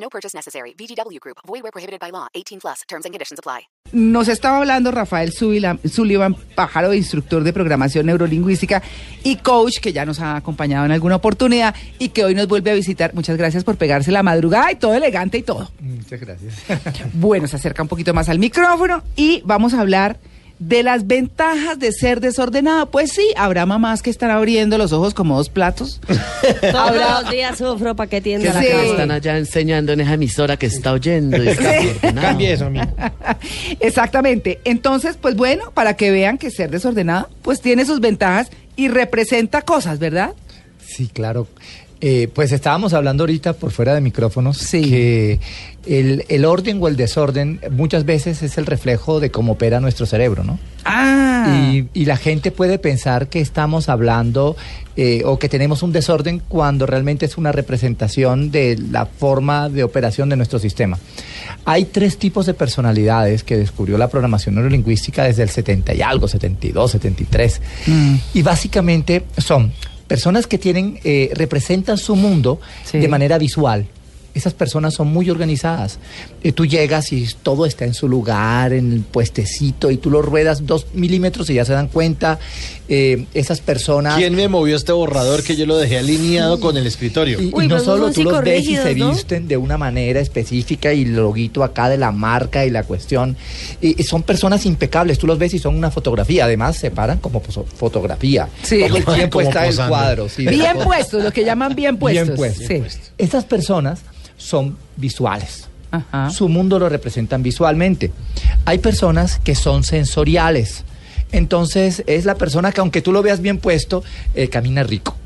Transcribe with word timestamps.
No 0.00 0.08
purchase 0.08 0.34
necessary. 0.34 0.74
VGW 0.74 1.18
Group. 1.20 1.38
Void 1.46 1.62
where 1.62 1.72
prohibited 1.72 2.00
by 2.00 2.10
law. 2.10 2.28
18 2.34 2.60
plus. 2.60 2.82
Terms 2.88 3.04
and 3.04 3.12
conditions 3.12 3.38
apply. 3.38 3.68
Nos 3.92 4.28
estaba 4.28 4.58
hablando 4.58 4.90
Rafael 4.90 5.32
Sullivan, 5.32 5.80
Sullivan 5.88 6.34
Pájaro, 6.54 6.92
instructor 6.92 7.42
de 7.42 7.52
programación 7.54 8.06
neurolingüística 8.06 8.82
y 9.24 9.36
coach 9.36 9.78
que 9.80 9.94
ya 9.94 10.04
nos 10.04 10.20
ha 10.20 10.36
acompañado 10.36 10.84
en 10.84 10.92
alguna 10.92 11.16
oportunidad 11.16 11.74
y 11.98 12.10
que 12.10 12.24
hoy 12.24 12.34
nos 12.34 12.48
vuelve 12.48 12.70
a 12.70 12.74
visitar. 12.74 13.14
Muchas 13.14 13.38
gracias 13.38 13.64
por 13.64 13.76
pegarse 13.76 14.12
la 14.12 14.22
madrugada 14.22 14.72
y 14.72 14.76
todo 14.76 14.92
elegante 14.94 15.38
y 15.38 15.42
todo. 15.42 15.70
Muchas 15.80 16.20
gracias. 16.20 16.54
Bueno, 17.14 17.48
se 17.48 17.56
acerca 17.56 17.82
un 17.82 17.88
poquito 17.88 18.12
más 18.12 18.28
al 18.28 18.38
micrófono 18.38 19.02
y 19.16 19.42
vamos 19.44 19.72
a 19.74 19.80
hablar 19.80 20.18
de 20.58 20.82
las 20.82 21.06
ventajas 21.06 21.78
de 21.78 21.92
ser 21.92 22.20
desordenado. 22.20 22.90
Pues 22.90 23.12
sí, 23.12 23.26
habrá 23.36 23.64
mamás 23.66 24.02
que 24.02 24.10
están 24.10 24.30
abriendo 24.30 24.76
los 24.78 24.92
ojos 24.92 25.14
como 25.14 25.36
dos 25.36 25.48
platos. 25.48 26.00
Todos 26.72 26.96
los 26.96 27.30
días 27.30 27.56
sufro 27.58 27.94
para 27.94 28.10
que 28.10 28.20
tienda 28.20 28.52
la 28.52 28.60
Sí. 28.62 28.68
casa. 28.68 28.82
Están 28.84 29.10
allá 29.12 29.38
enseñando 29.38 29.92
en 29.92 30.00
esa 30.00 30.14
emisora 30.14 30.56
que 30.56 30.66
está 30.66 30.92
oyendo. 30.92 31.42
y 31.42 31.48
está. 31.48 32.14
Cambie 32.20 32.52
eso, 32.52 32.66
amigo. 32.66 32.86
Exactamente. 33.80 34.60
Entonces, 34.64 35.16
pues 35.20 35.36
bueno, 35.36 35.70
para 35.72 35.94
que 35.94 36.10
vean 36.10 36.38
que 36.38 36.50
ser 36.50 36.70
desordenado, 36.70 37.28
pues 37.42 37.60
tiene 37.60 37.84
sus 37.84 38.00
ventajas 38.00 38.48
y 38.76 38.88
representa 38.88 39.62
cosas, 39.62 39.98
¿verdad? 39.98 40.34
Sí, 40.86 41.08
claro. 41.12 41.46
Eh, 42.00 42.28
pues 42.32 42.52
estábamos 42.52 42.92
hablando 42.92 43.24
ahorita 43.24 43.54
por 43.54 43.72
fuera 43.72 43.92
de 43.94 44.00
micrófonos 44.00 44.58
Sí. 44.58 44.82
que 44.88 45.40
el, 45.86 46.24
el 46.28 46.44
orden 46.44 46.78
o 46.80 46.86
el 46.86 46.96
desorden 46.96 47.60
muchas 47.72 48.04
veces 48.04 48.42
es 48.42 48.56
el 48.56 48.66
reflejo 48.66 49.18
de 49.18 49.30
cómo 49.32 49.52
opera 49.52 49.80
nuestro 49.80 50.06
cerebro, 50.06 50.44
¿no? 50.44 50.60
Ah. 50.84 51.70
Y, 51.72 51.86
y 51.94 52.04
la 52.04 52.16
gente 52.16 52.52
puede 52.52 52.78
pensar 52.78 53.28
que 53.28 53.40
estamos 53.40 53.88
hablando 53.88 54.56
eh, 54.96 55.22
o 55.24 55.38
que 55.40 55.48
tenemos 55.48 55.82
un 55.82 55.90
desorden 55.92 56.40
cuando 56.46 56.86
realmente 56.86 57.26
es 57.26 57.36
una 57.36 57.50
representación 57.52 58.50
de 58.52 58.78
la 58.90 59.06
forma 59.06 59.68
de 59.68 59.82
operación 59.82 60.28
de 60.28 60.36
nuestro 60.36 60.58
sistema. 60.60 60.98
Hay 61.64 61.86
tres 61.86 62.16
tipos 62.18 62.46
de 62.46 62.54
personalidades 62.54 63.42
que 63.44 63.56
descubrió 63.56 63.98
la 63.98 64.08
programación 64.08 64.54
neurolingüística 64.54 65.24
desde 65.24 65.42
el 65.42 65.48
70 65.50 65.94
y 65.94 66.02
algo, 66.02 66.28
72, 66.28 66.90
73. 66.92 67.60
Mm. 67.86 68.14
Y 68.34 68.42
básicamente 68.42 69.24
son 69.36 69.72
personas 70.08 70.46
que 70.48 70.58
tienen, 70.58 70.98
eh, 71.04 71.30
representan 71.34 71.98
su 71.98 72.16
mundo 72.16 72.60
Sí. 72.84 72.98
de 72.98 73.06
manera 73.08 73.38
visual. 73.38 73.86
Esas 74.34 74.54
personas 74.54 74.94
son 74.94 75.08
muy 75.08 75.30
organizadas. 75.30 75.98
Eh, 76.42 76.52
tú 76.52 76.64
llegas 76.64 77.12
y 77.12 77.26
todo 77.42 77.66
está 77.66 77.84
en 77.84 77.94
su 77.94 78.08
lugar, 78.08 78.72
en 78.72 78.92
el 78.92 79.00
puestecito, 79.00 79.90
y 79.90 79.96
tú 79.96 80.10
lo 80.10 80.22
ruedas 80.22 80.64
dos 80.66 80.86
milímetros 80.94 81.50
y 81.50 81.54
ya 81.54 81.64
se 81.64 81.72
dan 81.72 81.88
cuenta. 81.88 82.38
Eh, 82.90 83.26
esas 83.34 83.60
personas... 83.60 84.16
¿Quién 84.16 84.34
me 84.34 84.48
movió 84.48 84.74
este 84.74 84.92
borrador 84.92 85.42
que 85.42 85.56
yo 85.56 85.66
lo 85.66 85.76
dejé 85.76 85.98
alineado 85.98 86.58
con 86.58 86.76
el 86.76 86.86
escritorio? 86.86 87.40
Y, 87.40 87.46
no 87.46 87.50
pues 87.50 87.82
solo 87.82 88.06
son 88.06 88.14
tú 88.14 88.22
los 88.24 88.42
ves 88.42 88.66
y 88.66 88.76
se 88.76 88.94
visten 88.94 89.46
de 89.46 89.58
una 89.58 89.76
manera 89.76 90.20
específica 90.20 90.92
y 90.94 91.02
el 91.02 91.16
loguito 91.16 91.62
acá 91.62 91.88
de 91.90 91.98
la 91.98 92.12
marca 92.12 92.64
y 92.64 92.70
la 92.70 92.84
cuestión. 92.84 93.36
Y, 93.82 94.00
y 94.00 94.04
son 94.04 94.22
personas 94.22 94.64
impecables, 94.64 95.18
tú 95.18 95.26
los 95.26 95.38
ves 95.38 95.52
y 95.54 95.58
son 95.58 95.76
una 95.76 95.90
fotografía. 95.90 96.46
Además, 96.46 96.76
se 96.76 96.90
paran 96.90 97.18
como 97.18 97.40
fotografía. 97.40 98.48
Sí. 98.62 98.82
El 98.82 99.04
tiempo 99.04 99.38
Como 99.38 99.40
está 99.48 99.64
el 99.66 99.70
posando. 99.70 99.88
cuadro. 99.90 100.28
sí, 100.28 100.44
de 100.44 100.50
Bien 100.50 100.78
puestos, 100.78 101.22
lo 101.22 101.32
que 101.32 101.44
llaman 101.44 101.74
bien 101.74 101.98
puestos. 101.98 102.26
Bien 102.26 102.36
puestos. 102.36 102.66
Sí. 102.66 102.82
Estas 103.18 103.44
personas 103.44 104.00
son 104.36 104.76
visuales. 104.96 105.68
Ajá. 105.90 106.30
Su 106.30 106.48
mundo 106.48 106.78
lo 106.78 106.88
representan 106.88 107.42
visualmente. 107.42 108.12
Hay 108.64 108.78
personas 108.78 109.40
que 109.42 109.54
son 109.54 109.84
sensoriales. 109.84 110.84
Entonces, 111.32 112.02
es 112.06 112.24
la 112.24 112.36
persona 112.36 112.72
que 112.72 112.80
aunque 112.80 113.02
tú 113.02 113.12
lo 113.12 113.22
veas 113.22 113.40
bien 113.40 113.58
puesto, 113.58 114.02
eh, 114.34 114.48
camina 114.48 114.82
rico. 114.82 115.16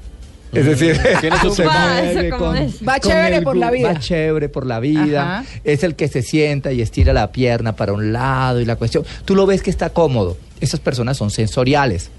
Es 0.52 0.66
decir, 0.66 1.00
Tiene 1.20 1.38
su 1.40 1.50
se 1.54 1.64
mueve 1.64 2.64
es. 2.64 2.86
Va 2.86 3.00
chévere 3.00 3.40
por 3.40 3.56
la 3.56 3.70
vida. 3.70 3.92
Va 3.94 3.98
chévere 3.98 4.48
por 4.48 4.66
la 4.66 4.80
vida. 4.80 5.38
Ajá. 5.38 5.44
Es 5.64 5.82
el 5.82 5.96
que 5.96 6.08
se 6.08 6.22
sienta 6.22 6.72
y 6.72 6.82
estira 6.82 7.12
la 7.12 7.32
pierna 7.32 7.74
para 7.74 7.92
un 7.92 8.12
lado 8.12 8.60
y 8.60 8.66
la 8.66 8.76
cuestión. 8.76 9.04
Tú 9.24 9.34
lo 9.34 9.46
ves 9.46 9.62
que 9.62 9.70
está 9.70 9.90
cómodo. 9.90 10.36
Esas 10.60 10.80
personas 10.80 11.16
son 11.16 11.30
sensoriales. 11.30 12.10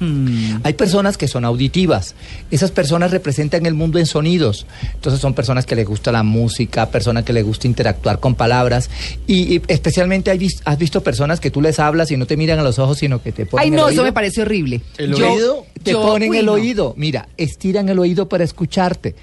Mm. 0.00 0.60
Hay 0.62 0.74
personas 0.74 1.16
que 1.16 1.28
son 1.28 1.44
auditivas. 1.44 2.14
Esas 2.50 2.70
personas 2.70 3.10
representan 3.10 3.66
el 3.66 3.74
mundo 3.74 3.98
en 3.98 4.06
sonidos. 4.06 4.66
Entonces 4.94 5.20
son 5.20 5.34
personas 5.34 5.66
que 5.66 5.74
les 5.76 5.86
gusta 5.86 6.12
la 6.12 6.22
música, 6.22 6.90
personas 6.90 7.24
que 7.24 7.32
les 7.32 7.44
gusta 7.44 7.66
interactuar 7.66 8.20
con 8.20 8.34
palabras. 8.34 8.90
Y, 9.26 9.54
y 9.56 9.62
especialmente 9.68 10.30
hay 10.30 10.46
has 10.64 10.78
visto 10.78 11.02
personas 11.02 11.40
que 11.40 11.50
tú 11.50 11.60
les 11.60 11.78
hablas 11.80 12.10
y 12.10 12.16
no 12.16 12.26
te 12.26 12.36
miran 12.36 12.58
a 12.58 12.62
los 12.62 12.78
ojos, 12.78 12.98
sino 12.98 13.20
que 13.22 13.32
te 13.32 13.44
ponen 13.46 13.62
Ay, 13.64 13.70
el 13.70 13.76
no, 13.76 13.82
oído. 13.86 13.92
eso 13.94 14.02
me 14.04 14.12
parece 14.12 14.42
horrible. 14.42 14.80
¿El 14.96 15.14
Yo- 15.14 15.32
oído? 15.32 15.66
Te 15.82 15.92
yo- 15.92 16.02
ponen 16.02 16.30
uy, 16.30 16.38
el 16.38 16.46
no. 16.46 16.52
oído. 16.52 16.94
Mira, 16.96 17.28
estiran 17.36 17.88
el 17.88 17.98
oído 17.98 18.28
para 18.28 18.44
escucharte. 18.44 19.14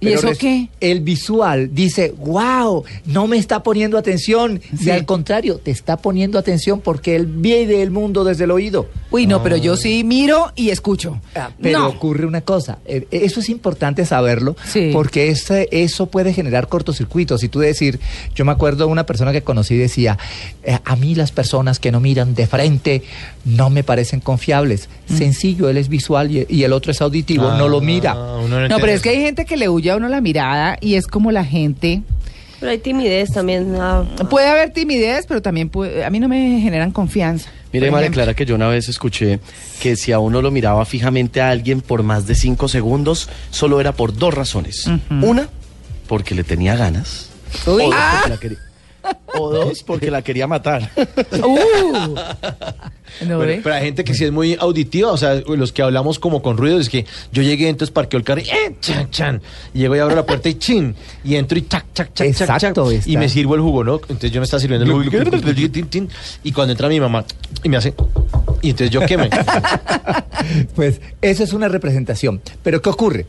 ¿Y 0.00 0.06
Pero 0.06 0.18
eso 0.18 0.28
res- 0.28 0.38
qué? 0.38 0.68
El 0.80 1.00
visual 1.00 1.70
dice, 1.74 2.14
wow, 2.18 2.84
no 3.06 3.26
me 3.26 3.36
está 3.36 3.62
poniendo 3.64 3.98
atención. 3.98 4.60
Sí. 4.78 4.86
Y 4.86 4.90
al 4.90 5.04
contrario, 5.04 5.58
te 5.58 5.72
está 5.72 5.96
poniendo 5.96 6.38
atención 6.38 6.80
porque 6.80 7.16
él 7.16 7.26
vive 7.26 7.82
el 7.82 7.90
mundo 7.90 8.22
desde 8.22 8.44
el 8.44 8.52
oído. 8.52 8.86
Uy, 9.10 9.26
no, 9.26 9.42
pero 9.42 9.56
yo 9.56 9.76
sí 9.76 10.04
miro 10.04 10.52
y 10.54 10.68
escucho. 10.70 11.20
Ah, 11.34 11.50
Pero 11.60 11.80
no. 11.80 11.88
ocurre 11.88 12.26
una 12.26 12.42
cosa, 12.42 12.78
eh, 12.84 13.06
eso 13.10 13.40
es 13.40 13.48
importante 13.48 14.04
saberlo, 14.04 14.54
Sí. 14.66 14.90
porque 14.92 15.28
ese- 15.30 15.68
eso 15.72 16.06
puede 16.06 16.32
generar 16.32 16.68
cortocircuitos. 16.68 17.42
Y 17.42 17.48
tú 17.48 17.58
decir, 17.58 17.98
yo 18.34 18.44
me 18.44 18.52
acuerdo 18.52 18.84
de 18.86 18.92
una 18.92 19.04
persona 19.06 19.32
que 19.32 19.42
conocí 19.42 19.76
decía, 19.76 20.16
eh, 20.62 20.78
a 20.84 20.94
mí 20.94 21.14
las 21.16 21.32
personas 21.32 21.80
que 21.80 21.90
no 21.90 21.98
miran 22.00 22.34
de 22.34 22.46
frente 22.46 23.02
no 23.44 23.68
me 23.70 23.82
parecen 23.82 24.20
confiables. 24.20 24.88
Mm. 25.08 25.16
Sencillo, 25.16 25.68
él 25.70 25.78
es 25.78 25.88
visual 25.88 26.30
y, 26.30 26.46
y 26.48 26.62
el 26.64 26.72
otro 26.72 26.92
es 26.92 27.00
auditivo, 27.00 27.50
no 27.54 27.66
lo 27.68 27.80
mira. 27.80 28.12
Ah, 28.12 28.36
uno 28.38 28.48
No, 28.48 28.62
entiende 28.62 28.76
pero 28.80 28.92
es 28.92 29.00
que 29.02 29.08
hay 29.08 29.20
gente 29.22 29.44
que 29.44 29.56
le 29.56 29.68
huye 29.68 29.87
a 29.92 29.96
uno 29.96 30.08
la 30.08 30.20
mirada 30.20 30.76
y 30.80 30.94
es 30.94 31.06
como 31.06 31.30
la 31.32 31.44
gente. 31.44 32.02
Pero 32.60 32.72
hay 32.72 32.78
timidez 32.78 33.30
también. 33.30 33.76
ah, 33.78 34.04
Puede 34.28 34.48
haber 34.48 34.70
timidez, 34.72 35.26
pero 35.28 35.40
también 35.40 35.68
puede- 35.68 36.04
a 36.04 36.10
mí 36.10 36.18
no 36.18 36.28
me 36.28 36.60
generan 36.60 36.90
confianza. 36.90 37.50
Mire, 37.72 37.90
María. 37.90 38.10
Clara, 38.10 38.34
que 38.34 38.46
yo 38.46 38.54
una 38.56 38.66
vez 38.68 38.88
escuché 38.88 39.38
que 39.80 39.94
si 39.94 40.10
a 40.10 40.18
uno 40.18 40.42
lo 40.42 40.50
miraba 40.50 40.84
fijamente 40.84 41.40
a 41.40 41.50
alguien 41.50 41.80
por 41.82 42.02
más 42.02 42.26
de 42.26 42.34
cinco 42.34 42.66
segundos, 42.66 43.28
solo 43.50 43.80
era 43.80 43.92
por 43.92 44.12
dos 44.16 44.34
razones. 44.34 44.90
Una, 45.10 45.48
porque 46.08 46.34
le 46.34 46.42
tenía 46.44 46.74
ganas. 46.76 47.28
Uy. 47.66 47.82
O 47.84 47.86
dos, 47.86 47.94
Ah. 47.96 48.10
porque 48.22 48.30
la 48.30 48.40
quería- 48.40 48.58
o 49.38 49.50
dos, 49.52 49.82
porque 49.84 50.10
la 50.10 50.22
quería 50.22 50.46
matar. 50.48 50.90
Uh. 51.44 52.14
¿No 53.22 53.38
Pero, 53.38 53.38
ve? 53.38 53.60
pero 53.62 53.74
hay 53.74 53.84
gente 53.84 54.04
que 54.04 54.14
sí 54.14 54.24
es 54.24 54.32
muy 54.32 54.56
auditiva, 54.60 55.10
o 55.12 55.16
sea, 55.16 55.34
los 55.34 55.72
que 55.72 55.82
hablamos 55.82 56.18
como 56.18 56.42
con 56.42 56.56
ruido, 56.56 56.78
es 56.78 56.88
que 56.88 57.04
yo 57.32 57.42
llegué, 57.42 57.68
entonces 57.68 57.92
parqueo 57.92 58.18
el 58.18 58.24
carro 58.24 58.40
y 58.40 58.44
¡eh! 58.44 58.74
chan, 58.80 59.10
chan, 59.10 59.42
y 59.74 59.80
llego 59.80 59.96
y 59.96 59.98
abro 59.98 60.14
la 60.16 60.24
puerta 60.26 60.48
y 60.48 60.54
chin, 60.54 60.94
y 61.24 61.36
entro 61.36 61.58
y 61.58 61.62
chac, 61.66 61.84
chac, 61.94 62.12
chac, 62.14 62.26
Exacto, 62.26 62.90
chac, 62.92 63.06
y 63.06 63.16
me 63.16 63.28
sirvo 63.28 63.54
el 63.54 63.60
jugo, 63.60 63.84
¿no? 63.84 63.94
Entonces 63.96 64.30
yo 64.30 64.40
me 64.40 64.44
está 64.44 64.58
sirviendo 64.58 64.84
el 64.84 64.92
jugo, 64.92 65.04
y 66.44 66.52
cuando 66.52 66.72
entra 66.72 66.88
mi 66.88 67.00
mamá, 67.00 67.24
y 67.62 67.68
me 67.68 67.76
hace, 67.76 67.94
y 68.62 68.70
entonces 68.70 68.90
yo 68.90 69.00
queme. 69.06 69.30
Pues 70.74 71.00
eso 71.20 71.44
es 71.44 71.52
una 71.52 71.68
representación. 71.68 72.40
Pero 72.62 72.80
¿qué 72.80 72.88
ocurre? 72.88 73.26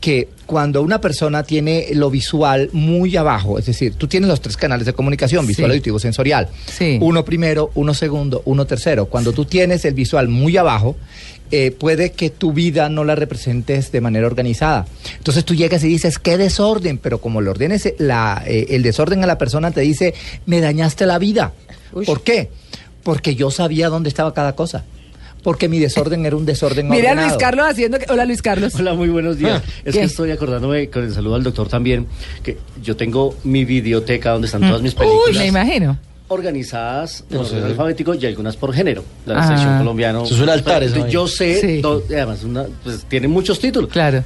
Que 0.00 0.28
cuando 0.46 0.82
una 0.82 1.00
persona 1.00 1.42
tiene 1.42 1.88
lo 1.94 2.10
visual 2.10 2.70
muy 2.72 3.16
abajo, 3.16 3.58
es 3.58 3.66
decir, 3.66 3.94
tú 3.94 4.06
tienes 4.06 4.28
los 4.28 4.40
tres 4.40 4.56
canales 4.56 4.86
de 4.86 4.92
comunicación, 4.92 5.46
visual, 5.46 5.70
Sí. 5.70 5.72
auditivo, 5.72 5.98
sensorial. 5.98 6.48
Sí. 6.66 6.98
Uno 7.00 7.24
primero, 7.24 7.70
uno 7.74 7.92
segundo, 7.92 8.42
uno 8.46 8.66
tercero. 8.66 9.06
Cuando 9.06 9.19
tú 9.22 9.44
tienes 9.44 9.84
el 9.84 9.94
visual 9.94 10.28
muy 10.28 10.56
abajo, 10.56 10.96
eh, 11.52 11.72
puede 11.72 12.12
que 12.12 12.30
tu 12.30 12.52
vida 12.52 12.88
no 12.88 13.02
la 13.02 13.16
representes 13.16 13.90
de 13.90 14.00
manera 14.00 14.26
organizada. 14.26 14.86
Entonces 15.18 15.44
tú 15.44 15.54
llegas 15.54 15.82
y 15.82 15.88
dices, 15.88 16.18
qué 16.18 16.38
desorden, 16.38 16.98
pero 16.98 17.20
como 17.20 17.40
le 17.40 17.50
ordenes 17.50 17.92
la, 17.98 18.42
eh, 18.46 18.66
el 18.70 18.82
desorden 18.82 19.24
a 19.24 19.26
la 19.26 19.36
persona, 19.36 19.72
te 19.72 19.80
dice, 19.80 20.14
me 20.46 20.60
dañaste 20.60 21.06
la 21.06 21.18
vida. 21.18 21.52
Uy. 21.92 22.06
¿Por 22.06 22.22
qué? 22.22 22.50
Porque 23.02 23.34
yo 23.34 23.50
sabía 23.50 23.88
dónde 23.88 24.08
estaba 24.08 24.32
cada 24.32 24.54
cosa. 24.54 24.84
Porque 25.42 25.68
mi 25.68 25.80
desorden 25.80 26.24
era 26.24 26.36
un 26.36 26.46
desorden 26.46 26.88
Mira 26.90 27.10
a 27.10 27.12
ordenado. 27.12 27.28
Luis 27.28 27.38
Carlos 27.38 27.66
haciendo 27.68 27.98
que... 27.98 28.06
Hola 28.12 28.26
Luis 28.26 28.42
Carlos. 28.42 28.74
Hola, 28.76 28.94
muy 28.94 29.08
buenos 29.08 29.36
días. 29.36 29.60
es 29.84 29.92
¿Qué? 29.94 30.00
que 30.00 30.06
estoy 30.06 30.30
acordándome 30.30 30.88
con 30.88 31.02
el 31.02 31.12
saludo 31.12 31.34
al 31.34 31.42
doctor 31.42 31.68
también, 31.68 32.06
que 32.44 32.58
yo 32.80 32.96
tengo 32.96 33.36
mi 33.42 33.64
videoteca 33.64 34.30
donde 34.30 34.46
están 34.46 34.60
todas 34.60 34.82
mis 34.82 34.94
películas 34.94 35.30
Uy, 35.30 35.38
me 35.38 35.46
imagino. 35.46 35.98
Organizadas 36.30 37.24
en 37.30 37.36
No 37.36 37.42
orden 37.42 37.60
sé. 37.60 37.66
alfabético 37.66 38.14
y 38.14 38.24
algunas 38.26 38.56
por 38.56 38.72
género. 38.72 39.04
La 39.26 39.40
Ah. 39.40 39.48
sección 39.48 39.78
colombiano. 39.78 40.24
Eso 40.24 40.34
es 40.34 40.40
un 40.40 40.48
altar, 40.48 40.82
esa 40.82 41.06
Yo 41.08 41.26
sé, 41.26 41.60
Sí. 41.60 41.80
do- 41.80 42.02
además, 42.08 42.44
una, 42.44 42.66
pues, 42.84 43.04
tiene 43.08 43.28
muchos 43.28 43.58
títulos. 43.58 43.90
Claro. 43.90 44.24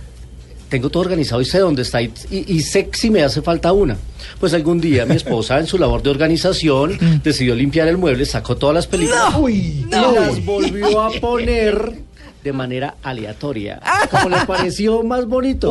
tengo 0.67 0.91
todo 0.91 1.03
organizado 1.05 1.41
y 1.41 1.45
sé 1.45 1.61
dónde 1.61 1.83
está 1.83 2.03
y, 2.03 2.13
y- 2.33 2.53
y 2.57 2.61
sé 2.61 2.89
si 2.95 3.09
me 3.09 3.23
hace 3.23 3.41
falta 3.43 3.73
una. 3.73 3.97
Pues 4.41 4.55
algún 4.55 4.81
día 4.81 5.07
mi 5.07 5.15
esposa 5.15 5.61
en 5.61 5.69
su 5.69 5.79
labor 5.79 6.03
de 6.03 6.11
organización 6.11 6.99
decidió 7.23 7.55
limpiar 7.55 7.87
el 7.87 7.97
mueble, 7.97 8.27
sacó 8.27 8.57
todas 8.57 8.75
las 8.75 8.87
películas 8.89 9.35
y 9.49 9.85
las 9.89 10.45
volvió 10.45 11.01
a 11.01 11.11
poner 11.21 11.93
de 12.43 12.53
manera 12.53 12.97
aleatoria, 13.05 13.81
como 14.11 14.31
le 14.31 14.45
pareció 14.47 15.05
más 15.05 15.27
bonito. 15.27 15.71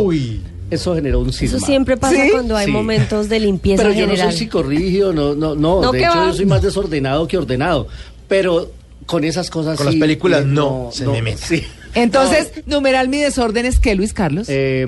Eso 0.72 0.96
generó 0.96 1.20
un 1.20 1.32
cisma. 1.34 1.58
Eso 1.58 1.66
siempre 1.66 1.98
pasa 1.98 2.16
¿Sí? 2.24 2.30
cuando 2.32 2.56
hay 2.58 2.66
Sí. 2.66 2.72
momentos 2.72 3.30
de 3.30 3.40
limpieza 3.40 3.84
Pero 3.84 3.94
yo 3.96 4.08
no 4.08 4.16
soy 4.16 4.32
psicorrígido, 4.32 5.14
no, 5.14 5.36
no, 5.36 5.54
no. 5.56 5.82
No, 5.82 5.92
de 5.92 6.00
¿qué 6.00 6.06
hecho, 6.06 6.18
va? 6.18 6.28
yo 6.28 6.34
soy 6.34 6.46
más 6.46 6.62
desordenado 6.62 7.28
que 7.28 7.38
ordenado. 7.38 7.88
Pero 8.28 8.72
con 9.06 9.24
esas 9.24 9.50
cosas 9.50 9.78
Con 9.78 9.86
las 9.86 9.96
películas 9.96 10.42
eh, 10.42 10.46
no, 10.48 10.90
se 10.92 11.06
me 11.06 11.22
meta. 11.22 11.38
sí. 11.46 11.64
Entonces, 11.96 12.52
numeral 12.66 13.08
mi 13.10 13.18
desorden 13.20 13.66
es 13.68 13.80
que, 13.80 13.94
Luis 13.94 14.14
Carlos. 14.14 14.48
Eh, 14.50 14.86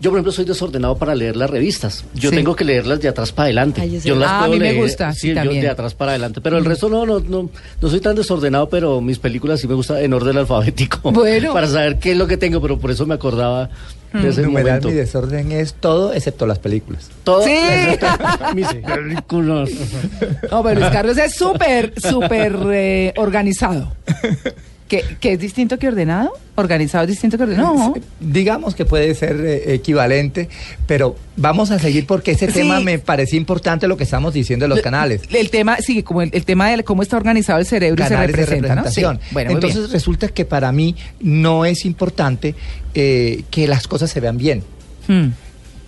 yo, 0.00 0.10
por 0.10 0.18
ejemplo, 0.18 0.32
soy 0.32 0.44
desordenado 0.44 0.98
para 0.98 1.14
leer 1.14 1.36
las 1.36 1.48
revistas. 1.48 2.04
Yo 2.12 2.28
Sí. 2.30 2.36
tengo 2.36 2.54
que 2.56 2.64
leerlas 2.64 3.00
de 3.00 3.08
atrás 3.08 3.32
para 3.32 3.44
adelante. 3.44 3.80
Ay, 3.80 4.00
yo 4.04 4.16
las 4.16 4.28
Ah, 4.30 4.36
a 4.36 4.38
puedo 4.40 4.52
mí 4.54 4.58
me 4.58 4.72
leer, 4.72 4.82
gusta, 4.82 5.12
sí, 5.14 5.20
sí, 5.20 5.28
yo 5.28 5.34
también. 5.36 5.62
de 5.62 5.68
atrás 5.70 5.94
para 5.94 6.10
adelante. 6.10 6.40
Pero 6.42 6.58
el 6.58 6.64
resto 6.66 6.88
no, 6.90 7.06
no, 7.06 7.20
no, 7.20 7.48
no 7.80 7.88
soy 7.88 8.00
tan 8.00 8.14
desordenado, 8.16 8.68
pero 8.68 9.00
mis 9.00 9.18
películas 9.20 9.60
sí 9.60 9.68
me 9.68 9.74
gustan 9.74 9.98
en 9.98 10.12
orden 10.12 10.36
alfabético. 10.36 11.12
Bueno. 11.12 11.52
Para 11.54 11.68
saber 11.68 11.98
qué 12.00 12.10
es 12.12 12.18
lo 12.18 12.26
que 12.26 12.36
tengo, 12.36 12.60
pero 12.60 12.78
por 12.78 12.90
eso 12.90 13.06
me 13.06 13.14
acordaba 13.14 13.70
ese 14.14 14.42
Numeral, 14.42 14.64
momento. 14.80 14.88
mi 14.88 14.94
desorden 14.94 15.52
es 15.52 15.74
todo 15.74 16.12
excepto 16.12 16.46
las 16.46 16.58
películas. 16.58 17.10
Todo- 17.24 17.42
Sí. 17.44 17.54
mis 18.54 18.66
películas. 18.68 19.70
No, 20.50 20.62
pero 20.62 20.80
Luis 20.80 20.92
Carlos 20.92 21.16
es 21.18 21.34
súper, 21.34 21.92
súper 22.00 22.56
eh, 22.72 23.14
organizado. 23.16 23.92
¿Que, 24.92 25.02
que 25.20 25.32
es 25.32 25.38
distinto 25.38 25.78
que 25.78 25.88
ordenado? 25.88 26.34
¿Organizado 26.54 27.04
es 27.04 27.08
distinto 27.12 27.38
que 27.38 27.44
ordenado? 27.44 27.72
No. 27.74 27.94
Digamos 28.20 28.74
que 28.74 28.84
puede 28.84 29.14
ser 29.14 29.40
eh, 29.40 29.72
equivalente, 29.72 30.50
pero 30.86 31.16
vamos 31.34 31.70
a 31.70 31.78
seguir 31.78 32.04
porque 32.06 32.32
ese 32.32 32.48
Sí. 32.48 32.52
tema 32.52 32.78
me 32.80 32.98
parecía 32.98 33.38
importante 33.38 33.88
lo 33.88 33.96
que 33.96 34.04
estamos 34.04 34.34
diciendo 34.34 34.66
en 34.66 34.68
los 34.68 34.82
canales. 34.82 35.22
El 35.30 35.48
tema, 35.48 35.78
sí, 35.78 36.02
como 36.02 36.20
el, 36.20 36.28
el 36.34 36.44
tema 36.44 36.68
de 36.70 36.84
cómo 36.84 37.00
está 37.02 37.16
organizado 37.16 37.58
el 37.58 37.64
cerebro 37.64 38.02
y 38.02 38.06
se 38.06 38.10
canales 38.12 38.36
de 38.36 38.42
representa, 38.42 38.74
¿no? 38.74 38.82
Sí. 38.90 39.00
representación. 39.00 39.20
Bueno, 39.32 39.50
Entonces 39.52 39.90
resulta 39.92 40.28
que 40.28 40.44
para 40.44 40.70
mí 40.72 40.94
no 41.20 41.64
es 41.64 41.86
importante 41.86 42.54
eh, 42.94 43.44
que 43.50 43.66
las 43.66 43.88
cosas 43.88 44.10
se 44.10 44.20
vean 44.20 44.36
bien. 44.36 44.62
Hmm. 45.08 45.28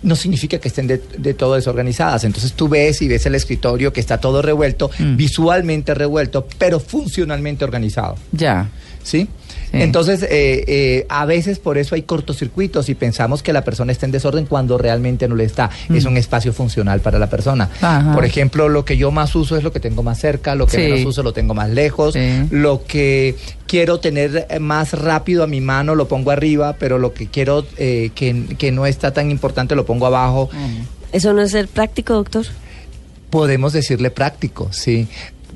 No 0.01 0.15
significa 0.15 0.57
que 0.59 0.67
estén 0.67 0.87
de, 0.87 0.99
de 1.17 1.33
todo 1.35 1.53
desorganizadas. 1.55 2.23
Entonces 2.23 2.53
tú 2.53 2.67
ves 2.69 3.01
y 3.03 3.07
ves 3.07 3.25
el 3.27 3.35
escritorio 3.35 3.93
que 3.93 3.99
está 3.99 4.19
todo 4.19 4.41
revuelto, 4.41 4.89
Mm. 4.97 5.15
visualmente 5.15 5.93
revuelto, 5.93 6.47
pero 6.57 6.79
funcionalmente 6.79 7.63
organizado. 7.65 8.15
Ya. 8.31 8.67
¿Sí? 9.05 9.27
Sí. 9.71 9.81
Entonces, 9.81 10.23
eh, 10.23 10.63
eh, 10.67 11.05
a 11.09 11.25
veces 11.25 11.59
por 11.59 11.77
eso 11.77 11.93
hay 11.93 12.01
cortocircuitos 12.01 12.89
y 12.89 12.95
pensamos 12.95 13.43
que 13.43 13.53
la 13.53 13.63
persona 13.63 13.91
está 13.91 14.07
en 14.07 14.11
desorden 14.11 14.47
cuando 14.47 14.79
realmente 14.79 15.27
no 15.27 15.35
le 15.35 15.43
está. 15.43 15.69
Es 15.93 16.05
un 16.05 16.17
espacio 16.17 16.53
funcional 16.53 17.01
para 17.01 17.19
la 17.19 17.29
persona. 17.29 17.69
Mm. 17.81 17.85
Ajá. 17.85 18.13
Por 18.15 18.25
ejemplo, 18.25 18.67
lo 18.67 18.83
que 18.83 18.97
yo 18.97 19.11
más 19.11 19.35
uso 19.35 19.57
es 19.57 19.63
lo 19.63 19.71
que 19.71 19.79
tengo 19.79 20.01
más 20.01 20.19
cerca, 20.19 20.55
lo 20.55 20.65
que 20.65 20.77
Sí. 20.77 20.83
menos 20.91 21.05
uso 21.05 21.21
lo 21.21 21.33
tengo 21.33 21.53
más 21.53 21.69
lejos, 21.69 22.13
Sí. 22.15 22.47
lo 22.49 22.83
que 22.85 23.35
quiero 23.67 23.99
tener 23.99 24.47
eh, 24.49 24.57
más 24.59 24.93
rápido 24.93 25.43
a 25.43 25.47
mi 25.47 25.61
mano 25.61 25.93
lo 25.93 26.07
pongo 26.07 26.31
arriba, 26.31 26.75
pero 26.79 26.97
lo 26.97 27.13
que 27.13 27.27
quiero 27.27 27.63
eh, 27.77 28.09
que, 28.15 28.55
que 28.57 28.71
no 28.71 28.87
está 28.87 29.13
tan 29.13 29.29
importante 29.29 29.75
lo 29.75 29.85
pongo 29.85 30.07
abajo. 30.07 30.49
¿Eso 31.11 31.31
no 31.33 31.43
es 31.43 31.51
ser 31.51 31.67
práctico, 31.67 32.13
doctor? 32.15 32.45
Podemos 33.29 33.71
decirle 33.73 34.09
práctico, 34.09 34.69
sí. 34.71 35.07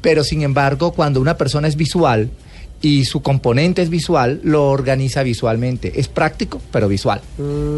Pero 0.02 0.24
sin 0.24 0.44
embargo, 0.44 0.92
cuando 0.94 1.20
una 1.20 1.36
persona 1.38 1.68
es 1.68 1.76
visual 1.76 2.30
y 2.82 3.06
su 3.06 3.22
componente 3.22 3.82
es 3.82 3.90
visual, 3.90 4.40
lo 4.44 4.70
organiza 4.70 5.24
visualmente. 5.24 6.00
Es 6.00 6.08
práctico, 6.08 6.62
pero 6.72 6.88
visual. 6.88 7.22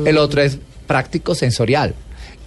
El 0.05 0.17
otro 0.17 0.41
es 0.41 0.59
práctico 0.87 1.35
sensorial. 1.35 1.95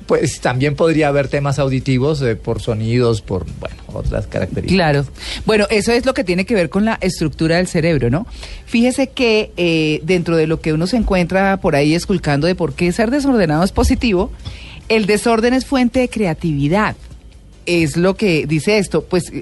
Pues 0.06 0.40
también 0.40 0.76
podría 0.76 1.08
haber 1.08 1.28
temas 1.28 1.58
auditivos 1.58 2.20
eh, 2.20 2.36
por 2.36 2.60
sonidos, 2.60 3.22
por 3.22 3.46
bueno, 3.58 3.76
otras 3.94 4.26
características. 4.26 4.74
Claro. 4.74 5.06
Bueno, 5.46 5.66
eso 5.70 5.92
es 5.92 6.04
lo 6.04 6.12
que 6.12 6.24
tiene 6.24 6.44
que 6.44 6.54
ver 6.54 6.68
con 6.68 6.84
la 6.84 6.98
estructura 7.00 7.56
del 7.56 7.68
cerebro, 7.68 8.10
¿no? 8.10 8.26
Fíjese 8.66 9.06
que 9.06 9.50
eh, 9.56 10.00
dentro 10.04 10.36
de 10.36 10.46
lo 10.46 10.60
que 10.60 10.74
uno 10.74 10.86
se 10.86 10.98
encuentra 10.98 11.56
por 11.56 11.74
ahí 11.74 11.94
esculcando 11.94 12.46
de 12.46 12.54
por 12.54 12.74
qué 12.74 12.92
ser 12.92 13.10
desordenado 13.10 13.64
es 13.64 13.72
positivo, 13.72 14.30
el 14.90 15.06
desorden 15.06 15.54
es 15.54 15.64
fuente 15.64 16.00
de 16.00 16.10
creatividad. 16.10 16.96
Es 17.64 17.96
lo 17.96 18.14
que 18.14 18.46
dice 18.46 18.76
esto. 18.76 19.04
Pues 19.04 19.32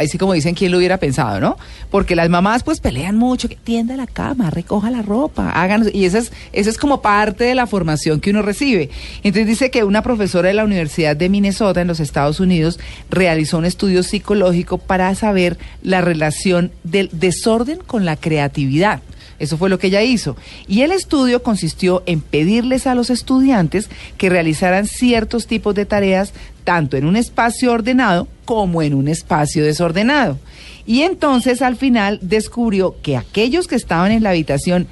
ahí 0.00 0.08
sí 0.08 0.18
como 0.18 0.32
dicen, 0.32 0.54
¿quién 0.54 0.72
lo 0.72 0.78
hubiera 0.78 0.96
pensado, 0.96 1.40
no? 1.40 1.56
Porque 1.90 2.16
las 2.16 2.28
mamás 2.28 2.62
pues 2.62 2.80
pelean 2.80 3.16
mucho, 3.16 3.48
que 3.48 3.56
tienda 3.56 3.96
la 3.96 4.06
cama, 4.06 4.50
recoja 4.50 4.90
la 4.90 5.02
ropa, 5.02 5.50
hagan... 5.50 5.88
Y 5.92 6.04
esa 6.04 6.18
es, 6.18 6.32
esa 6.52 6.70
es 6.70 6.78
como 6.78 7.02
parte 7.02 7.44
de 7.44 7.54
la 7.54 7.66
formación 7.66 8.20
que 8.20 8.30
uno 8.30 8.42
recibe. 8.42 8.90
Entonces 9.22 9.46
dice 9.46 9.70
que 9.70 9.84
una 9.84 10.02
profesora 10.02 10.48
de 10.48 10.54
la 10.54 10.64
Universidad 10.64 11.16
de 11.16 11.28
Minnesota 11.28 11.82
en 11.82 11.88
los 11.88 12.00
Estados 12.00 12.40
Unidos 12.40 12.80
realizó 13.10 13.58
un 13.58 13.66
estudio 13.66 14.02
psicológico 14.02 14.78
para 14.78 15.14
saber 15.14 15.58
la 15.82 16.00
relación 16.00 16.72
del 16.82 17.10
desorden 17.12 17.78
con 17.86 18.04
la 18.04 18.16
creatividad. 18.16 19.02
Eso 19.40 19.56
fue 19.56 19.70
lo 19.70 19.78
que 19.78 19.88
ella 19.88 20.02
hizo. 20.02 20.36
Y 20.68 20.82
el 20.82 20.92
estudio 20.92 21.42
consistió 21.42 22.04
en 22.06 22.20
pedirles 22.20 22.86
a 22.86 22.94
los 22.94 23.10
estudiantes 23.10 23.90
que 24.18 24.28
realizaran 24.28 24.86
ciertos 24.86 25.48
tipos 25.48 25.74
de 25.74 25.86
tareas 25.86 26.32
tanto 26.62 26.96
en 26.96 27.06
un 27.06 27.16
espacio 27.16 27.72
ordenado 27.72 28.28
como 28.44 28.82
en 28.82 28.94
un 28.94 29.08
espacio 29.08 29.64
desordenado. 29.64 30.38
Y 30.86 31.02
entonces 31.02 31.62
al 31.62 31.76
final 31.76 32.18
descubrió 32.22 32.96
que 33.02 33.16
aquellos 33.16 33.66
que 33.66 33.76
estaban 33.76 34.12
en 34.12 34.22
la 34.22 34.30
habitación 34.30 34.86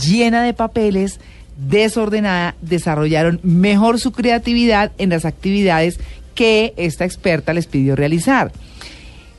llena 0.00 0.42
de 0.42 0.54
papeles, 0.54 1.18
desordenada, 1.56 2.54
desarrollaron 2.60 3.40
mejor 3.42 3.98
su 3.98 4.12
creatividad 4.12 4.92
en 4.98 5.10
las 5.10 5.24
actividades 5.24 5.98
que 6.34 6.72
esta 6.76 7.04
experta 7.04 7.52
les 7.52 7.66
pidió 7.66 7.96
realizar. 7.96 8.52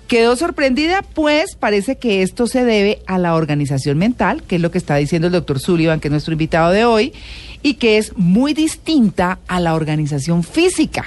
Quedó 0.10 0.36
sorprendida, 0.36 1.04
pues 1.04 1.56
parece 1.56 1.98
que 1.98 2.24
esto 2.24 2.48
se 2.48 2.66
debe 2.66 3.00
a 3.06 3.20
la 3.20 3.36
organización 3.36 4.00
mental, 4.00 4.42
que 4.42 4.56
es 4.56 4.62
lo 4.62 4.72
que 4.72 4.80
está 4.80 4.96
diciendo 4.96 5.28
el 5.28 5.34
doctor 5.34 5.60
Sullivan, 5.60 6.00
que 6.00 6.08
es 6.08 6.12
nuestro 6.12 6.34
invitado 6.34 6.72
de 6.72 6.84
hoy, 6.84 7.14
y 7.62 7.76
que 7.76 8.00
es 8.00 8.18
muy 8.18 8.56
distinta 8.56 9.38
a 9.48 9.60
la 9.60 9.76
organización 9.76 10.42
física, 10.42 11.06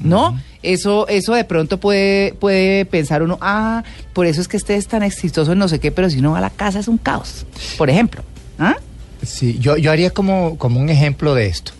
¿no? 0.00 0.36
Eso, 0.64 1.06
eso 1.06 1.34
de 1.34 1.44
pronto 1.44 1.78
puede, 1.78 2.34
puede 2.34 2.86
pensar 2.86 3.22
uno, 3.22 3.38
ah, 3.40 3.84
por 4.12 4.26
eso 4.26 4.40
es 4.40 4.48
que 4.48 4.56
este 4.56 4.74
es 4.74 4.88
tan 4.88 5.04
exitoso 5.04 5.52
en 5.52 5.58
no 5.60 5.68
sé 5.68 5.78
qué, 5.78 5.92
pero 5.92 6.10
si 6.10 6.18
uno 6.18 6.32
va 6.32 6.38
a 6.38 6.40
la 6.40 6.50
casa 6.50 6.80
es 6.80 6.88
un 6.88 6.98
caos, 6.98 7.46
por 7.78 7.88
ejemplo. 7.88 8.24
¿Ah? 8.58 8.74
Sí, 9.22 9.58
yo, 9.60 9.76
yo 9.76 9.92
haría 9.92 10.10
como, 10.10 10.58
como 10.58 10.80
un 10.80 10.88
ejemplo 10.88 11.36
de 11.36 11.46
esto. 11.46 11.70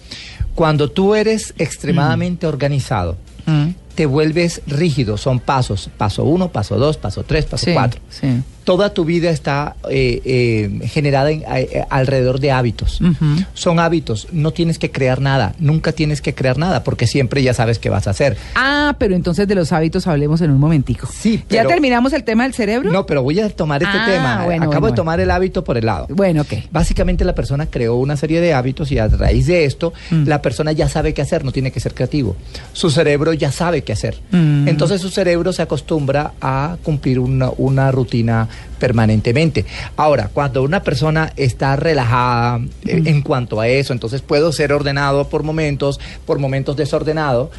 Cuando 0.54 0.88
tú 0.88 1.16
eres 1.16 1.52
extremadamente 1.58 2.46
organizado, 2.46 3.16
Mm. 3.46 3.70
Te 4.00 4.06
vuelves 4.06 4.62
rígido, 4.66 5.18
son 5.18 5.40
pasos, 5.40 5.90
paso 5.98 6.24
uno, 6.24 6.48
paso 6.50 6.78
dos, 6.78 6.96
paso 6.96 7.22
tres, 7.22 7.44
paso 7.44 7.66
Sí, 7.66 7.74
cuatro. 7.74 8.00
sí. 8.08 8.28
Toda 8.70 8.94
tu 8.94 9.04
vida 9.04 9.30
está 9.30 9.74
eh, 9.90 10.22
eh, 10.24 10.86
generada 10.86 11.32
en- 11.32 11.42
eh, 11.42 11.84
alrededor 11.90 12.38
de 12.38 12.52
hábitos. 12.52 13.00
Son 13.52 13.80
hábitos, 13.80 14.28
no 14.30 14.52
tienes 14.52 14.78
que 14.78 14.92
crear 14.92 15.20
nada, 15.20 15.56
nunca 15.58 15.90
tienes 15.90 16.20
que 16.22 16.36
crear 16.36 16.56
nada, 16.56 16.84
porque 16.84 17.08
siempre 17.08 17.42
ya 17.42 17.52
sabes 17.52 17.80
qué 17.80 17.90
vas 17.90 18.06
a 18.06 18.10
hacer. 18.10 18.36
Ah, 18.54 18.94
pero 18.96 19.16
entonces 19.16 19.48
de 19.48 19.56
los 19.56 19.72
hábitos 19.72 20.06
hablemos 20.06 20.40
en 20.40 20.52
un 20.52 20.58
momentico. 20.60 21.08
Sí, 21.12 21.42
¿Ya 21.50 21.66
terminamos 21.66 22.12
el 22.12 22.22
tema 22.22 22.44
del 22.44 22.54
cerebro? 22.54 22.92
No, 22.92 23.06
pero 23.06 23.24
voy 23.24 23.40
a 23.40 23.48
tomar 23.50 23.82
este 23.82 23.98
Ah, 23.98 24.06
tema. 24.06 24.44
bueno, 24.44 24.62
Acabo 24.62 24.66
bueno, 24.66 24.74
de 24.74 24.80
bueno. 24.80 24.94
tomar 24.94 25.18
el 25.18 25.30
hábito 25.32 25.64
por 25.64 25.76
el 25.76 25.86
lado. 25.86 26.06
Bueno, 26.08 26.42
ok. 26.42 26.52
Básicamente 26.70 27.24
la 27.24 27.34
persona 27.34 27.66
creó 27.66 27.96
una 27.96 28.16
serie 28.16 28.40
de 28.40 28.54
hábitos 28.54 28.92
y 28.92 28.98
a 28.98 29.08
raíz 29.08 29.48
de 29.48 29.64
esto 29.64 29.92
Mm. 30.12 30.28
la 30.28 30.42
persona 30.42 30.70
ya 30.70 30.88
sabe 30.88 31.12
qué 31.12 31.22
hacer, 31.22 31.44
no 31.44 31.50
tiene 31.50 31.72
que 31.72 31.80
ser 31.80 31.92
creativo. 31.92 32.36
Su 32.72 32.88
cerebro 32.88 33.32
ya 33.32 33.50
sabe 33.50 33.82
qué 33.82 33.94
hacer. 33.94 34.20
Mm. 34.30 34.68
Entonces 34.68 35.00
su 35.00 35.10
cerebro 35.10 35.52
se 35.52 35.62
acostumbra 35.62 36.34
a 36.40 36.76
cumplir 36.84 37.18
una, 37.18 37.50
una 37.56 37.90
rutina 37.90 38.48
permanentemente. 38.78 39.64
Ahora, 39.96 40.28
cuando 40.32 40.62
una 40.62 40.82
persona 40.82 41.32
está 41.36 41.76
relajada 41.76 42.58
Mm. 42.58 42.68
eh, 42.86 43.02
en 43.06 43.22
cuanto 43.22 43.60
a 43.60 43.68
eso, 43.68 43.92
entonces 43.92 44.22
puedo 44.22 44.52
ser 44.52 44.72
ordenado 44.72 45.28
por 45.28 45.42
momentos, 45.42 46.00
por 46.26 46.38
momentos 46.38 46.76
desordenado. 46.76 47.50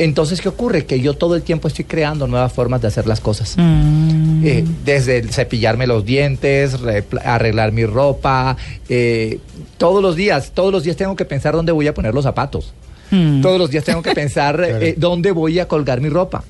Entonces, 0.00 0.40
¿qué 0.40 0.48
ocurre? 0.48 0.84
Que 0.86 1.00
yo 1.00 1.14
todo 1.14 1.34
el 1.34 1.42
tiempo 1.42 1.66
estoy 1.66 1.84
creando 1.84 2.28
nuevas 2.28 2.52
formas 2.52 2.80
de 2.80 2.86
hacer 2.86 3.06
las 3.08 3.20
cosas. 3.20 3.54
Mm. 3.56 4.42
Eh, 4.46 4.64
desde 4.84 5.18
el 5.18 5.30
cepillarme 5.30 5.88
los 5.88 6.04
dientes, 6.04 6.76
arreglar 7.24 7.72
mi 7.72 7.84
ropa, 7.84 8.56
eh, 8.88 9.40
todos 9.76 10.00
los 10.00 10.14
días, 10.14 10.52
todos 10.54 10.72
los 10.72 10.84
días 10.84 10.96
tengo 10.96 11.16
que 11.16 11.24
pensar 11.24 11.54
dónde 11.54 11.72
voy 11.72 11.88
a 11.88 11.94
poner 11.94 12.14
los 12.14 12.22
zapatos. 12.24 12.72
Mm. 13.10 13.40
Todos 13.40 13.58
los 13.58 13.70
días 13.70 13.82
tengo 13.84 14.02
que 14.02 14.12
pensar 14.14 14.62
eh, 14.62 14.94
dónde 14.96 15.32
voy 15.32 15.58
a 15.58 15.66
colgar 15.66 16.00
mi 16.00 16.08
ropa. 16.10 16.44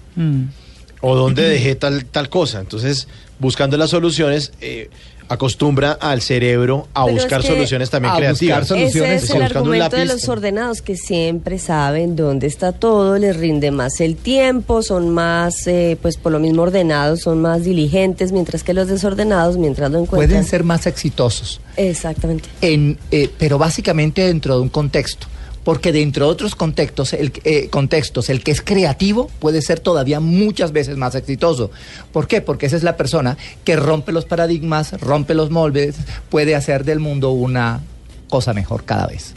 O 1.00 1.14
dónde 1.16 1.42
dejé 1.48 1.74
tal, 1.76 2.04
tal 2.04 2.28
cosa. 2.28 2.60
Entonces, 2.60 3.08
buscando 3.38 3.76
las 3.76 3.90
soluciones, 3.90 4.52
eh, 4.60 4.90
acostumbra 5.30 5.92
al 5.92 6.22
cerebro 6.22 6.88
a 6.94 7.04
Pero 7.04 7.16
buscar 7.16 7.40
es 7.40 7.46
que- 7.46 7.52
soluciones 7.52 7.90
también 7.90 8.14
a 8.14 8.16
creativas. 8.16 8.60
buscar 8.60 8.78
soluciones. 8.78 9.22
Ese 9.24 9.32
es 9.32 9.36
el 9.36 9.42
argumento 9.42 9.96
de 9.96 10.06
los 10.06 10.26
ordenados, 10.28 10.80
que 10.80 10.96
siempre 10.96 11.58
saben 11.58 12.16
dónde 12.16 12.46
está 12.46 12.72
todo, 12.72 13.18
les 13.18 13.36
rinde 13.36 13.70
más 13.70 14.00
el 14.00 14.16
tiempo, 14.16 14.82
son 14.82 15.10
más, 15.10 15.66
eh, 15.66 15.98
pues 16.00 16.16
por 16.16 16.32
lo 16.32 16.40
mismo 16.40 16.62
ordenados, 16.62 17.20
son 17.20 17.42
más 17.42 17.62
diligentes, 17.64 18.32
mientras 18.32 18.64
que 18.64 18.72
los 18.72 18.88
desordenados, 18.88 19.58
mientras 19.58 19.90
lo 19.90 19.98
encuentran... 19.98 20.30
Pueden 20.30 20.44
ser 20.46 20.64
más 20.64 20.86
exitosos. 20.86 21.60
Exactamente. 21.76 22.48
en, 22.62 22.98
eh, 23.10 23.28
pero 23.38 23.58
básicamente 23.58 24.22
dentro 24.22 24.56
de 24.56 24.62
un 24.62 24.68
contexto. 24.70 25.26
Porque 25.68 25.92
dentro 25.92 26.24
de 26.24 26.32
otros 26.32 26.54
contextos 26.54 27.12
el, 27.12 27.30
eh, 27.44 27.68
contextos, 27.68 28.30
el 28.30 28.42
que 28.42 28.52
es 28.52 28.62
creativo 28.62 29.30
puede 29.38 29.60
ser 29.60 29.80
todavía 29.80 30.18
muchas 30.18 30.72
veces 30.72 30.96
más 30.96 31.14
exitoso. 31.14 31.70
¿Por 32.10 32.26
qué? 32.26 32.40
Porque 32.40 32.64
esa 32.64 32.76
es 32.76 32.82
la 32.82 32.96
persona 32.96 33.36
que 33.64 33.76
rompe 33.76 34.10
los 34.10 34.24
paradigmas, 34.24 34.98
rompe 34.98 35.34
los 35.34 35.50
moldes, 35.50 35.96
puede 36.30 36.54
hacer 36.54 36.86
del 36.86 37.00
mundo 37.00 37.32
una 37.32 37.82
cosa 38.30 38.54
mejor 38.54 38.84
cada 38.84 39.08
vez. 39.08 39.34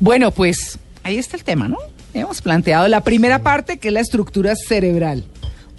Bueno, 0.00 0.32
pues 0.32 0.78
ahí 1.02 1.16
está 1.16 1.38
el 1.38 1.44
tema, 1.44 1.66
¿no? 1.66 1.78
Hemos 2.12 2.42
planteado 2.42 2.86
la 2.86 3.00
primera 3.00 3.38
parte, 3.38 3.78
que 3.78 3.88
es 3.88 3.94
la 3.94 4.00
estructura 4.00 4.56
cerebral. 4.56 5.24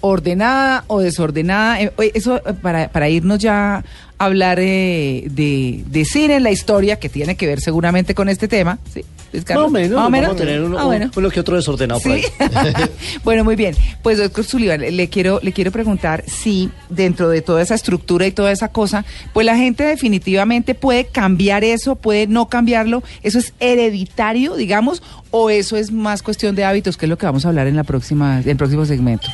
Ordenada 0.04 0.84
o 0.88 1.00
desordenada. 1.00 1.80
Eh, 1.80 1.92
eso 2.16 2.38
eh, 2.38 2.54
para, 2.60 2.90
para 2.90 3.08
irnos 3.08 3.38
ya 3.38 3.76
a 3.76 3.84
hablar 4.18 4.58
eh, 4.60 5.28
de, 5.30 5.84
de 5.86 6.06
cine 6.06 6.38
en 6.38 6.44
la 6.44 6.50
historia, 6.50 6.98
que 6.98 7.08
tiene 7.08 7.36
que 7.36 7.46
ver 7.46 7.62
seguramente 7.62 8.16
con 8.16 8.30
este 8.30 8.48
tema. 8.48 8.80
¿sí? 8.92 9.06
Luis 9.32 9.44
Más 9.44 9.46
Carlos? 9.46 9.68
o 9.68 9.70
menos, 9.70 9.90
Más 9.92 9.98
o 9.98 10.02
vamos 10.04 10.12
menos. 10.12 10.32
a 10.32 10.36
tener 10.36 10.62
uno, 10.62 10.80
Ah, 10.80 10.86
bueno. 10.86 11.12
uno 11.16 11.30
que 11.30 11.40
otro 11.40 11.56
desordenado 11.56 12.00
por 12.02 12.12
Sí. 12.18 12.24
ahí. 12.40 12.72
bueno, 13.24 13.44
muy 13.44 13.56
bien. 13.56 13.76
Pues 14.02 14.18
doctor 14.18 14.44
Sullivan, 14.46 14.82
le 14.82 15.10
quiero, 15.10 15.40
le 15.42 15.54
quiero 15.54 15.72
preguntar 15.72 16.24
si 16.28 16.70
dentro 16.90 17.30
de 17.30 17.42
toda 17.42 17.62
esa 17.62 17.76
estructura 17.76 18.28
y 18.28 18.32
toda 18.32 18.52
esa 18.52 18.68
cosa, 18.70 19.06
pues 19.34 19.46
la 19.46 19.56
gente 19.58 19.84
definitivamente 19.84 20.76
puede 20.76 21.06
cambiar 21.06 21.64
eso, 21.64 21.96
puede 21.96 22.28
no 22.28 22.50
cambiarlo. 22.50 23.04
¿Eso 23.24 23.40
es 23.40 23.54
hereditario, 23.60 24.56
digamos, 24.56 25.02
o 25.32 25.50
eso 25.50 25.78
es 25.78 25.92
más 25.92 26.22
cuestión 26.24 26.56
de 26.56 26.66
hábitos, 26.66 26.98
que 26.98 27.06
es 27.06 27.10
lo 27.10 27.18
que 27.18 27.26
vamos 27.26 27.46
a 27.46 27.50
hablar 27.50 27.68
en 27.68 27.76
la 27.76 27.84
próxima, 27.84 28.40
en 28.42 28.50
el 28.50 28.58
próximo 28.58 28.86
segmento? 28.86 29.28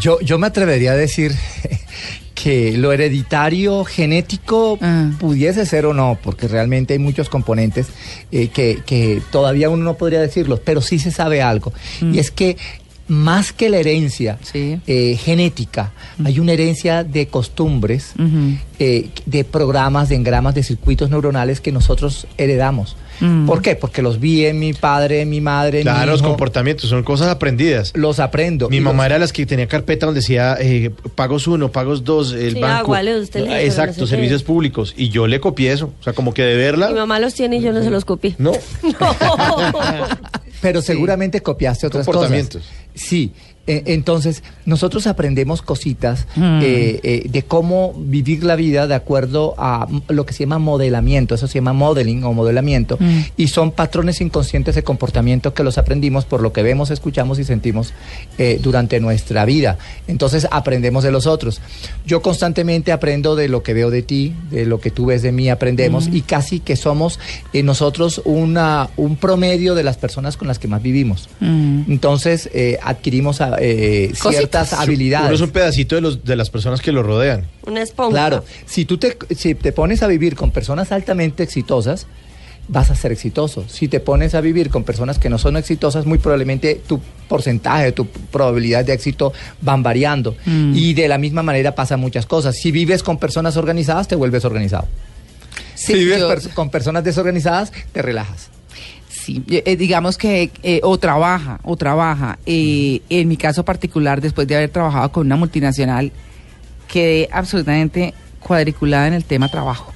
Yo, 0.00 0.20
yo 0.20 0.38
me 0.38 0.46
atrevería 0.46 0.92
a 0.92 0.96
decir 0.96 1.32
que 2.42 2.76
lo 2.76 2.92
hereditario 2.92 3.84
genético 3.84 4.78
Ah. 4.80 5.10
pudiese 5.18 5.66
ser 5.66 5.86
o 5.86 5.92
no, 5.94 6.18
porque 6.22 6.48
realmente 6.48 6.94
hay 6.94 6.98
muchos 6.98 7.28
componentes 7.28 7.86
eh, 8.32 8.48
que, 8.48 8.80
que 8.86 9.20
todavía 9.30 9.68
uno 9.70 9.84
no 9.84 9.94
podría 9.94 10.20
decirlos, 10.20 10.60
pero 10.64 10.80
sí 10.80 10.98
se 10.98 11.10
sabe 11.10 11.42
algo. 11.42 11.72
Y 12.00 12.18
es 12.18 12.30
que 12.30 12.56
más 13.08 13.52
que 13.52 13.68
la 13.68 13.78
herencia 13.78 14.38
Sí. 14.42 14.80
eh, 14.86 15.16
genética, 15.20 15.92
hay 16.24 16.38
una 16.38 16.52
herencia 16.52 17.02
de 17.02 17.26
costumbres, 17.26 18.12
eh, 18.78 19.08
de 19.26 19.44
programas, 19.44 20.08
de 20.08 20.14
engramas, 20.14 20.54
de 20.54 20.62
circuitos 20.62 21.10
neuronales 21.10 21.60
que 21.60 21.72
nosotros 21.72 22.26
heredamos. 22.38 22.96
Mm. 23.20 23.46
¿Por 23.46 23.60
qué? 23.62 23.76
Porque 23.76 24.02
los 24.02 24.18
vi 24.18 24.46
en 24.46 24.58
mi 24.58 24.72
padre, 24.72 25.20
en 25.20 25.28
mi 25.30 25.40
madre, 25.40 25.78
en 25.78 25.82
Claro, 25.84 26.00
mi 26.00 26.06
los 26.06 26.20
hijo, 26.20 26.28
comportamientos 26.30 26.88
son 26.90 27.02
cosas 27.02 27.28
aprendidas. 27.28 27.92
los 27.94 28.18
aprendo. 28.20 28.68
Mi 28.70 28.80
mamá 28.80 29.04
los- 29.04 29.06
era 29.10 29.18
las 29.18 29.32
que 29.32 29.44
tenía 29.46 29.66
carpeta 29.68 30.06
donde 30.06 30.20
decía 30.20 30.56
eh, 30.60 30.90
pagos 31.14 31.46
uno, 31.46 31.70
pagos 31.70 32.04
dos, 32.04 32.32
el 32.32 32.54
Sí, 32.54 32.60
banco. 32.60 32.76
agua, 32.94 33.02
luz, 33.02 33.30
teléfono, 33.30 33.58
Exacto, 33.58 34.00
no 34.00 34.06
sé 34.06 34.10
qué. 34.12 34.16
servicios 34.16 34.42
públicos. 34.42 34.94
Y 34.96 35.08
yo 35.10 35.26
le 35.26 35.38
copié 35.40 35.72
eso. 35.72 35.92
O 36.00 36.02
sea, 36.02 36.12
como 36.12 36.32
que 36.34 36.42
de 36.42 36.56
verla. 36.56 36.88
Mi 36.88 36.94
mamá 36.94 37.18
los 37.20 37.34
tiene 37.34 37.56
y 37.56 37.60
yo 37.60 37.72
no 37.72 37.82
se 37.82 37.90
los 37.90 38.04
copié. 38.04 38.34
No. 38.38 38.52
Pero 40.60 40.82
seguramente 40.82 41.40
copiaste 41.42 41.86
otras 41.86 42.04
cosas. 42.06 42.14
Comportamientos. 42.20 42.62
Sí. 42.94 43.32
Eh, 43.70 43.82
entonces, 43.86 44.42
nosotros 44.66 45.06
aprendemos 45.06 45.62
cositas 45.62 46.26
Mm. 46.34 46.60
eh, 46.62 47.00
eh, 47.04 47.22
de 47.30 47.42
cómo 47.44 47.94
vivir 47.96 48.42
la 48.42 48.56
vida 48.56 48.88
de 48.88 48.96
acuerdo 48.96 49.54
a 49.58 49.86
lo 50.08 50.26
que 50.26 50.32
se 50.32 50.40
llama 50.40 50.58
modelamiento, 50.58 51.36
eso 51.36 51.46
se 51.46 51.54
llama 51.58 51.72
modeling 51.72 52.24
o 52.24 52.32
modelamiento, 52.32 52.96
Mm. 52.98 53.20
y 53.36 53.46
son 53.46 53.70
patrones 53.70 54.20
inconscientes 54.20 54.74
de 54.74 54.82
comportamiento 54.82 55.54
que 55.54 55.62
los 55.62 55.78
aprendimos 55.78 56.24
por 56.24 56.40
lo 56.42 56.52
que 56.52 56.64
vemos, 56.64 56.90
escuchamos 56.90 57.38
y 57.38 57.44
sentimos 57.44 57.92
durante 58.62 58.98
nuestra 59.00 59.44
vida. 59.44 59.76
Entonces, 60.08 60.48
aprendemos 60.50 61.04
de 61.04 61.10
los 61.12 61.26
otros. 61.26 61.60
Yo 62.06 62.22
constantemente 62.22 62.90
aprendo 62.90 63.36
de 63.36 63.48
lo 63.48 63.62
que 63.62 63.74
veo 63.74 63.90
de 63.90 64.02
ti, 64.02 64.34
de 64.50 64.64
lo 64.64 64.80
que 64.80 64.90
tú 64.90 65.06
ves 65.06 65.22
de 65.22 65.30
mí, 65.30 65.50
aprendemos, 65.50 66.08
y 66.10 66.22
casi 66.22 66.58
que 66.60 66.74
somos 66.76 67.18
nosotros 67.52 68.22
una, 68.24 68.88
un 68.96 69.16
promedio 69.16 69.74
de 69.74 69.82
las 69.82 69.96
personas 69.98 70.36
con 70.36 70.48
las 70.48 70.58
que 70.58 70.68
más 70.68 70.82
vivimos. 70.82 71.28
Mm. 71.40 71.82
Entonces 71.90 72.48
adquirimos 72.82 73.40
ah, 73.40 73.59
eh, 73.60 74.12
ciertas. 74.14 74.72
Uno 74.72 74.82
habilidades. 74.82 75.32
es 75.32 75.40
un 75.40 75.50
pedacito 75.50 75.94
de, 75.94 76.00
los, 76.00 76.24
de 76.24 76.36
las 76.36 76.50
personas 76.50 76.80
que 76.80 76.92
lo 76.92 77.02
rodean. 77.02 77.46
Una 77.66 77.82
esponja. 77.82 78.12
Claro, 78.12 78.44
si 78.66 78.84
tú 78.84 78.98
te, 78.98 79.16
si 79.36 79.54
te 79.54 79.72
pones 79.72 80.02
a 80.02 80.06
vivir 80.06 80.34
con 80.36 80.50
personas 80.50 80.92
altamente 80.92 81.42
exitosas, 81.42 82.06
vas 82.68 82.90
a 82.90 82.94
ser 82.94 83.10
exitoso. 83.10 83.64
Si 83.68 83.88
te 83.88 83.98
pones 83.98 84.34
a 84.36 84.40
vivir 84.40 84.70
con 84.70 84.84
personas 84.84 85.18
que 85.18 85.28
no 85.28 85.38
son 85.38 85.56
exitosas, 85.56 86.06
muy 86.06 86.18
probablemente 86.18 86.80
tu 86.86 87.00
porcentaje, 87.28 87.90
tu 87.92 88.06
probabilidad 88.06 88.84
de 88.84 88.92
éxito 88.92 89.32
van 89.60 89.82
variando. 89.82 90.36
Mm. 90.46 90.72
Y 90.76 90.94
de 90.94 91.08
la 91.08 91.18
misma 91.18 91.42
manera 91.42 91.74
pasan 91.74 91.98
muchas 91.98 92.26
cosas. 92.26 92.54
Si 92.56 92.70
vives 92.70 93.02
con 93.02 93.18
personas 93.18 93.56
organizadas, 93.56 94.06
te 94.06 94.14
vuelves 94.14 94.44
organizado. 94.44 94.86
Sí, 95.74 95.94
si 95.94 95.98
vives 96.00 96.20
yo- 96.20 96.30
pers- 96.30 96.52
con 96.54 96.70
personas 96.70 97.02
desorganizadas, 97.02 97.72
te 97.92 98.02
relajas. 98.02 98.49
Sí, 99.22 99.44
eh, 99.48 99.76
digamos 99.76 100.16
que 100.16 100.50
eh, 100.62 100.80
o 100.82 100.98
trabaja, 100.98 101.60
o 101.62 101.76
trabaja. 101.76 102.38
Eh, 102.46 103.02
en 103.10 103.28
mi 103.28 103.36
caso 103.36 103.64
particular, 103.64 104.20
después 104.20 104.48
de 104.48 104.56
haber 104.56 104.70
trabajado 104.70 105.12
con 105.12 105.26
una 105.26 105.36
multinacional, 105.36 106.10
quedé 106.88 107.28
absolutamente 107.30 108.14
cuadriculada 108.40 109.08
en 109.08 109.14
el 109.14 109.24
tema 109.24 109.48
trabajo. 109.48 109.92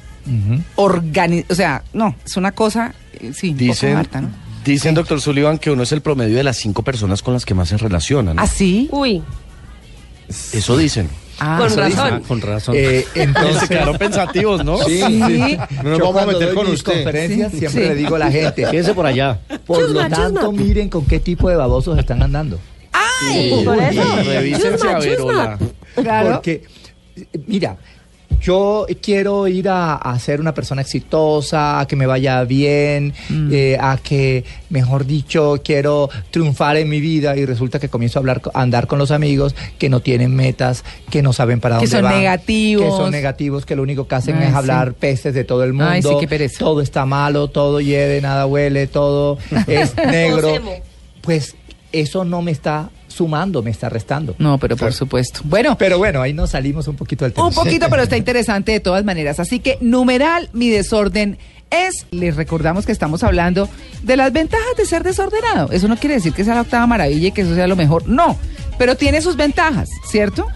Organi 0.76 1.44
o 1.50 1.54
sea, 1.54 1.82
no, 1.92 2.16
es 2.24 2.36
una 2.36 2.52
cosa, 2.52 2.94
eh, 3.12 3.32
sí, 3.34 3.52
Dicen, 3.52 3.90
poco 3.90 4.00
harta, 4.00 4.20
¿no? 4.22 4.30
dicen 4.64 4.94
doctor 4.94 5.20
Sullivan, 5.20 5.58
que 5.58 5.70
uno 5.70 5.82
es 5.82 5.92
el 5.92 6.00
promedio 6.00 6.36
de 6.36 6.44
las 6.44 6.56
cinco 6.56 6.82
personas 6.82 7.22
con 7.22 7.34
las 7.34 7.44
que 7.44 7.54
más 7.54 7.68
se 7.68 7.76
relaciona. 7.76 8.32
¿no? 8.32 8.40
¿Ah, 8.40 8.46
sí? 8.46 8.88
Uy, 8.90 9.22
Eso 10.28 10.76
dicen. 10.76 11.08
Ah, 11.40 11.56
con 11.58 11.76
razón. 11.76 12.12
Ah, 12.14 12.20
con 12.26 12.40
razón. 12.40 12.74
Eh, 12.78 13.04
entonces, 13.14 13.56
se 13.60 13.68
quedaron 13.68 13.96
pensativos, 13.98 14.64
¿no? 14.64 14.78
Sí. 14.78 15.00
No 15.00 15.90
nos 15.90 15.98
yo 15.98 16.04
vamos 16.04 16.08
a 16.08 16.12
cuando 16.12 16.32
meter 16.32 16.46
doy 16.48 16.54
con 16.56 16.64
mis 16.70 16.74
usted. 16.80 16.92
conferencias 16.92 17.52
Sí. 17.52 17.58
siempre 17.58 17.82
Sí. 17.82 17.88
le 17.88 17.94
digo 17.94 18.16
a 18.16 18.18
la 18.18 18.30
gente, 18.30 18.66
Quédense 18.70 18.94
por 18.94 19.06
allá. 19.06 19.38
por 19.66 19.80
Chusma, 19.80 20.08
lo 20.08 20.16
tanto, 20.16 20.40
chusma. 20.46 20.62
miren 20.64 20.88
con 20.88 21.04
qué 21.06 21.20
tipo 21.20 21.48
de 21.48 21.56
babosos 21.56 21.98
están 21.98 22.22
andando. 22.22 22.58
¡Ay! 22.92 23.62
Por 23.64 23.78
eso. 23.82 24.02
Revísense 24.24 24.78
Chusma, 25.16 25.58
a 26.08 26.22
ver. 26.22 26.32
Porque, 26.32 26.62
mira, 27.46 27.76
yo 28.40 28.86
quiero 29.02 29.46
ir 29.48 29.68
a, 29.68 29.94
a 29.94 30.18
ser 30.18 30.40
una 30.40 30.54
persona 30.54 30.82
exitosa, 30.82 31.80
a 31.80 31.86
que 31.86 31.96
me 31.96 32.06
vaya 32.06 32.42
bien, 32.44 33.12
Mm. 33.28 33.50
eh, 33.52 33.76
a 33.80 33.96
que, 33.96 34.44
mejor 34.70 35.06
dicho, 35.06 35.60
quiero 35.64 36.08
triunfar 36.30 36.76
en 36.76 36.88
mi 36.88 37.00
vida 37.00 37.36
y 37.36 37.44
resulta 37.46 37.78
que 37.78 37.88
comienzo 37.88 38.18
a, 38.18 38.20
hablar, 38.20 38.42
a 38.52 38.62
andar 38.62 38.86
con 38.86 38.98
los 38.98 39.10
amigos 39.10 39.54
que 39.78 39.88
no 39.88 40.00
tienen 40.00 40.34
metas, 40.34 40.84
que 41.10 41.22
no 41.22 41.32
saben 41.32 41.60
para 41.60 41.76
Que 41.78 41.86
dónde 41.86 41.96
son 41.96 42.02
van, 42.04 42.18
negativos. 42.20 42.84
Que 42.84 42.90
son 42.90 43.10
negativos, 43.10 43.66
que 43.66 43.76
lo 43.76 43.82
único 43.82 44.06
que 44.08 44.14
hacen 44.14 44.36
Ay, 44.36 44.48
es 44.48 44.54
hablar 44.54 44.94
pestes 44.94 45.34
de 45.34 45.44
todo 45.44 45.64
el 45.64 45.72
mundo. 45.72 45.90
Ay, 45.90 46.02
sí, 46.02 46.08
qué 46.20 46.28
pereza. 46.28 46.58
Todo 46.58 46.80
está 46.80 47.06
malo, 47.06 47.48
todo 47.48 47.80
hiede, 47.80 48.20
nada 48.20 48.46
huele, 48.46 48.86
todo 48.86 49.38
es 49.66 49.94
negro. 49.96 50.52
Pues 51.20 51.56
eso 51.92 52.24
no 52.24 52.42
me 52.42 52.50
está 52.50 52.90
sumando, 53.14 53.62
me 53.62 53.70
está 53.70 53.88
restando. 53.88 54.34
No, 54.38 54.58
pero 54.58 54.76
por 54.76 54.92
supuesto. 54.92 55.40
Bueno, 55.44 55.76
Pero 55.78 55.98
bueno, 55.98 56.20
ahí 56.20 56.32
nos 56.32 56.50
salimos 56.50 56.88
un 56.88 56.96
poquito 56.96 57.24
del 57.24 57.32
tema. 57.32 57.46
un 57.46 57.54
poquito, 57.54 57.86
pero 57.88 58.02
está 58.02 58.16
interesante 58.24 58.72
de 58.72 58.80
todas 58.80 59.04
maneras. 59.04 59.40
Así 59.40 59.60
que, 59.60 59.78
numeral, 59.80 60.50
mi 60.52 60.68
desorden 60.68 61.38
es. 61.70 62.06
Les 62.10 62.36
recordamos 62.36 62.86
que 62.86 62.92
estamos 62.92 63.22
hablando 63.22 63.68
de 64.02 64.16
las 64.16 64.32
ventajas 64.32 64.76
de 64.76 64.86
ser 64.86 65.02
desordenado. 65.02 65.70
Eso 65.72 65.88
no 65.88 65.96
quiere 65.96 66.16
decir 66.16 66.32
que 66.32 66.44
sea 66.44 66.54
la 66.54 66.62
octava 66.62 66.86
maravilla 66.86 67.28
y 67.28 67.32
que 67.32 67.42
eso 67.42 67.54
sea 67.54 67.66
lo 67.66 67.76
mejor. 67.76 68.08
No, 68.08 68.36
pero 68.78 68.96
tiene 68.96 69.20
sus 69.20 69.36
ventajas, 69.36 69.88
¿cierto? 70.10 70.46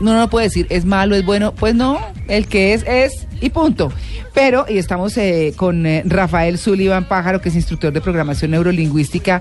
No, 0.00 0.14
no 0.14 0.30
puede 0.30 0.46
decir 0.46 0.66
es 0.70 0.84
malo, 0.84 1.16
es 1.16 1.24
bueno. 1.24 1.52
Pues 1.52 1.74
no, 1.74 1.98
el 2.28 2.46
que 2.46 2.74
es, 2.74 2.84
es 2.86 3.26
y 3.40 3.50
punto. 3.50 3.92
Pero, 4.34 4.66
y 4.68 4.78
estamos 4.78 5.16
eh, 5.16 5.54
con 5.56 5.86
eh, 5.86 6.02
Rafael 6.04 6.58
Sullivan 6.58 7.08
Pájaro, 7.08 7.40
que 7.40 7.48
es 7.48 7.54
instructor 7.54 7.92
de 7.92 8.00
programación 8.00 8.50
neurolingüística 8.50 9.40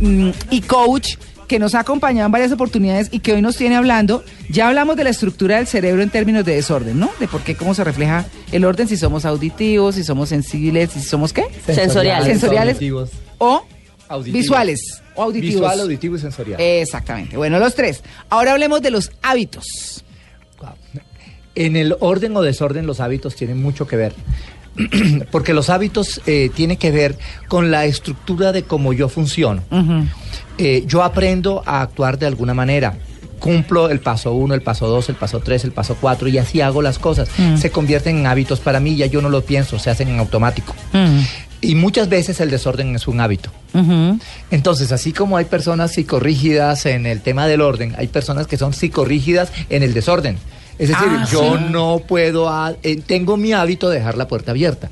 mm, 0.00 0.30
y 0.50 0.60
coach 0.62 1.16
que 1.50 1.58
nos 1.58 1.74
ha 1.74 1.80
acompañado 1.80 2.26
en 2.26 2.30
varias 2.30 2.52
oportunidades 2.52 3.08
y 3.10 3.18
que 3.18 3.32
hoy 3.32 3.42
nos 3.42 3.56
tiene 3.56 3.74
hablando. 3.74 4.22
Ya 4.50 4.68
hablamos 4.68 4.94
de 4.94 5.02
la 5.02 5.10
estructura 5.10 5.56
del 5.56 5.66
cerebro 5.66 6.00
en 6.00 6.08
términos 6.08 6.44
de 6.44 6.54
desorden, 6.54 7.00
¿no? 7.00 7.10
De 7.18 7.26
por 7.26 7.40
qué, 7.40 7.56
cómo 7.56 7.74
se 7.74 7.82
refleja 7.82 8.24
el 8.52 8.64
orden, 8.64 8.86
si 8.86 8.96
somos 8.96 9.24
auditivos, 9.24 9.96
si 9.96 10.04
somos 10.04 10.28
sensibles, 10.28 10.92
si 10.92 11.00
somos 11.02 11.32
qué? 11.32 11.42
Sensoriales. 11.66 12.28
Sensoriales. 12.28 12.74
auditivos. 12.76 13.10
O 13.38 13.64
Auditivos. 14.06 14.40
visuales 14.40 15.02
o 15.16 15.24
auditivos. 15.24 15.54
Visual, 15.54 15.80
auditivo 15.80 16.14
y 16.14 16.18
sensorial. 16.20 16.60
Exactamente. 16.60 17.36
Bueno, 17.36 17.58
los 17.58 17.74
tres. 17.74 18.04
Ahora 18.28 18.52
hablemos 18.52 18.80
de 18.80 18.92
los 18.92 19.10
hábitos. 19.20 20.04
Wow. 20.60 20.70
En 21.56 21.74
el 21.74 21.96
orden 21.98 22.36
o 22.36 22.42
desorden 22.42 22.86
los 22.86 23.00
hábitos 23.00 23.34
tienen 23.34 23.60
mucho 23.60 23.88
que 23.88 23.96
ver. 23.96 24.14
Porque 25.30 25.54
los 25.54 25.70
hábitos 25.70 26.20
eh, 26.26 26.50
tienen 26.54 26.76
que 26.76 26.90
ver 26.90 27.18
con 27.48 27.70
la 27.70 27.84
estructura 27.84 28.52
de 28.52 28.62
cómo 28.62 28.92
yo 28.92 29.08
funciono. 29.08 29.62
Eh, 30.58 30.84
yo 30.86 31.02
aprendo 31.02 31.62
a 31.66 31.82
actuar 31.82 32.18
de 32.18 32.26
alguna 32.26 32.54
manera. 32.54 32.98
cumplo 33.38 33.88
el 33.88 34.00
paso 34.00 34.34
uno, 34.34 34.52
el 34.52 34.60
paso 34.60 34.86
dos, 34.86 35.08
el 35.08 35.14
paso 35.14 35.40
tres, 35.40 35.64
el 35.64 35.72
paso 35.72 35.96
cuatro 35.98 36.28
y 36.28 36.36
así 36.36 36.60
hago 36.60 36.82
las 36.82 36.98
cosas. 36.98 37.30
Mm. 37.38 37.56
Se 37.56 37.70
convierten 37.70 38.18
en 38.18 38.26
hábitos 38.26 38.60
para 38.60 38.80
mí, 38.80 38.96
ya 38.96 39.06
yo 39.06 39.22
no 39.22 39.30
lo 39.30 39.42
pienso, 39.42 39.78
se 39.78 39.88
hacen 39.88 40.08
en 40.08 40.18
automático. 40.18 40.74
Mm. 40.92 41.20
Y 41.62 41.74
muchas 41.74 42.08
veces 42.08 42.40
el 42.40 42.50
desorden 42.50 42.94
es 42.94 43.06
un 43.08 43.20
hábito. 43.20 43.50
Entonces, 44.50 44.92
así 44.92 45.12
como 45.12 45.36
hay 45.36 45.44
personas 45.44 45.92
psicorrígidas 45.92 46.86
en 46.86 47.06
el 47.06 47.20
tema 47.20 47.46
del 47.46 47.60
orden, 47.60 47.94
hay 47.98 48.08
personas 48.08 48.46
que 48.46 48.56
son 48.56 48.72
psicorrígidas 48.72 49.52
en 49.68 49.82
el 49.82 49.94
desorden. 49.94 50.38
Es 50.80 50.88
decir, 50.88 51.06
Ah, 51.08 51.26
yo 51.30 51.56
sí. 51.58 51.64
no 51.70 52.00
puedo, 52.08 52.48
a- 52.48 52.74
eh, 52.82 53.00
tengo 53.06 53.36
mi 53.36 53.52
hábito 53.52 53.88
de 53.90 53.98
dejar 53.98 54.16
la 54.16 54.26
puerta 54.26 54.50
abierta. 54.52 54.88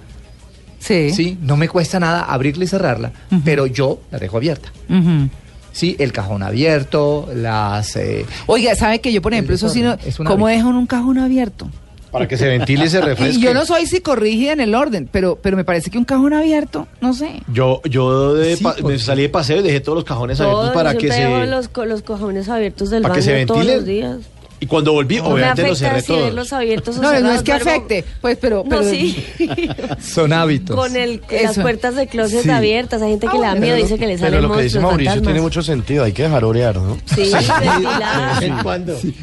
Sí. 0.79 1.11
Sí, 1.11 1.37
no 1.43 1.57
me 1.57 1.69
cuesta 1.69 1.99
nada 1.99 2.23
abrirla 2.23 2.65
y 2.65 2.67
cerrarla, 2.69 3.13
pero 3.45 3.67
yo 3.67 4.01
la 4.11 4.19
dejo 4.19 4.37
abierta. 4.37 4.71
Ujú. 4.89 5.29
Sí, 5.73 5.97
el 5.99 6.13
cajón 6.13 6.43
abierto, 6.43 7.29
las... 7.35 7.97
eh, 7.97 8.25
Oiga, 8.47 8.75
¿sabe 8.75 9.01
que 9.01 9.13
yo, 9.13 9.23
por 9.23 9.33
ejemplo, 9.33 9.55
eso 9.55 9.69
sí 9.69 9.81
no... 9.83 9.95
es 10.05 10.17
¿Cómo 10.17 10.47
hábito. 10.47 10.47
dejo 10.47 10.71
en 10.71 10.77
un 10.77 10.87
cajón 10.87 11.19
abierto? 11.19 11.69
Para 12.11 12.27
que 12.27 12.37
se 12.39 12.49
ventile 12.49 12.87
y 12.87 12.89
se 12.89 13.01
refresque. 13.01 13.37
Y 13.39 13.41
yo 13.43 13.53
no 13.55 13.67
soy 13.67 13.87
psicorrígida 13.87 14.53
en 14.53 14.61
el 14.61 14.75
orden, 14.75 15.09
pero, 15.13 15.39
pero 15.43 15.57
me 15.57 15.65
parece 15.65 15.91
que 15.91 15.99
un 15.99 16.05
cajón 16.05 16.33
abierto, 16.33 16.87
no 17.01 17.13
sé. 17.13 17.43
Yo, 17.53 17.81
yo 17.85 18.35
de 18.35 18.57
Sí, 18.57 18.63
pa- 18.65 18.75
porque- 18.75 18.95
me 18.95 18.99
salí 18.99 19.23
de 19.23 19.29
paseo 19.29 19.59
y 19.59 19.63
dejé 19.63 19.81
todos 19.81 19.97
los 19.97 20.05
cajones 20.05 20.41
abiertos 20.41 20.71
para 20.71 20.93
yo 20.95 21.01
que 21.01 21.13
se... 21.13 21.47
los, 21.47 21.71
los 21.87 22.03
cojones 22.03 22.49
abiertos 22.49 22.91
del 22.91 23.03
para 23.03 23.15
baño 23.15 23.25
que 23.27 23.31
se 23.41 23.47
todos 23.47 23.65
los 23.65 23.85
días. 23.85 24.17
Y 24.61 24.67
cuando 24.67 24.93
volví, 24.93 25.19
No 25.19 25.25
me 25.25 25.35
obviamente 25.35 25.69
los 25.69 25.79
cerré 25.79 26.03
todos. 26.03 26.25
verlos 26.25 26.53
abiertos 26.53 26.99
o 26.99 27.03
No, 27.03 27.21
no 27.21 27.33
es 27.33 27.43
que 27.43 27.53
afecte, 27.53 28.05
pues, 28.21 28.37
pero... 28.41 28.65
No, 28.65 28.69
pero- 28.79 28.91
sí. 28.91 29.25
son 30.01 30.33
hábitos. 30.33 30.75
Con 30.75 30.97
el, 30.97 31.23
las 31.43 31.57
puertas 31.59 31.95
de 31.95 32.09
closet 32.09 32.43
Sí. 32.43 32.51
abiertas. 32.51 33.01
Hay 33.03 33.11
gente 33.11 33.29
que 33.29 33.37
Ah, 33.37 33.41
le 33.41 33.47
da 33.47 33.55
miedo, 33.55 33.77
dice 33.77 33.99
que 33.99 34.07
le 34.09 34.19
salen 34.19 34.35
Pero 34.41 34.49
lo 34.49 34.57
que 34.57 34.63
dice 34.65 34.81
Mauricio 34.81 35.11
fantasmas. 35.13 35.23
tiene 35.33 35.41
mucho 35.41 35.63
sentido, 35.63 36.03
hay 36.05 36.13
que 36.13 36.25
dejar 36.25 36.45
orear, 36.45 36.77
¿no? 36.77 36.99
Sí, 37.15 37.33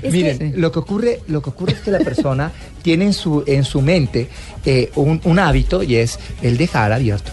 Miren, 0.10 0.38
que- 0.54 0.58
lo 0.58 0.72
que 0.72 0.80
ocurre, 0.80 1.20
lo 1.28 1.42
que 1.42 1.50
ocurre 1.50 1.74
es 1.74 1.80
que 1.80 1.92
la 1.92 2.00
persona 2.00 2.52
tiene 2.82 3.06
en 3.06 3.14
su, 3.14 3.44
en 3.46 3.64
su 3.64 3.82
mente 3.82 4.30
eh, 4.66 4.92
un, 4.96 5.20
un 5.24 5.40
hábito 5.40 5.84
y 5.84 5.96
es 5.98 6.20
el 6.42 6.58
dejar 6.58 6.92
abierto. 6.94 7.32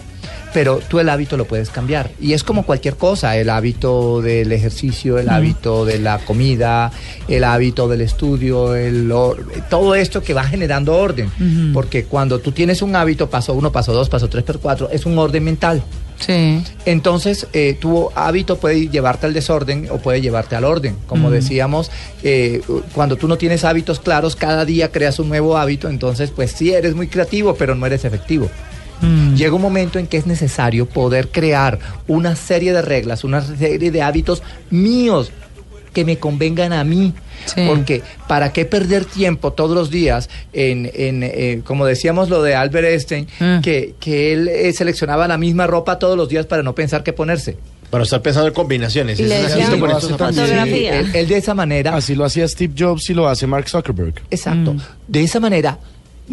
Pero 0.53 0.79
tú 0.87 0.99
el 0.99 1.09
hábito 1.09 1.35
lo 1.35 1.45
puedes 1.45 1.69
cambiar. 1.69 2.11
Y 2.21 2.33
es 2.33 2.43
como 2.43 2.63
cualquier 2.65 2.95
cosa, 2.95 3.35
el 3.37 3.49
hábito 3.49 4.21
del 4.21 4.51
ejercicio, 4.51 5.17
el 5.17 5.29
hábito 5.29 5.83
de 5.85 5.97
la 5.99 6.19
comida, 6.19 6.91
el 7.27 7.43
hábito 7.43 7.87
del 7.87 8.01
estudio, 8.01 8.75
el, 8.75 9.11
or- 9.11 9.43
todo 9.69 9.95
esto 9.95 10.21
que 10.21 10.33
va 10.33 10.43
generando 10.43 10.95
orden. 10.95 11.31
Porque 11.73 12.05
cuando 12.05 12.39
tú 12.39 12.51
tienes 12.51 12.81
un 12.81 12.95
hábito, 12.95 13.29
paso 13.29 13.53
uno, 13.53 13.71
paso 13.71 13.93
dos, 13.93 14.09
paso 14.09 14.29
tres, 14.29 14.43
paso 14.43 14.59
cuatro, 14.61 14.89
es 14.91 15.05
un 15.07 15.17
orden 15.17 15.43
mental. 15.43 15.81
Sí. 16.19 16.63
Entonces, 16.85 17.47
eh, 17.53 17.75
tu 17.81 18.09
hábito 18.15 18.57
puede 18.57 18.87
llevarte 18.87 19.25
al 19.25 19.33
desorden 19.33 19.87
o 19.91 19.97
puede 19.97 20.21
llevarte 20.21 20.55
al 20.55 20.63
orden. 20.63 20.95
Como 21.07 21.31
decíamos, 21.31 21.89
eh, 22.21 22.61
cuando 22.93 23.15
tú 23.17 23.27
no 23.27 23.37
tienes 23.37 23.65
hábitos 23.65 23.99
claros, 23.99 24.35
cada 24.35 24.63
día 24.65 24.91
creas 24.91 25.17
un 25.19 25.27
nuevo 25.29 25.57
hábito, 25.57 25.89
entonces 25.89 26.29
pues 26.29 26.51
sí 26.51 26.71
eres 26.71 26.95
muy 26.95 27.07
creativo, 27.07 27.55
pero 27.55 27.73
no 27.75 27.85
eres 27.87 28.05
efectivo. 28.05 28.49
Llega 29.35 29.53
un 29.55 29.61
momento 29.61 29.99
en 29.99 30.07
que 30.07 30.17
es 30.17 30.25
necesario 30.27 30.85
poder 30.87 31.29
crear 31.29 31.79
una 32.07 32.35
serie 32.35 32.71
de 32.73 32.81
reglas, 32.81 33.23
una 33.23 33.41
serie 33.41 33.91
de 33.91 34.01
hábitos 34.01 34.41
míos 34.69 35.31
que 35.93 36.05
me 36.05 36.17
convengan 36.17 36.73
a 36.73 36.83
mí. 36.83 37.13
Sí. 37.45 37.61
Porque 37.67 38.01
¿para 38.27 38.53
qué 38.53 38.63
perder 38.65 39.03
tiempo 39.05 39.51
todos 39.51 39.75
los 39.75 39.89
días 39.91 40.29
en, 40.53 40.89
en, 40.93 41.23
eh, 41.23 41.61
como 41.65 41.85
decíamos 41.85 42.29
lo 42.29 42.41
de 42.41 42.55
Albert 42.55 42.87
Einstein, 42.87 43.27
Ah. 43.39 43.59
que, 43.61 43.95
que 43.99 44.31
él 44.33 44.47
eh, 44.47 44.71
seleccionaba 44.73 45.27
la 45.27 45.37
misma 45.37 45.67
ropa 45.67 45.99
todos 45.99 46.15
los 46.17 46.29
días 46.29 46.45
para 46.45 46.63
no 46.63 46.73
pensar 46.73 47.03
qué 47.03 47.11
ponerse? 47.11 47.57
Para 47.89 48.05
estar 48.05 48.21
pensando 48.21 48.47
en 48.47 48.53
combinaciones. 48.53 49.19
Y 49.19 49.23
le 49.25 49.39
él, 49.41 51.09
él 51.13 51.27
de 51.27 51.37
esa 51.37 51.53
manera, 51.53 51.95
Así 51.95 52.15
lo 52.15 52.25
hacía 52.25 52.47
Steve 52.47 52.73
Jobs 52.77 53.09
y 53.09 53.13
lo 53.13 53.27
hace 53.27 53.45
Mark 53.45 53.67
Zuckerberg. 53.69 54.15
exacto, 54.31 54.75
de 55.07 55.21
esa 55.23 55.39
manera 55.39 55.77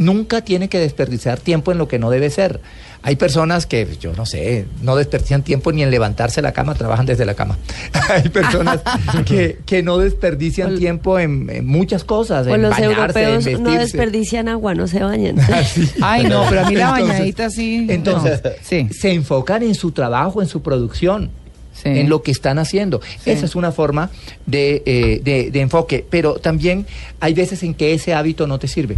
nunca 0.00 0.40
tiene 0.42 0.68
que 0.68 0.78
desperdiciar 0.78 1.38
tiempo 1.38 1.70
en 1.72 1.78
lo 1.78 1.86
que 1.86 1.98
no 1.98 2.10
debe 2.10 2.30
ser. 2.30 2.60
Hay 3.02 3.16
personas 3.16 3.64
que, 3.66 3.86
yo 4.00 4.12
no 4.14 4.26
sé, 4.26 4.66
no 4.82 4.94
desperdician 4.96 5.42
tiempo 5.42 5.72
ni 5.72 5.82
en 5.82 5.90
levantarse 5.90 6.36
de 6.36 6.42
la 6.42 6.52
cama, 6.52 6.74
trabajan 6.74 7.06
desde 7.06 7.24
la 7.24 7.34
cama. 7.34 7.56
Hay 8.10 8.28
personas 8.28 8.80
que, 9.26 9.58
que 9.64 9.82
no 9.82 9.96
desperdician 9.98 10.76
tiempo 10.78 11.18
en, 11.18 11.48
en 11.50 11.66
muchas 11.66 12.04
cosas, 12.04 12.46
O 12.46 12.54
en 12.54 12.62
los 12.62 12.72
bañarse, 12.72 13.22
europeos 13.22 13.46
en 13.46 13.62
no 13.62 13.70
desperdician 13.70 14.48
agua, 14.48 14.74
no 14.74 14.86
se 14.86 15.02
bañan. 15.02 15.36
Ay, 16.02 16.24
no, 16.24 16.44
pero 16.50 16.62
a 16.66 16.68
mí 16.68 16.74
la 16.76 16.90
bañadita 16.90 17.48
sí. 17.50 17.86
no. 17.86 17.92
Entonces, 17.92 18.42
sí. 18.62 18.88
se 18.90 19.12
enfocan 19.12 19.62
en 19.62 19.74
su 19.74 19.92
trabajo, 19.92 20.42
en 20.42 20.48
su 20.48 20.60
producción, 20.62 21.30
Sí. 21.72 21.88
en 21.88 22.10
lo 22.10 22.22
que 22.22 22.30
están 22.30 22.58
haciendo. 22.58 23.00
Sí. 23.24 23.30
Esa 23.30 23.46
es 23.46 23.54
una 23.54 23.72
forma 23.72 24.10
de, 24.44 24.82
eh, 24.84 25.20
de- 25.24 25.50
de 25.50 25.60
enfoque, 25.62 26.04
pero 26.10 26.34
también 26.34 26.84
hay 27.20 27.32
veces 27.32 27.62
en 27.62 27.72
que 27.72 27.94
ese 27.94 28.12
hábito 28.12 28.46
no 28.46 28.58
te 28.58 28.68
sirve, 28.68 28.96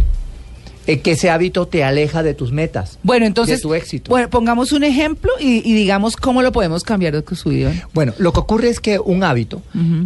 en 0.87 0.99
que 1.01 1.11
ese 1.11 1.29
hábito 1.29 1.67
te 1.67 1.83
aleja 1.83 2.23
de 2.23 2.33
tus 2.33 2.51
metas. 2.51 2.99
Bueno, 3.03 3.25
entonces, 3.25 3.59
de 3.59 3.61
tu 3.61 3.73
éxito. 3.73 4.09
bueno, 4.09 4.29
pongamos 4.29 4.71
un 4.71 4.83
ejemplo 4.83 5.31
y, 5.39 5.67
y 5.69 5.73
digamos 5.73 6.15
cómo 6.15 6.41
lo 6.41 6.51
podemos 6.51 6.83
cambiar 6.83 7.13
de 7.13 7.35
su 7.35 7.49
vida. 7.49 7.73
Bueno, 7.93 8.13
lo 8.17 8.33
que 8.33 8.39
ocurre 8.39 8.69
es 8.69 8.79
que 8.79 8.99
un 8.99 9.23
hábito 9.23 9.61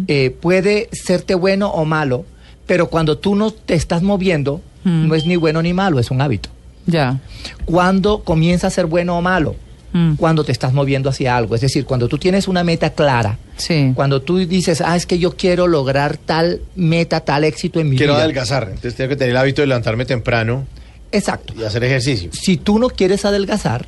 eh, 0.06 0.34
puede 0.40 0.88
serte 0.92 1.34
bueno 1.34 1.70
o 1.70 1.84
malo, 1.84 2.24
pero 2.66 2.88
cuando 2.88 3.18
tú 3.18 3.34
no 3.34 3.50
te 3.50 3.74
estás 3.74 4.02
moviendo, 4.02 4.60
no 4.84 5.14
es 5.14 5.26
ni 5.26 5.36
bueno 5.36 5.60
ni 5.62 5.74
malo, 5.74 5.98
es 5.98 6.10
un 6.10 6.20
hábito. 6.20 6.48
Ya. 6.86 7.20
Cuando 7.66 8.20
comienza 8.20 8.68
a 8.68 8.70
ser 8.70 8.86
bueno 8.86 9.18
o 9.18 9.22
malo, 9.22 9.56
Mm. 9.92 10.16
cuando 10.16 10.44
te 10.44 10.52
estás 10.52 10.74
moviendo 10.74 11.08
hacia 11.08 11.34
algo, 11.34 11.54
es 11.54 11.62
decir, 11.62 11.86
cuando 11.86 12.08
tú 12.08 12.18
tienes 12.18 12.46
una 12.46 12.62
meta 12.62 12.90
clara, 12.90 13.38
Sí. 13.56 13.92
cuando 13.94 14.20
tú 14.20 14.36
dices, 14.36 14.82
ah, 14.82 14.94
es 14.96 15.06
que 15.06 15.18
yo 15.18 15.34
quiero 15.34 15.66
lograr 15.66 16.18
tal 16.18 16.60
meta, 16.76 17.20
tal 17.20 17.42
éxito 17.44 17.80
en 17.80 17.88
mi 17.88 17.96
Quiero 17.96 18.12
vida. 18.12 18.22
adelgazar. 18.24 18.64
Entonces 18.64 18.94
tengo 18.96 19.08
que 19.08 19.16
tener 19.16 19.30
el 19.30 19.36
hábito 19.38 19.62
de 19.62 19.68
levantarme 19.68 20.04
temprano 20.04 20.66
Exacto. 21.10 21.54
y 21.58 21.64
hacer 21.64 21.82
ejercicio. 21.84 22.28
Si 22.34 22.58
tú 22.58 22.78
no 22.78 22.90
quieres 22.90 23.24
adelgazar, 23.24 23.86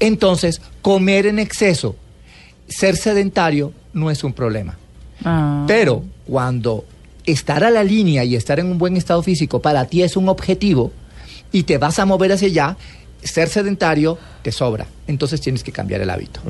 entonces 0.00 0.60
comer 0.82 1.26
en 1.26 1.38
exceso, 1.38 1.96
ser 2.68 2.96
sedentario, 2.96 3.72
no 3.92 4.10
es 4.10 4.22
un 4.24 4.32
problema. 4.32 4.76
Ah. 5.24 5.64
Pero 5.66 6.04
cuando 6.26 6.84
estar 7.24 7.64
a 7.64 7.70
la 7.70 7.82
línea 7.82 8.22
y 8.24 8.36
estar 8.36 8.60
en 8.60 8.66
un 8.66 8.78
buen 8.78 8.96
estado 8.96 9.22
físico 9.22 9.60
para 9.62 9.86
ti 9.86 10.02
es 10.02 10.16
un 10.16 10.28
objetivo 10.28 10.92
y 11.52 11.62
te 11.62 11.78
vas 11.78 11.98
a 11.98 12.04
mover 12.06 12.32
hacia 12.32 12.48
allá, 12.48 12.76
ser 13.22 13.48
sedentario 13.48 14.18
te 14.42 14.52
sobra. 14.52 14.86
Entonces 15.06 15.40
tienes 15.40 15.62
que 15.64 15.72
cambiar 15.72 16.00
el 16.00 16.10
hábito. 16.10 16.40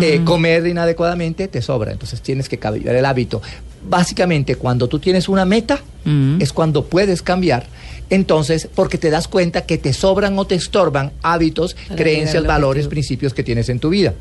Eh, 0.00 0.20
comer 0.24 0.66
inadecuadamente 0.66 1.48
te 1.48 1.60
sobra. 1.62 1.92
Entonces 1.92 2.20
tienes 2.20 2.48
que 2.48 2.58
cambiar 2.58 2.94
el 2.94 3.04
hábito. 3.04 3.42
Básicamente, 3.88 4.54
cuando 4.56 4.88
tú 4.88 4.98
tienes 4.98 5.28
una 5.28 5.44
meta, 5.44 5.80
Mm. 6.04 6.40
es 6.42 6.52
cuando 6.52 6.84
puedes 6.84 7.22
cambiar. 7.22 7.66
Entonces, 8.10 8.68
porque 8.74 8.98
te 8.98 9.08
das 9.10 9.28
cuenta 9.28 9.62
que 9.66 9.78
te 9.78 9.92
sobran 9.92 10.38
o 10.38 10.44
te 10.46 10.54
estorban 10.56 11.12
hábitos, 11.22 11.74
Para 11.74 11.96
creencias, 11.96 12.44
valores, 12.44 12.86
objetivo. 12.86 12.90
principios 12.90 13.34
que 13.34 13.42
tienes 13.42 13.68
en 13.68 13.78
tu 13.80 13.88
vida. 13.88 14.14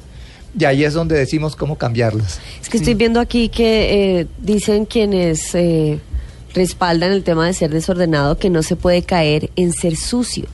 Y 0.57 0.65
ahí 0.65 0.83
es 0.83 0.93
donde 0.93 1.17
decimos 1.17 1.55
cómo 1.55 1.77
cambiarlos. 1.77 2.39
Es 2.61 2.69
que 2.69 2.77
estoy 2.77 2.93
viendo 2.93 3.19
aquí 3.19 3.49
que 3.49 4.19
eh, 4.19 4.27
dicen 4.39 4.85
quienes 4.85 5.53
eh, 5.55 5.99
respaldan 6.53 7.11
el 7.11 7.23
tema 7.23 7.47
de 7.47 7.53
ser 7.53 7.71
desordenado 7.71 8.37
que 8.37 8.49
no 8.49 8.61
se 8.63 8.75
puede 8.75 9.01
caer 9.03 9.49
en 9.55 9.71
ser 9.73 9.95
sucio. 9.95 10.45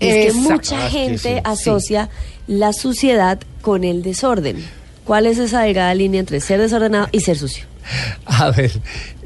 Y 0.00 0.08
es 0.08 0.26
que 0.26 0.38
mucha 0.40 0.86
Ah, 0.86 0.90
gente 0.90 1.18
sí. 1.36 1.40
asocia 1.44 2.08
la 2.46 2.72
suciedad 2.72 3.40
con 3.62 3.84
el 3.84 4.02
desorden. 4.02 4.64
¿Cuál 5.04 5.26
es 5.26 5.38
esa 5.38 5.62
delgada 5.62 5.94
línea 5.94 6.20
entre 6.20 6.40
ser 6.40 6.60
desordenado 6.60 7.08
y 7.12 7.20
ser 7.20 7.36
sucio? 7.38 7.64
A 8.26 8.50
ver, 8.50 8.72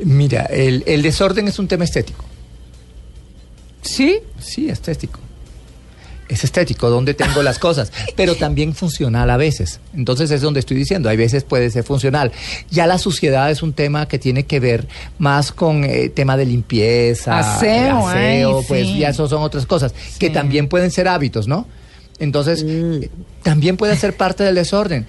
mira, 0.05 0.43
el, 0.47 0.83
el 0.87 1.03
desorden 1.03 1.47
es 1.49 1.59
un 1.59 1.69
tema 1.69 1.85
estético. 1.85 2.25
¿Sí? 3.83 4.19
Sí, 4.41 4.69
estético. 4.69 5.21
Es 6.29 6.45
estético, 6.45 6.91
donde 6.91 7.15
tengo 7.15 7.43
las 7.43 7.59
cosas, 7.59 7.91
pero 8.15 8.35
también 8.35 8.75
funcional 8.75 9.31
a 9.31 9.37
veces. 9.37 9.81
Entonces 9.95 10.31
es 10.31 10.43
donde 10.43 10.61
estoy 10.61 10.77
diciendo, 10.77 11.09
hay 11.09 11.17
veces 11.17 11.45
puede 11.45 11.71
ser 11.71 11.85
funcional. 11.85 12.33
Ya 12.71 12.87
la 12.87 12.99
suciedad 12.99 13.51
es 13.51 13.63
un 13.63 13.73
tema 13.73 14.07
que 14.09 14.19
tiene 14.19 14.45
que 14.45 14.61
ver 14.61 14.87
más 15.19 15.53
con 15.53 15.85
eh, 15.85 16.11
tema 16.11 16.37
de 16.37 16.47
limpieza, 16.47 17.39
Aseo, 17.39 18.09
aseo, 18.09 18.59
ay, 18.59 18.65
pues 18.69 18.87
sí. 18.87 18.99
ya 18.99 19.09
eso 19.09 19.27
son 19.27 19.43
otras 19.43 19.65
cosas, 19.67 19.95
que 20.19 20.31
también 20.31 20.69
pueden 20.69 20.91
ser 20.91 21.09
hábitos, 21.09 21.49
¿no? 21.49 21.67
Entonces, 22.19 22.65
eh, 22.67 23.09
también 23.43 23.77
puede 23.77 23.97
ser 23.97 24.17
parte 24.17 24.45
del 24.45 24.57
desorden. 24.57 25.07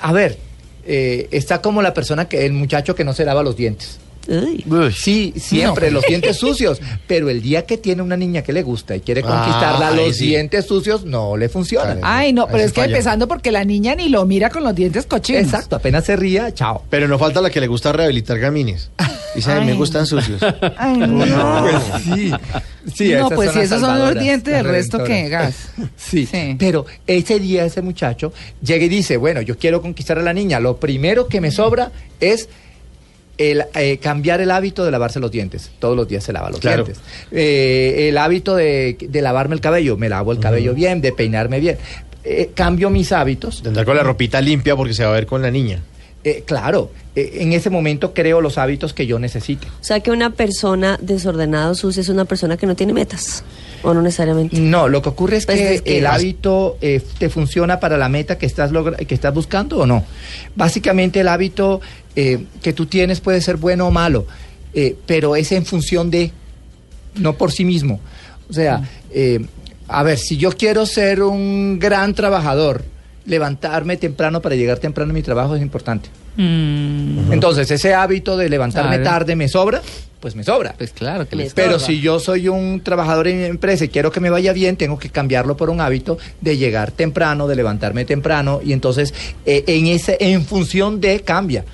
A 0.00 0.12
ver, 0.12 0.38
eh, 0.84 1.28
está 1.30 1.60
como 1.60 1.82
la 1.82 1.94
persona 1.94 2.28
que, 2.28 2.44
el 2.46 2.52
muchacho 2.52 2.94
que 2.94 3.04
no 3.04 3.12
se 3.12 3.24
lava 3.24 3.42
los 3.42 3.56
dientes. 3.56 3.98
Uy. 4.28 4.64
Uy. 4.68 4.92
Sí, 4.92 5.32
siempre 5.36 5.90
los 5.90 6.04
dientes 6.04 6.36
sucios, 6.38 6.80
pero 7.06 7.30
el 7.30 7.40
día 7.42 7.64
que 7.64 7.78
tiene 7.78 8.02
una 8.02 8.16
niña 8.16 8.42
que 8.42 8.52
le 8.52 8.62
gusta 8.62 8.94
y 8.94 9.00
quiere 9.00 9.22
Ah, 9.24 9.28
conquistarla, 9.42 9.88
ahí 9.88 10.06
los 10.08 10.16
sí. 10.16 10.26
dientes 10.26 10.66
sucios 10.66 11.04
no 11.04 11.36
le 11.36 11.48
funcionan. 11.48 12.00
Ay, 12.02 12.32
no, 12.32 12.46
pero 12.46 12.58
es 12.58 12.72
que 12.72 12.82
falla. 12.82 12.92
empezando 12.92 13.26
porque 13.26 13.50
la 13.50 13.64
niña 13.64 13.94
ni 13.94 14.08
lo 14.10 14.24
mira 14.26 14.50
con 14.50 14.62
los 14.64 14.74
dientes 14.74 15.06
cochinos. 15.06 15.42
Exacto, 15.44 15.76
apenas 15.76 16.04
se 16.04 16.16
ría, 16.16 16.52
chao. 16.52 16.82
Pero 16.90 17.08
no 17.08 17.18
falta 17.18 17.40
la 17.40 17.48
que 17.50 17.60
le 17.60 17.66
gusta 17.68 17.90
rehabilitar 17.92 18.38
gamines. 18.38 18.90
Dice, 19.34 19.52
"Ay, 19.52 19.64
me 19.66 19.74
gustan 19.74 20.06
sucios. 20.06 20.40
Ay, 20.76 20.96
no. 20.98 21.24
Pues 21.62 22.02
sí. 22.04 22.32
Sí, 22.94 23.10
no, 23.12 23.26
esas 23.26 23.32
pues 23.34 23.52
si 23.52 23.58
esos 23.60 23.80
son 23.80 23.98
los 23.98 24.14
dientes, 24.18 24.54
el 24.54 24.64
resto 24.64 25.04
que 25.04 25.28
gas. 25.28 25.68
Sí, 25.96 26.26
Sí. 26.26 26.56
pero 26.58 26.86
ese 27.06 27.38
día 27.38 27.64
ese 27.64 27.82
muchacho 27.82 28.32
llega 28.62 28.84
y 28.84 28.88
dice, 28.88 29.16
bueno, 29.18 29.42
yo 29.42 29.58
quiero 29.58 29.82
conquistar 29.82 30.18
a 30.18 30.22
la 30.22 30.32
niña, 30.32 30.58
lo 30.60 30.76
primero 30.78 31.28
que 31.28 31.40
me 31.40 31.50
sobra 31.50 31.92
es 32.20 32.48
el, 33.38 33.64
eh, 33.74 33.98
cambiar 33.98 34.40
el 34.40 34.50
hábito 34.50 34.84
de 34.84 34.90
lavarse 34.90 35.20
los 35.20 35.30
dientes. 35.30 35.70
Todos 35.78 35.96
los 35.96 36.06
días 36.08 36.24
se 36.24 36.32
lava 36.32 36.50
los 36.50 36.60
Claro. 36.60 36.84
dientes. 36.84 37.02
Eh, 37.32 38.08
el 38.08 38.18
hábito 38.18 38.56
de, 38.56 38.96
de 39.00 39.22
lavarme 39.22 39.54
el 39.54 39.60
cabello. 39.60 39.96
Me 39.96 40.08
lavo 40.08 40.32
el 40.32 40.40
cabello 40.40 40.74
bien, 40.74 41.00
de 41.00 41.12
peinarme 41.12 41.60
bien. 41.60 41.78
Eh, 42.24 42.50
cambio 42.54 42.90
mis 42.90 43.12
hábitos. 43.12 43.62
De 43.62 43.70
andar 43.70 43.84
con 43.86 43.96
la 43.96 44.02
ropita 44.02 44.40
limpia 44.40 44.76
porque 44.76 44.92
se 44.92 45.04
va 45.04 45.10
a 45.10 45.14
ver 45.14 45.26
con 45.26 45.40
la 45.40 45.50
niña. 45.50 45.82
Eh, 46.24 46.42
claro, 46.44 46.90
eh, 47.14 47.38
en 47.40 47.52
ese 47.52 47.70
momento 47.70 48.12
creo 48.12 48.40
los 48.40 48.58
hábitos 48.58 48.92
que 48.92 49.06
yo 49.06 49.18
necesite. 49.20 49.66
O 49.80 49.84
sea 49.84 50.00
que 50.00 50.10
una 50.10 50.30
persona 50.30 50.98
desordenada 51.00 51.70
o 51.70 51.74
sucia 51.76 52.00
es 52.00 52.08
una 52.08 52.24
persona 52.24 52.56
que 52.56 52.66
no 52.66 52.74
tiene 52.74 52.92
metas. 52.92 53.44
O 53.82 53.94
no 53.94 54.02
necesariamente. 54.02 54.58
No, 54.58 54.88
lo 54.88 55.00
que 55.02 55.08
ocurre 55.08 55.36
es 55.36 55.46
Pues 55.46 55.58
que, 55.58 55.74
es 55.76 55.82
que- 55.82 55.98
el 55.98 56.06
hábito 56.06 56.76
eh, 56.80 57.00
te 57.18 57.28
funciona 57.28 57.78
para 57.80 57.96
la 57.96 58.08
meta 58.08 58.36
que 58.38 58.46
estás, 58.46 58.72
logra- 58.72 58.96
que 58.96 59.14
estás 59.14 59.32
buscando 59.32 59.78
o 59.78 59.86
no. 59.86 60.04
Básicamente 60.56 61.20
el 61.20 61.28
hábito 61.28 61.80
eh, 62.16 62.44
que 62.62 62.72
tú 62.72 62.86
tienes 62.86 63.20
puede 63.20 63.40
ser 63.40 63.56
bueno 63.56 63.86
o 63.86 63.90
malo, 63.90 64.26
eh, 64.74 64.96
pero 65.06 65.36
es 65.36 65.52
en 65.52 65.64
función 65.64 66.10
de, 66.10 66.32
no 67.14 67.34
por 67.36 67.52
sí 67.52 67.64
mismo. 67.64 68.00
O 68.50 68.52
sea, 68.52 68.88
eh, 69.12 69.40
a 69.86 70.02
ver, 70.02 70.18
si 70.18 70.36
yo 70.36 70.50
quiero 70.52 70.84
ser 70.86 71.22
un 71.22 71.78
gran 71.78 72.14
trabajador, 72.14 72.84
levantarme 73.26 73.96
temprano 73.96 74.40
para 74.42 74.54
llegar 74.56 74.78
temprano 74.78 75.10
a 75.10 75.14
mi 75.14 75.22
trabajo 75.22 75.54
es 75.54 75.62
importante. 75.62 76.08
Entonces, 76.38 77.70
ese 77.70 77.94
hábito 77.94 78.36
de 78.36 78.48
levantarme 78.48 78.96
Claro. 78.96 79.04
tarde 79.18 79.36
me 79.36 79.48
sobra, 79.48 79.82
pues 80.20 80.34
me 80.34 80.44
sobra. 80.44 80.74
Pues 80.78 80.90
claro 80.92 81.28
que 81.28 81.36
Me 81.36 81.44
les 81.44 81.54
Pero 81.54 81.78
si 81.78 82.00
yo 82.00 82.18
soy 82.20 82.48
un 82.48 82.80
trabajador 82.82 83.28
en 83.28 83.38
mi 83.38 83.44
empresa 83.44 83.84
y 83.84 83.88
quiero 83.88 84.10
que 84.12 84.20
me 84.20 84.30
vaya 84.30 84.52
bien, 84.52 84.76
tengo 84.76 84.98
que 84.98 85.10
cambiarlo 85.10 85.56
por 85.56 85.70
un 85.70 85.80
hábito 85.80 86.18
de 86.40 86.56
llegar 86.56 86.90
temprano, 86.92 87.46
de 87.48 87.56
levantarme 87.56 88.04
temprano 88.04 88.60
y 88.64 88.72
entonces 88.72 89.14
eh, 89.46 89.64
en 89.66 89.86
ese 89.86 90.16
en 90.20 90.44
función 90.44 91.00
de 91.00 91.20
cambia. 91.20 91.64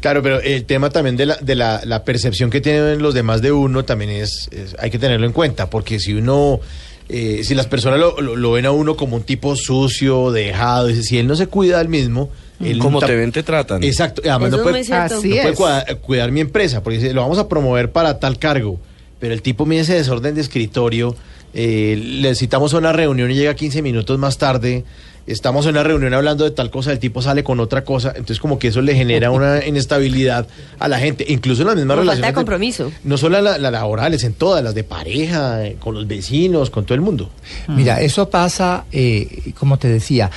Claro, 0.00 0.22
pero 0.22 0.40
el 0.42 0.64
tema 0.66 0.90
también 0.90 1.16
de 1.16 1.24
la, 1.26 1.36
de 1.36 1.54
la, 1.54 1.80
la 1.84 2.04
percepción 2.04 2.50
que 2.50 2.60
tienen 2.60 3.00
los 3.02 3.14
demás 3.14 3.40
de 3.40 3.52
uno 3.52 3.84
también 3.86 4.10
es, 4.10 4.48
es- 4.52 4.76
hay 4.78 4.90
que 4.90 4.98
tenerlo 4.98 5.26
en 5.26 5.32
cuenta, 5.32 5.70
porque 5.70 5.98
si 5.98 6.12
uno, 6.12 6.60
eh, 7.08 7.40
si 7.42 7.54
las 7.54 7.66
personas 7.68 7.98
lo, 7.98 8.20
lo- 8.20 8.36
lo 8.36 8.52
ven 8.52 8.66
a 8.66 8.70
uno 8.70 8.96
como 8.96 9.16
un 9.16 9.22
tipo 9.22 9.56
sucio, 9.56 10.30
dejado, 10.30 10.90
y 10.90 11.02
si 11.02 11.16
él 11.18 11.26
no 11.26 11.36
se 11.36 11.46
cuida 11.46 11.80
al 11.80 11.88
mismo, 11.88 12.28
él 12.60 12.78
Como 12.78 13.00
ta- 13.00 13.06
te 13.06 13.16
ven, 13.16 13.32
te 13.32 13.42
tratan. 13.42 13.82
Exacto, 13.82 14.22
y 14.24 14.28
además 14.28 14.48
Eso 14.48 14.56
no 14.58 14.62
puede. 14.62 14.80
Así 14.94 15.34
no 15.58 15.98
cuidar 16.02 16.30
mi 16.32 16.40
empresa, 16.40 16.82
porque 16.82 16.98
dice, 16.98 17.12
lo 17.12 17.22
vamos 17.22 17.38
a 17.38 17.48
promover 17.48 17.90
para 17.92 18.18
tal 18.20 18.38
cargo, 18.38 18.78
pero 19.18 19.34
el 19.34 19.42
tipo 19.42 19.66
mide 19.66 19.80
ese 19.80 19.94
desorden 19.94 20.34
de 20.34 20.40
escritorio, 20.40 21.16
eh, 21.52 21.96
le 22.20 22.34
citamos 22.34 22.74
a 22.74 22.78
una 22.78 22.92
reunión 22.92 23.30
y 23.30 23.34
llega 23.34 23.54
15 23.54 23.80
minutos 23.82 24.18
más 24.18 24.38
tarde, 24.38 24.84
estamos 25.26 25.64
en 25.66 25.70
una 25.72 25.82
reunión 25.84 26.12
hablando 26.12 26.44
de 26.44 26.50
tal 26.50 26.70
cosa, 26.70 26.92
el 26.92 26.98
tipo 26.98 27.22
sale 27.22 27.42
con 27.44 27.58
otra 27.60 27.82
cosa, 27.84 28.10
entonces 28.10 28.38
como 28.40 28.58
que 28.58 28.68
eso 28.68 28.82
le 28.82 28.94
genera 28.94 29.30
una 29.30 29.64
inestabilidad 29.66 30.46
a 30.78 30.88
la 30.88 30.98
gente, 30.98 31.24
incluso 31.28 31.62
en 31.62 31.68
las 31.68 31.76
mismas 31.76 31.96
Como 31.96 32.06
falta 32.06 32.12
relaciones. 32.26 32.30
de 32.30 32.34
compromiso. 32.34 32.92
no 33.04 33.16
solo 33.16 33.40
las 33.40 33.58
la 33.60 33.70
laborales, 33.70 34.22
en 34.24 34.34
todas, 34.34 34.62
las 34.62 34.74
de 34.74 34.84
pareja, 34.84 35.64
eh, 35.66 35.76
con 35.80 35.94
los 35.94 36.06
vecinos, 36.06 36.70
con 36.70 36.84
todo 36.84 36.94
el 36.94 37.00
mundo. 37.00 37.30
Mira, 37.68 38.00
eso 38.00 38.28
pasa, 38.28 38.84
eh, 38.92 39.52
como 39.58 39.78
te 39.78 39.88
decía, 39.88 40.30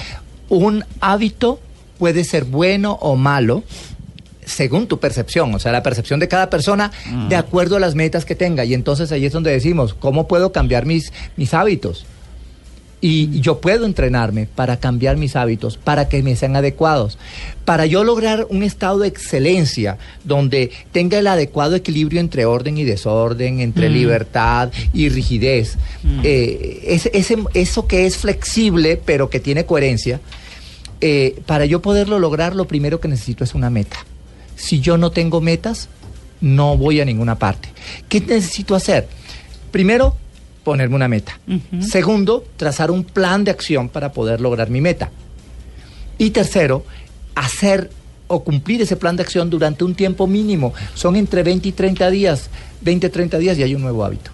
un 0.49 0.86
hábito 1.01 1.60
puede 1.98 2.24
ser 2.24 2.44
bueno 2.46 2.94
o 3.02 3.16
malo 3.16 3.64
según 4.46 4.88
tu 4.88 4.98
percepción, 5.00 5.54
o 5.54 5.60
sea, 5.60 5.74
la 5.74 5.84
percepción 5.84 6.20
de 6.22 6.30
cada 6.30 6.50
persona 6.50 6.92
de 7.28 7.36
acuerdo 7.36 7.76
a 7.76 7.80
las 7.82 7.96
metas 7.96 8.24
que 8.24 8.34
tenga. 8.36 8.64
Y 8.64 8.74
entonces 8.74 9.12
ahí 9.12 9.26
es 9.26 9.34
donde 9.34 9.52
decimos, 9.52 9.94
¿cómo 9.94 10.28
puedo 10.30 10.54
cambiar 10.54 10.86
mis, 10.86 11.12
mis 11.36 11.54
hábitos? 11.54 12.06
Y 13.00 13.42
yo 13.42 13.62
puedo 13.62 13.86
entrenarme 13.86 14.48
para 14.48 14.78
cambiar 14.78 15.18
mis 15.18 15.36
hábitos, 15.36 15.78
para 15.78 16.10
que 16.10 16.24
me 16.24 16.36
sean 16.36 16.56
adecuados, 16.56 17.20
para 17.64 17.86
yo 17.86 18.04
lograr 18.04 18.48
un 18.50 18.64
estado 18.64 18.98
de 19.00 19.08
excelencia 19.08 19.98
donde 20.24 20.72
tenga 20.94 21.20
el 21.20 21.28
adecuado 21.28 21.76
equilibrio 21.76 22.20
entre 22.20 22.46
orden 22.46 22.76
y 22.80 22.86
desorden, 22.86 23.60
entre 23.60 23.90
libertad 23.90 24.72
y 24.94 25.10
rigidez. 25.10 25.76
Eh, 26.24 26.86
ese- 26.88 27.12
ese- 27.14 27.38
eso 27.54 27.86
que 27.86 28.08
es 28.08 28.18
flexible 28.18 29.00
pero 29.06 29.30
que 29.30 29.40
tiene 29.40 29.66
coherencia, 29.66 30.20
eh, 31.02 31.42
para 31.46 31.66
yo 31.66 31.82
poderlo 31.82 32.20
lograr 32.20 32.56
lo 32.56 32.68
primero 32.68 33.00
que 33.00 33.08
necesito 33.08 33.44
es 33.44 33.54
una 33.56 33.70
meta. 33.70 33.98
Si 34.56 34.80
yo 34.80 34.98
no 34.98 35.12
tengo 35.12 35.42
metas, 35.42 35.90
no 36.42 36.78
voy 36.78 37.00
a 37.02 37.06
ninguna 37.06 37.38
parte. 37.38 37.70
¿Qué 38.10 38.20
necesito 38.22 38.76
hacer? 38.76 39.08
Primero, 39.72 40.16
ponerme 40.64 40.96
una 40.96 41.08
meta. 41.08 41.40
Segundo, 41.82 42.44
trazar 42.58 42.92
un 42.92 43.04
plan 43.04 43.44
de 43.44 43.52
acción 43.52 43.90
para 43.90 44.12
poder 44.12 44.42
lograr 44.42 44.70
mi 44.70 44.82
meta. 44.82 45.12
Y 46.18 46.32
tercero, 46.32 46.84
hacer 47.36 47.92
o 48.28 48.44
cumplir 48.44 48.82
ese 48.82 48.98
plan 48.98 49.16
de 49.16 49.24
acción 49.24 49.50
durante 49.50 49.84
un 49.84 49.96
tiempo 49.96 50.28
mínimo. 50.28 50.74
Son 50.94 51.16
entre 51.16 51.44
20 51.44 51.70
y 51.70 51.72
30 51.72 52.10
días. 52.10 52.50
20, 52.82 53.10
30 53.10 53.38
días 53.38 53.58
y 53.58 53.64
hay 53.64 53.76
un 53.76 53.82
nuevo 53.82 54.04
hábito. 54.04 54.32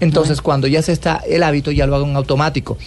Entonces, 0.00 0.40
cuando 0.40 0.66
ya 0.66 0.82
se 0.82 0.92
está 0.92 1.22
el 1.26 1.42
hábito, 1.42 1.70
ya 1.70 1.86
lo 1.86 1.96
hago 1.96 2.06
en 2.06 2.16
automático. 2.16 2.78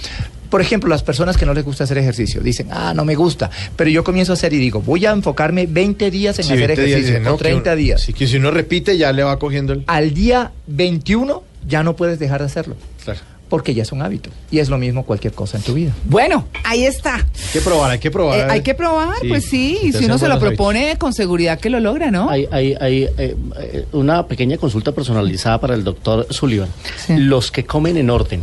Por 0.51 0.61
ejemplo, 0.61 0.87
las 0.89 1.01
personas 1.01 1.35
que 1.37 1.47
no 1.47 1.53
les 1.55 1.65
gusta 1.65 1.85
hacer 1.85 1.97
ejercicio 1.97 2.41
dicen, 2.41 2.67
ah, 2.69 2.93
no 2.93 3.03
me 3.05 3.15
gusta, 3.15 3.49
pero 3.75 3.89
yo 3.89 4.03
comienzo 4.03 4.33
a 4.33 4.35
hacer 4.35 4.53
y 4.53 4.57
digo, 4.59 4.81
voy 4.81 5.05
a 5.07 5.11
enfocarme 5.11 5.65
20 5.65 6.11
días 6.11 6.37
en 6.37 6.45
Sí, 6.45 6.53
hacer 6.53 6.67
20 6.67 6.85
días, 6.85 6.99
ejercicio, 6.99 7.21
o 7.21 7.31
no, 7.31 7.37
que 7.37 7.43
30 7.45 7.69
uno- 7.71 7.75
días. 7.77 8.01
Sí, 8.01 8.13
que 8.13 8.27
si 8.27 8.37
uno 8.37 8.51
repite 8.51 8.97
ya 8.97 9.11
le 9.11 9.23
va 9.23 9.39
cogiendo 9.39 9.73
el... 9.73 9.83
Al 9.87 10.13
día 10.13 10.51
21 10.67 11.43
ya 11.67 11.81
no 11.81 11.95
puedes 11.95 12.19
dejar 12.19 12.41
de 12.41 12.45
hacerlo, 12.47 12.75
Claro. 13.03 13.19
porque 13.49 13.73
ya 13.73 13.83
es 13.83 13.91
un 13.91 14.01
hábito. 14.01 14.29
Y 14.49 14.59
es 14.59 14.69
lo 14.69 14.77
mismo 14.77 15.05
cualquier 15.05 15.31
cosa 15.33 15.57
en 15.57 15.63
tu 15.63 15.73
vida. 15.73 15.93
Bueno, 16.05 16.47
ahí 16.65 16.83
está. 16.85 17.15
Hay 17.15 17.23
que 17.53 17.61
probar, 17.61 17.91
hay 17.91 17.99
que 17.99 18.11
probar. 18.11 18.39
Eh, 18.39 18.43
hay 18.49 18.61
que 18.61 18.73
probar, 18.73 19.13
Sí, 19.21 19.27
pues 19.29 19.45
sí, 19.45 19.77
y 19.83 19.93
si 19.93 20.05
uno 20.05 20.17
se 20.17 20.27
lo 20.27 20.33
hábitos. 20.33 20.49
propone, 20.49 20.97
con 20.97 21.13
seguridad 21.13 21.59
que 21.59 21.69
lo 21.69 21.79
logra, 21.79 22.11
¿no? 22.11 22.29
Hay, 22.29 22.47
hay, 22.51 22.75
hay 22.79 23.03
eh, 23.03 23.35
eh, 23.59 23.85
una 23.93 24.27
pequeña 24.27 24.57
consulta 24.57 24.91
personalizada 24.91 25.59
para 25.61 25.75
el 25.75 25.83
doctor 25.83 26.27
Sullivan. 26.29 26.67
Sí. 27.05 27.15
Los 27.17 27.51
que 27.51 27.63
comen 27.63 27.95
en 27.97 28.09
orden. 28.09 28.41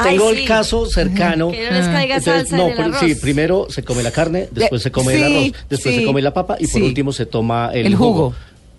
Ay, 0.00 0.16
Tengo 0.16 0.30
sí. 0.32 0.38
el 0.40 0.48
caso 0.48 0.86
cercano. 0.86 1.50
Que 1.50 1.64
no 1.66 1.70
les 1.72 1.86
caiga 1.86 2.16
Entonces, 2.16 2.48
salsa 2.48 2.56
no, 2.56 2.64
en 2.64 2.70
el 2.70 2.76
por- 2.76 2.84
arroz. 2.86 3.00
sí, 3.00 3.14
primero 3.16 3.66
se 3.70 3.82
come 3.82 4.02
la 4.02 4.10
carne, 4.10 4.48
después 4.50 4.82
se 4.82 4.90
come 4.90 5.14
el 5.14 5.18
sí, 5.18 5.24
arroz, 5.24 5.64
después 5.68 5.94
sí, 5.94 6.00
se 6.00 6.06
come 6.06 6.22
la 6.22 6.34
papa 6.34 6.56
y 6.58 6.66
por 6.66 6.80
sí. 6.80 6.82
último 6.86 7.12
se 7.12 7.26
toma 7.26 7.70
el, 7.72 7.86
El 7.86 7.94
jugo. 7.96 8.34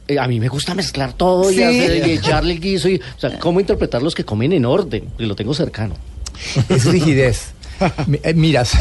Eh, 0.07 0.17
a 0.19 0.27
mí 0.27 0.39
me 0.39 0.47
gusta 0.49 0.73
mezclar 0.75 1.13
todo 1.13 1.49
Sí. 1.49 1.59
y, 1.59 1.63
hacer- 1.63 2.07
y 2.07 2.11
echarle 2.11 2.53
el 2.53 2.59
guiso. 2.59 2.89
Y, 2.89 2.95
o 2.97 3.19
sea, 3.19 3.37
¿cómo 3.39 3.59
interpretar 3.59 4.01
los 4.01 4.15
que 4.15 4.25
comen 4.25 4.51
en 4.53 4.65
orden? 4.65 5.05
Y 5.19 5.25
lo 5.25 5.35
tengo 5.35 5.53
cercano. 5.53 5.95
Es 6.69 6.85
rigidez. 6.85 7.53
Mi- 8.07 8.19
eh, 8.23 8.33
Miras, 8.33 8.73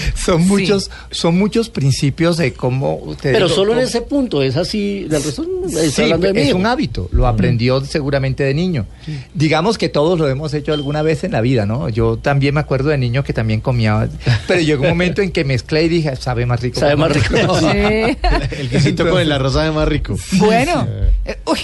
son 0.14 0.46
muchos, 0.46 0.90
son 1.10 1.38
muchos 1.38 1.68
principios 1.70 2.36
de 2.36 2.52
cómo. 2.52 3.00
te 3.20 3.32
Pero 3.32 3.46
digo, 3.46 3.56
solo 3.56 3.72
en 3.74 3.80
ese 3.80 4.02
punto, 4.02 4.42
es 4.42 4.56
así. 4.56 5.04
Del 5.04 5.22
resto, 5.22 5.44
estoy 5.66 5.90
Sí, 5.90 6.02
hablando 6.02 6.26
de 6.28 6.32
mí. 6.34 6.40
es 6.42 6.52
un 6.54 6.66
hábito, 6.66 7.08
lo 7.12 7.26
aprendió 7.26 7.84
seguramente 7.84 8.44
de 8.44 8.54
niño. 8.54 8.86
Digamos 9.34 9.78
que 9.78 9.88
todos 9.88 10.18
lo 10.18 10.28
hemos 10.28 10.52
hecho 10.54 10.72
alguna 10.72 11.02
vez 11.02 11.24
en 11.24 11.32
la 11.32 11.40
vida, 11.40 11.66
¿no? 11.66 11.88
Yo 11.88 12.16
también 12.18 12.54
me 12.54 12.60
acuerdo 12.60 12.90
de 12.90 12.98
niño 12.98 13.24
que 13.24 13.32
también 13.32 13.60
comía, 13.60 14.08
pero 14.46 14.60
llegó 14.60 14.82
un 14.84 14.88
momento 14.90 15.22
en 15.22 15.30
que 15.32 15.44
mezclé 15.44 15.84
y 15.84 15.88
dije, 15.88 16.16
sabe 16.16 16.46
más 16.46 16.60
rico. 16.60 16.80
Sabe 16.80 16.96
mamá". 16.96 17.14
más 17.14 17.30
rico. 17.30 17.56
Sí. 17.60 18.16
El 18.58 18.68
quesito 18.68 19.08
con 19.08 19.20
el 19.20 19.30
arroz 19.32 19.54
sabe 19.54 19.70
más 19.72 19.88
rico. 19.88 20.16
Bueno, 20.32 20.86
eh, 21.24 21.38
uy, 21.46 21.58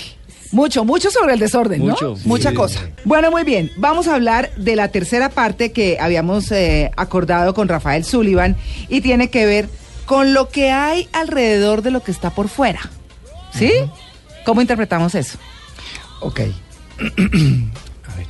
mucho, 0.52 0.84
mucho 0.84 1.10
sobre 1.10 1.34
el 1.34 1.40
desorden, 1.40 1.80
Mucho, 1.80 2.10
¿no? 2.10 2.16
sí. 2.16 2.28
Mucha 2.28 2.54
cosa. 2.54 2.80
Bueno, 3.04 3.30
muy 3.30 3.42
bien. 3.44 3.70
Vamos 3.76 4.06
a 4.08 4.14
hablar 4.14 4.50
de 4.56 4.76
la 4.76 4.88
tercera 4.88 5.28
parte 5.30 5.72
que 5.72 5.98
habíamos 6.00 6.52
eh, 6.52 6.90
acordado 6.96 7.54
con 7.54 7.68
Rafael 7.68 8.04
Sullivan 8.04 8.56
y 8.88 9.00
tiene 9.00 9.28
que 9.30 9.46
ver 9.46 9.68
con 10.06 10.34
lo 10.34 10.48
que 10.50 10.70
hay 10.70 11.08
alrededor 11.12 11.82
de 11.82 11.90
lo 11.90 12.02
que 12.02 12.10
está 12.12 12.30
por 12.30 12.48
fuera. 12.48 12.80
¿Sí? 13.52 13.72
¿Cómo 14.44 14.60
interpretamos 14.60 15.14
eso? 15.14 15.38
Ok. 16.20 16.40
A 17.00 18.16
ver. 18.16 18.26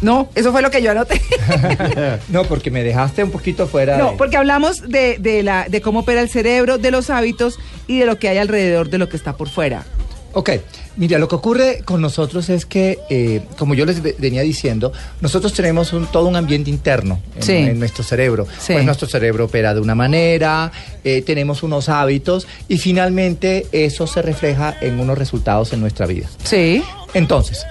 No, 0.00 0.28
eso 0.34 0.50
fue 0.50 0.62
lo 0.62 0.70
que 0.70 0.82
yo 0.82 0.90
anoté. 0.90 1.20
No, 2.28 2.44
porque 2.44 2.70
me 2.70 2.82
dejaste 2.82 3.22
un 3.22 3.30
poquito 3.30 3.66
fuera. 3.66 3.96
No, 3.98 4.12
de- 4.12 4.16
porque 4.16 4.36
hablamos 4.36 4.88
de, 4.88 5.18
de 5.18 5.42
la, 5.42 5.66
de 5.68 5.80
cómo 5.80 6.00
opera 6.00 6.20
el 6.20 6.28
cerebro, 6.28 6.78
de 6.78 6.90
los 6.90 7.10
hábitos 7.10 7.58
y 7.86 7.98
de 7.98 8.06
lo 8.06 8.18
que 8.18 8.28
hay 8.28 8.38
alrededor 8.38 8.88
de 8.90 8.98
lo 8.98 9.08
que 9.08 9.16
está 9.16 9.36
por 9.36 9.48
fuera. 9.48 9.84
Ok, 10.34 10.50
mira, 10.96 11.18
lo 11.18 11.28
que 11.28 11.34
ocurre 11.34 11.82
con 11.84 12.00
nosotros 12.00 12.48
es 12.48 12.64
que, 12.64 12.98
eh, 13.10 13.42
como 13.58 13.74
yo 13.74 13.84
les 13.84 14.02
ve- 14.02 14.16
venía 14.18 14.42
diciendo, 14.42 14.92
nosotros 15.20 15.52
tenemos 15.52 15.92
un- 15.92 16.06
todo 16.06 16.26
un 16.26 16.36
ambiente 16.36 16.70
interno 16.70 17.20
en, 17.36 17.42
Sí. 17.42 17.52
en 17.52 17.78
nuestro 17.78 18.02
cerebro. 18.02 18.46
Sí. 18.58 18.72
Pues 18.72 18.84
nuestro 18.84 19.06
cerebro 19.08 19.44
opera 19.44 19.74
de 19.74 19.80
una 19.80 19.94
manera, 19.94 20.72
eh, 21.04 21.20
tenemos 21.22 21.62
unos 21.62 21.88
hábitos 21.90 22.46
y 22.68 22.78
finalmente 22.78 23.66
eso 23.72 24.06
se 24.06 24.22
refleja 24.22 24.74
en 24.80 25.00
unos 25.00 25.18
resultados 25.18 25.72
en 25.74 25.80
nuestra 25.80 26.06
vida. 26.06 26.28
Sí. 26.44 26.82
Entonces, 27.12 27.66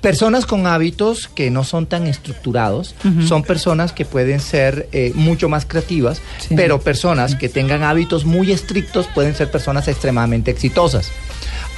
personas 0.00 0.46
con 0.46 0.66
hábitos 0.66 1.28
que 1.28 1.50
no 1.50 1.64
son 1.64 1.86
tan 1.86 2.06
estructurados 2.06 2.94
son 3.26 3.42
personas 3.42 3.92
que 3.92 4.04
pueden 4.04 4.38
ser 4.40 4.88
eh, 4.92 5.12
mucho 5.14 5.48
más 5.48 5.66
creativas, 5.66 6.22
Sí. 6.38 6.54
pero 6.56 6.80
personas 6.80 7.34
que 7.34 7.48
tengan 7.48 7.82
hábitos 7.82 8.24
muy 8.24 8.52
estrictos 8.52 9.06
pueden 9.14 9.34
ser 9.34 9.50
personas 9.50 9.88
extremadamente 9.88 10.50
exitosas. 10.52 11.10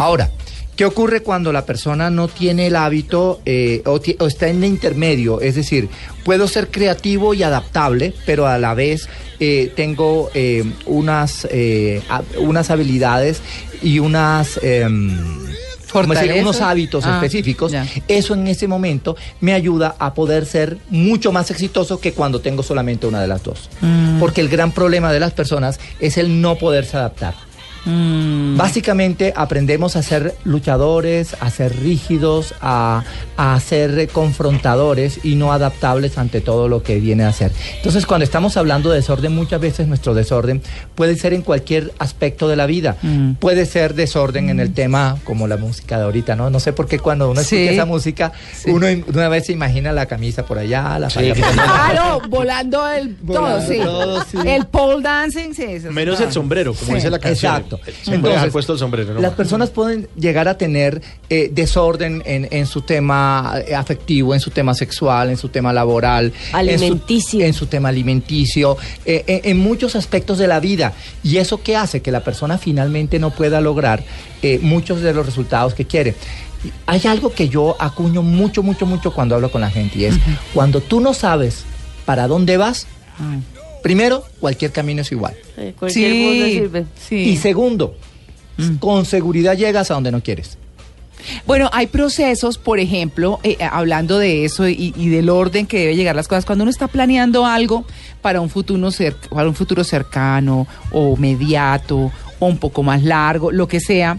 Ahora, 0.00 0.30
¿Qué 0.76 0.86
ocurre 0.86 1.20
cuando 1.22 1.52
la 1.52 1.66
persona 1.66 2.08
no 2.08 2.26
tiene 2.26 2.68
el 2.68 2.76
hábito 2.76 3.42
eh, 3.44 3.82
o, 3.84 4.00
está 4.26 4.48
en 4.48 4.64
el 4.64 4.70
intermedio? 4.70 5.42
Es 5.42 5.54
decir, 5.54 5.90
puedo 6.24 6.48
ser 6.48 6.70
creativo 6.70 7.34
y 7.34 7.42
adaptable, 7.42 8.14
pero 8.24 8.46
a 8.46 8.56
la 8.56 8.72
vez 8.72 9.06
eh, 9.40 9.70
tengo 9.76 10.30
eh, 10.32 10.64
unas, 10.86 11.46
unas 12.38 12.70
habilidades 12.70 13.42
y 13.82 13.98
unas... 13.98 14.58
em, 14.62 15.18
¿cómo 15.92 16.14
decir? 16.14 16.32
Unos 16.40 16.62
hábitos 16.62 17.04
Ah, 17.04 17.16
específicos, 17.16 17.72
ya. 17.72 17.86
eso 18.08 18.32
en 18.32 18.46
ese 18.46 18.66
momento 18.66 19.16
me 19.42 19.52
ayuda 19.52 19.96
a 19.98 20.14
poder 20.14 20.46
ser 20.46 20.78
mucho 20.88 21.30
más 21.30 21.50
exitoso 21.50 22.00
que 22.00 22.12
cuando 22.12 22.40
tengo 22.40 22.62
solamente 22.62 23.06
una 23.06 23.20
de 23.20 23.28
las 23.28 23.42
dos. 23.42 23.68
Mm. 23.82 24.18
Porque 24.18 24.40
el 24.40 24.48
gran 24.48 24.72
problema 24.72 25.12
de 25.12 25.20
las 25.20 25.32
personas 25.32 25.78
es 25.98 26.16
el 26.16 26.40
no 26.40 26.56
poderse 26.56 26.96
adaptar. 26.96 27.49
Mm. 27.84 28.56
Básicamente 28.56 29.32
aprendemos 29.36 29.96
a 29.96 30.02
ser 30.02 30.34
luchadores, 30.44 31.36
a 31.40 31.50
ser 31.50 31.76
rígidos, 31.80 32.54
a, 32.60 33.04
a 33.36 33.58
ser 33.60 34.08
confrontadores 34.08 35.20
y 35.24 35.34
no 35.36 35.52
adaptables 35.52 36.18
ante 36.18 36.40
todo 36.40 36.68
lo 36.68 36.82
que 36.82 37.00
viene 37.00 37.24
a 37.24 37.32
ser. 37.32 37.52
Entonces, 37.76 38.06
cuando 38.06 38.24
estamos 38.24 38.56
hablando 38.56 38.90
de 38.90 38.96
desorden, 38.96 39.34
muchas 39.34 39.60
veces 39.60 39.86
nuestro 39.88 40.14
desorden 40.14 40.62
puede 40.94 41.16
ser 41.16 41.32
en 41.32 41.42
cualquier 41.42 41.92
aspecto 41.98 42.48
de 42.48 42.56
la 42.56 42.66
vida. 42.66 42.96
Mm. 43.02 43.34
Puede 43.34 43.66
ser 43.66 43.94
desorden 43.94 44.50
en 44.50 44.60
el 44.60 44.74
tema 44.74 45.16
como 45.24 45.46
la 45.48 45.56
música 45.56 45.96
de 45.98 46.04
ahorita, 46.04 46.36
¿no? 46.36 46.50
No 46.50 46.60
sé 46.60 46.72
por 46.72 46.86
qué 46.86 46.98
cuando 46.98 47.30
uno 47.30 47.40
Sí. 47.42 47.56
escucha 47.56 47.72
esa 47.72 47.86
música, 47.86 48.32
Sí. 48.54 48.70
uno 48.70 48.86
una 49.12 49.28
vez 49.28 49.46
se 49.46 49.52
imagina 49.52 49.92
la 49.92 50.06
camisa 50.06 50.44
por 50.44 50.58
allá, 50.58 50.98
la 50.98 51.08
falda 51.10 51.34
Sí, 51.34 51.40
por 51.40 51.50
allá. 51.50 51.62
Claro, 51.64 52.20
volando 52.28 52.88
el 52.88 53.16
todo, 53.16 53.40
Volando 53.42 53.68
sí. 53.72 53.78
todo, 53.82 54.24
sí. 54.24 54.36
El 54.46 54.66
pole 54.66 55.02
dancing, 55.02 55.52
sí. 55.54 55.64
eso. 55.64 55.90
Menos 55.92 56.20
el 56.20 56.32
sombrero, 56.32 56.74
como 56.74 56.88
Sí. 56.90 56.94
dice 56.96 57.10
la 57.10 57.18
canción. 57.18 57.52
Exacto. 57.54 57.69
Se 58.02 58.18
puede 58.18 58.34
dejar 58.34 58.50
puesto 58.50 58.72
el 58.72 58.78
sombrero, 58.78 59.14
¿no? 59.14 59.20
Las 59.20 59.32
personas 59.34 59.70
pueden 59.70 60.08
llegar 60.16 60.48
a 60.48 60.56
tener 60.58 61.00
eh, 61.28 61.50
desorden 61.52 62.22
en, 62.26 62.48
en 62.50 62.66
su 62.66 62.82
tema 62.82 63.54
eh, 63.66 63.74
afectivo, 63.74 64.34
en 64.34 64.40
su 64.40 64.50
tema 64.50 64.74
sexual, 64.74 65.30
en 65.30 65.36
su 65.36 65.48
tema 65.48 65.72
laboral, 65.72 66.26
en 66.26 66.32
su- 66.50 66.56
Alimenticio. 66.56 67.44
en 67.44 67.52
su, 67.54 67.66
tema 67.66 67.88
alimenticio, 67.90 68.76
eh, 69.04 69.24
en, 69.26 69.40
en 69.50 69.58
muchos 69.58 69.96
aspectos 69.96 70.38
de 70.38 70.46
la 70.46 70.60
vida. 70.60 70.92
¿Y 71.22 71.36
eso 71.38 71.62
qué 71.62 71.76
hace? 71.76 72.00
Que 72.02 72.10
la 72.10 72.24
persona 72.24 72.58
finalmente 72.58 73.18
no 73.18 73.30
pueda 73.30 73.60
lograr 73.60 74.02
eh, 74.42 74.58
muchos 74.62 75.00
de 75.00 75.12
los 75.14 75.26
resultados 75.26 75.74
que 75.74 75.86
quiere. 75.86 76.14
Hay 76.86 77.00
algo 77.06 77.32
que 77.32 77.48
yo 77.48 77.76
acuño 77.78 78.22
mucho, 78.22 78.62
mucho, 78.62 78.84
mucho 78.84 79.12
cuando 79.14 79.34
hablo 79.34 79.50
con 79.50 79.60
la 79.62 79.70
gente 79.70 79.98
y 79.98 80.04
es 80.04 80.14
cuando 80.52 80.80
tú 80.80 81.00
no 81.00 81.14
sabes 81.14 81.64
para 82.04 82.26
dónde 82.28 82.56
vas, 82.58 82.86
primero, 83.82 84.24
cualquier 84.40 84.72
camino 84.72 85.02
es 85.02 85.12
igual. 85.12 85.34
Eh, 85.56 85.74
Cualquier 85.78 86.10
le 86.12 86.52
sirve. 86.52 86.84
sí. 87.08 87.16
Y 87.16 87.36
segundo, 87.36 87.94
con 88.78 89.04
seguridad 89.04 89.56
llegas 89.56 89.90
a 89.90 89.94
donde 89.94 90.10
no 90.12 90.22
quieres. 90.22 90.58
Bueno, 91.46 91.68
hay 91.72 91.86
procesos, 91.86 92.56
por 92.56 92.80
ejemplo, 92.80 93.40
eh, 93.42 93.58
hablando 93.60 94.18
de 94.18 94.44
eso 94.46 94.66
y, 94.68 94.94
y 94.96 95.08
del 95.10 95.28
orden 95.28 95.66
que 95.66 95.80
debe 95.80 95.96
llegar 95.96 96.16
las 96.16 96.28
cosas, 96.28 96.46
cuando 96.46 96.62
uno 96.64 96.70
está 96.70 96.88
planeando 96.88 97.44
algo 97.44 97.84
para 98.22 98.40
un 98.40 98.48
futuro, 98.48 98.88
para 99.30 99.48
un 99.48 99.54
futuro 99.54 99.84
cercano 99.84 100.66
o 100.92 101.16
mediato 101.16 102.10
o 102.38 102.46
un 102.46 102.56
poco 102.56 102.82
más 102.82 103.02
largo, 103.02 103.52
lo 103.52 103.68
que 103.68 103.80
sea, 103.80 104.18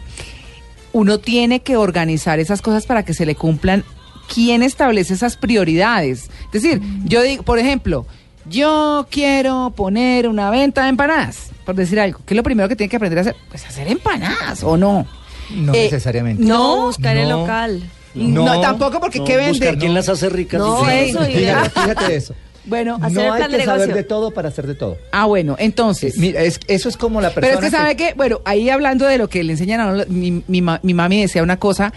uno 0.93 1.17
tiene 1.19 1.62
que 1.62 1.76
organizar 1.76 2.39
esas 2.39 2.62
cosas 2.62 2.86
para 2.86 3.04
que 3.04 3.13
se 3.15 3.26
le 3.26 3.34
cumplan. 3.36 3.84
¿Quién 4.32 4.62
establece 4.63 5.13
esas 5.13 5.38
prioridades? 5.38 6.30
Es 6.54 6.62
decir, 6.62 6.82
yo 7.04 7.21
digo, 7.24 7.43
por 7.43 7.60
ejemplo, 7.60 8.06
yo 8.50 9.08
quiero 9.10 9.74
poner 9.76 10.28
una 10.28 10.50
venta 10.50 10.84
de 10.84 10.90
empanadas, 10.90 11.50
por 11.66 11.76
decir 11.76 12.00
algo. 12.00 12.20
¿Qué 12.26 12.34
es 12.34 12.38
lo 12.38 12.44
primero 12.44 12.68
que 12.70 12.76
tiene 12.76 12.90
que 12.90 12.96
aprender 12.96 13.20
a 13.20 13.22
hacer? 13.22 13.36
Pues 13.50 13.66
hacer 13.66 13.88
empanadas, 13.88 14.64
¿o 14.64 14.78
no? 14.78 15.06
No 15.56 15.74
Eh, 15.74 15.84
necesariamente. 15.84 16.44
No, 16.44 16.78
No, 16.78 16.82
buscar 16.88 17.18
el 17.18 17.30
no. 17.30 17.42
local. 17.42 17.84
No, 18.14 18.46
No, 18.46 18.62
tampoco 18.62 19.00
porque 19.00 19.20
No, 19.20 19.26
¿qué 19.26 19.38
vende? 19.38 19.52
buscar 19.52 19.78
quién 19.78 19.94
las 19.94 20.10
hace 20.10 20.30
ricas. 20.30 20.60
No, 20.60 20.84
Sí. 20.86 20.92
eso, 20.92 21.24
Fíjate, 21.24 21.70
fíjate 21.70 22.08
de 22.08 22.16
eso. 22.16 22.36
Bueno, 22.64 23.00
Hacer 23.02 23.08
el 23.10 23.16
no 23.28 23.34
hay 23.34 23.40
plan 23.40 23.52
de 23.52 23.58
que 23.58 23.66
saber 23.66 23.92
de 23.96 24.04
todo 24.04 24.30
para 24.32 24.50
hacer 24.50 24.68
de 24.68 24.76
todo. 24.76 24.96
ah, 25.12 25.26
bueno, 25.26 25.56
entonces. 25.58 26.14
Eh, 26.16 26.20
mira, 26.20 26.42
es- 26.44 26.60
eso 26.68 26.90
es 26.90 26.96
como 26.96 27.20
la 27.20 27.32
persona. 27.32 27.56
pero 27.56 27.66
es 27.66 27.72
que 27.72 27.76
sabe 27.76 27.96
que, 27.96 28.14
bueno, 28.14 28.40
ahí 28.46 28.70
hablando 28.70 29.08
de 29.08 29.18
lo 29.18 29.28
que 29.30 29.44
le 29.44 29.54
enseñan 29.54 29.80
a 29.80 29.88
uno, 29.92 30.04
mi, 30.10 30.44
mi, 30.48 30.62
ma- 30.62 30.80
mi 30.84 30.94
mami 30.94 31.22
decía 31.22 31.42
una 31.42 31.58
cosa 31.58 31.92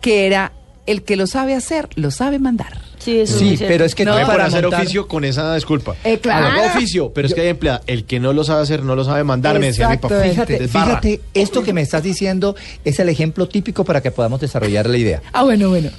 que 0.00 0.26
era 0.26 0.52
el 0.86 1.02
que 1.02 1.16
lo 1.16 1.26
sabe 1.26 1.54
hacer, 1.56 1.88
lo 1.96 2.12
sabe 2.12 2.38
mandar. 2.38 2.78
Sí, 3.04 3.20
eso 3.20 3.34
es 3.34 3.58
Sí, 3.58 3.64
pero 3.68 3.84
es 3.84 3.94
que 3.94 4.04
No, 4.04 4.14
por 4.16 4.26
para 4.26 4.46
hacer 4.46 4.62
montar- 4.62 4.80
oficio 4.80 5.06
con 5.06 5.24
esa 5.24 5.54
disculpa. 5.54 5.94
Eh, 6.04 6.18
claro. 6.18 6.48
Oficio, 6.74 7.12
pero 7.12 7.28
es 7.28 7.34
que 7.34 7.42
hay 7.42 7.48
empleada. 7.48 7.82
El 7.86 8.04
que 8.04 8.18
no 8.18 8.32
lo 8.32 8.44
sabe 8.44 8.62
hacer, 8.62 8.82
no 8.82 8.96
lo 8.96 9.04
sabe 9.04 9.24
mandar, 9.24 9.58
me 9.58 9.66
decía 9.66 9.88
mi 9.90 9.98
papá. 9.98 10.20
Fíjate, 10.22 10.68
fíjate, 10.68 11.20
esto 11.34 11.62
que 11.62 11.72
me 11.72 11.82
estás 11.82 12.02
diciendo 12.02 12.56
es 12.84 12.98
el 12.98 13.08
ejemplo 13.10 13.46
típico 13.48 13.84
para 13.84 14.00
que 14.00 14.10
podamos 14.10 14.40
desarrollar 14.40 14.88
la 14.88 14.96
idea. 14.96 15.22
Ah, 15.32 15.42
bueno, 15.42 15.68
bueno. 15.68 15.90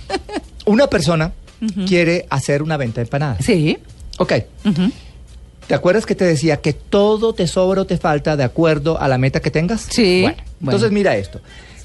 Una 0.66 0.88
persona 0.88 1.32
quiere 1.88 2.26
hacer 2.30 2.62
una 2.64 2.78
venta 2.78 2.96
de 3.02 3.04
empanadas. 3.04 3.46
Sí. 3.46 3.78
Ok. 4.18 4.34
¿Te 5.68 5.74
acuerdas 5.74 6.06
que 6.06 6.14
te 6.16 6.26
decía 6.26 6.58
que 6.58 6.74
todo 6.74 7.34
te 7.34 7.48
sobra 7.48 7.82
o 7.82 7.86
te 7.86 7.98
falta 7.98 8.36
de 8.38 8.44
acuerdo 8.44 9.00
a 9.00 9.08
la 9.08 9.18
meta 9.18 9.40
que 9.42 9.50
tengas? 9.52 9.88
Sí. 9.90 10.22
Bueno, 10.22 10.38
entonces 10.62 10.82
Bueno. 10.82 10.94
mira 10.94 11.18
esto. 11.18 11.40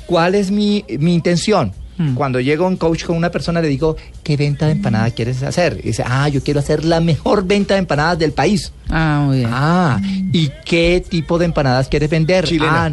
¿Cuál 0.06 0.34
es 0.34 0.50
mi, 0.50 0.84
mi 0.98 1.14
intención? 1.14 1.72
Mm. 2.00 2.14
Cuando 2.14 2.40
llego 2.40 2.64
a 2.64 2.68
un 2.68 2.76
coach 2.78 3.04
con 3.04 3.14
una 3.16 3.30
persona 3.30 3.60
le 3.60 3.68
digo, 3.68 3.94
¿qué 4.22 4.36
venta 4.38 4.64
de 4.66 4.72
empanadas 4.72 5.12
quieres 5.12 5.42
hacer? 5.42 5.78
Y 5.82 5.88
dice, 5.88 6.02
ah, 6.06 6.28
yo 6.30 6.42
quiero 6.42 6.60
hacer 6.60 6.82
la 6.84 6.98
mejor 7.00 7.44
venta 7.46 7.74
de 7.74 7.80
empanadas 7.80 8.18
del 8.18 8.32
país. 8.32 8.72
Ah, 8.88 9.22
muy 9.26 9.38
bien. 9.38 9.50
Ah, 9.52 10.00
¿y 10.32 10.50
qué 10.64 11.04
tipo 11.06 11.38
de 11.38 11.44
empanadas 11.44 11.88
quieres 11.88 12.08
vender? 12.08 12.46
Chilena. 12.46 12.86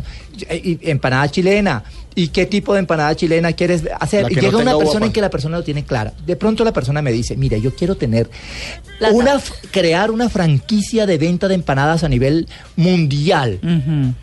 Ah, 0.49 0.53
y- 0.53 0.79
y 0.81 0.89
empanada 0.91 1.29
chilena. 1.29 1.83
¿Y 2.15 2.29
qué 2.29 2.47
tipo 2.47 2.73
de 2.73 2.79
empanada 2.79 3.15
chilena 3.15 3.53
quieres 3.53 3.83
hacer? 3.99 4.25
Y 4.31 4.35
llega 4.35 4.51
no 4.51 4.57
una 4.59 4.71
persona 4.71 4.91
guapa. 4.91 5.05
en 5.05 5.11
que 5.13 5.21
la 5.21 5.29
persona 5.29 5.57
lo 5.57 5.63
tiene 5.63 5.83
clara. 5.85 6.13
De 6.25 6.35
pronto 6.35 6.63
la 6.65 6.73
persona 6.73 7.01
me 7.01 7.11
dice, 7.11 7.37
mira, 7.37 7.57
yo 7.59 7.73
quiero 7.75 7.95
tener 7.95 8.27
Plata. 8.97 9.13
una 9.13 9.39
crear 9.71 10.09
una 10.11 10.27
franquicia 10.27 11.05
de 11.05 11.17
venta 11.17 11.47
de 11.47 11.53
empanadas 11.55 12.03
a 12.03 12.09
nivel 12.09 12.47
mundial. 12.75 13.59
Ujú. 13.63 14.13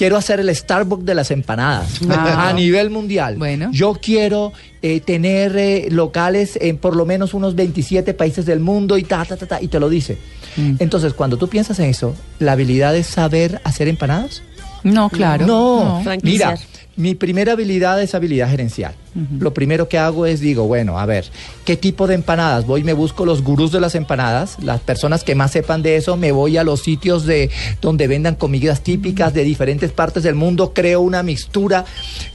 Quiero 0.00 0.16
hacer 0.16 0.40
el 0.40 0.56
Starbucks 0.56 1.04
de 1.04 1.14
las 1.14 1.30
empanadas 1.30 2.00
Ah. 2.08 2.48
a 2.48 2.52
nivel 2.54 2.88
mundial. 2.88 3.36
Bueno. 3.36 3.68
Yo 3.70 3.98
quiero 4.00 4.50
eh, 4.80 5.00
tener 5.00 5.54
eh, 5.58 5.88
locales 5.90 6.56
en 6.58 6.78
por 6.78 6.96
lo 6.96 7.04
menos 7.04 7.34
unos 7.34 7.54
27 7.54 8.14
países 8.14 8.46
del 8.46 8.60
mundo 8.60 8.96
y 8.96 9.02
ta, 9.04 9.26
ta, 9.26 9.36
ta, 9.36 9.44
ta, 9.44 9.58
y 9.60 9.68
te 9.68 9.78
lo 9.78 9.90
dice. 9.90 10.16
Mm. 10.56 10.76
Entonces, 10.78 11.12
cuando 11.12 11.36
tú 11.36 11.48
piensas 11.48 11.78
en 11.80 11.90
eso, 11.90 12.14
¿la 12.38 12.52
habilidad 12.52 12.96
es 12.96 13.08
saber 13.08 13.60
hacer 13.62 13.88
empanadas? 13.88 14.42
No, 14.84 15.10
claro. 15.10 15.46
No, 15.46 16.00
Franquiciar. 16.02 16.54
mira, 16.58 16.66
mi 17.00 17.14
primera 17.14 17.52
habilidad 17.52 18.00
es 18.02 18.14
habilidad 18.14 18.50
gerencial. 18.50 18.94
Lo 19.40 19.52
primero 19.52 19.88
que 19.88 19.98
hago 19.98 20.24
es 20.24 20.38
digo, 20.38 20.68
bueno, 20.68 20.98
a 20.98 21.06
ver, 21.06 21.24
¿qué 21.64 21.76
tipo 21.76 22.06
de 22.06 22.14
empanadas? 22.14 22.64
Voy 22.64 22.82
y 22.82 22.84
me 22.84 22.92
busco 22.92 23.24
los 23.24 23.42
gurús 23.42 23.72
de 23.72 23.80
las 23.80 23.96
empanadas, 23.96 24.56
las 24.62 24.80
personas 24.80 25.24
que 25.24 25.34
más 25.34 25.50
sepan 25.50 25.82
de 25.82 25.96
eso, 25.96 26.16
me 26.16 26.30
voy 26.30 26.58
a 26.58 26.62
los 26.62 26.82
sitios 26.82 27.26
de 27.26 27.50
donde 27.80 28.06
vendan 28.06 28.36
comidas 28.36 28.82
típicas 28.82 29.34
de 29.34 29.42
diferentes 29.42 29.90
partes 29.90 30.22
del 30.22 30.36
mundo, 30.36 30.72
creo 30.72 31.00
una 31.00 31.24
mixtura, 31.24 31.84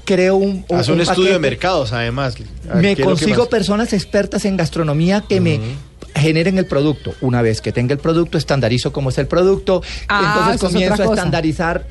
creo 0.03 0.35
un, 0.35 0.65
Hace 0.69 0.91
un, 0.91 0.99
estudio 0.99 1.31
de 1.33 1.39
mercados, 1.39 1.93
además. 1.93 2.35
Me 2.73 2.81
¿qué 2.81 2.91
es 2.91 2.99
lo 2.99 3.03
que 3.03 3.03
consigo 3.03 3.47
personas 3.47 3.93
expertas 3.93 4.43
en 4.43 4.57
gastronomía 4.57 5.23
que 5.29 5.39
me 5.39 5.59
generen 6.15 6.57
el 6.57 6.65
producto. 6.65 7.13
Una 7.21 7.41
vez 7.41 7.61
que 7.61 7.71
tenga 7.71 7.93
el 7.93 7.99
producto, 7.99 8.37
estandarizo 8.37 8.91
cómo 8.91 9.09
es 9.09 9.17
el 9.17 9.27
producto. 9.27 9.81
Ah, 10.07 10.51
entonces 10.51 10.61
comienzo 10.61 11.03
a 11.03 11.05
estandarizar. 11.05 11.87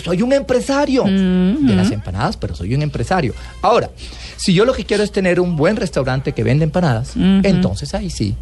Soy 0.00 0.22
un 0.22 0.32
empresario 0.32 1.04
de 1.04 1.74
las 1.74 1.90
empanadas, 1.90 2.36
pero 2.36 2.54
soy 2.54 2.74
un 2.74 2.82
empresario. 2.82 3.34
Ahora, 3.62 3.90
si 4.36 4.54
yo 4.54 4.64
lo 4.64 4.72
que 4.72 4.84
quiero 4.84 5.02
es 5.02 5.10
tener 5.10 5.40
un 5.40 5.56
buen 5.56 5.76
restaurante 5.76 6.32
que 6.32 6.42
vende 6.44 6.64
empanadas, 6.64 7.12
entonces 7.16 7.94
ahí 7.94 8.10
sí 8.10 8.34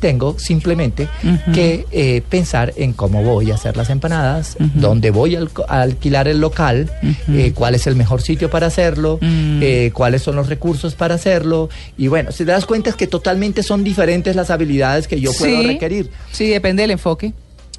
tengo 0.00 0.38
simplemente 0.38 1.08
que 1.52 1.86
eh, 1.92 2.22
pensar 2.28 2.72
en 2.76 2.92
cómo 2.92 3.22
voy 3.22 3.50
a 3.50 3.54
hacer 3.54 3.76
las 3.76 3.90
empanadas, 3.90 4.56
dónde 4.74 5.10
voy 5.10 5.36
a, 5.36 5.42
alquilar 5.68 6.28
el 6.28 6.40
local, 6.40 6.90
eh, 7.28 7.52
cuál 7.54 7.74
es 7.74 7.86
el 7.86 7.96
mejor 7.96 8.22
sitio 8.22 8.50
para 8.50 8.66
hacerlo, 8.66 9.18
eh, 9.22 9.90
cuáles 9.94 10.22
son 10.22 10.36
los 10.36 10.48
recursos 10.48 10.94
para 10.94 11.14
hacerlo. 11.14 11.68
Y 11.98 12.08
bueno, 12.08 12.32
si 12.32 12.44
te 12.44 12.50
das 12.52 12.66
cuenta 12.66 12.90
es 12.90 12.96
que 12.96 13.06
totalmente 13.06 13.62
son 13.62 13.84
diferentes 13.84 14.34
las 14.36 14.50
habilidades 14.50 15.06
que 15.08 15.20
yo 15.20 15.32
puedo 15.32 15.60
Sí. 15.60 15.66
requerir. 15.66 16.10
Sí, 16.30 16.48
depende 16.48 16.82
del 16.82 16.92
enfoque, 16.92 17.32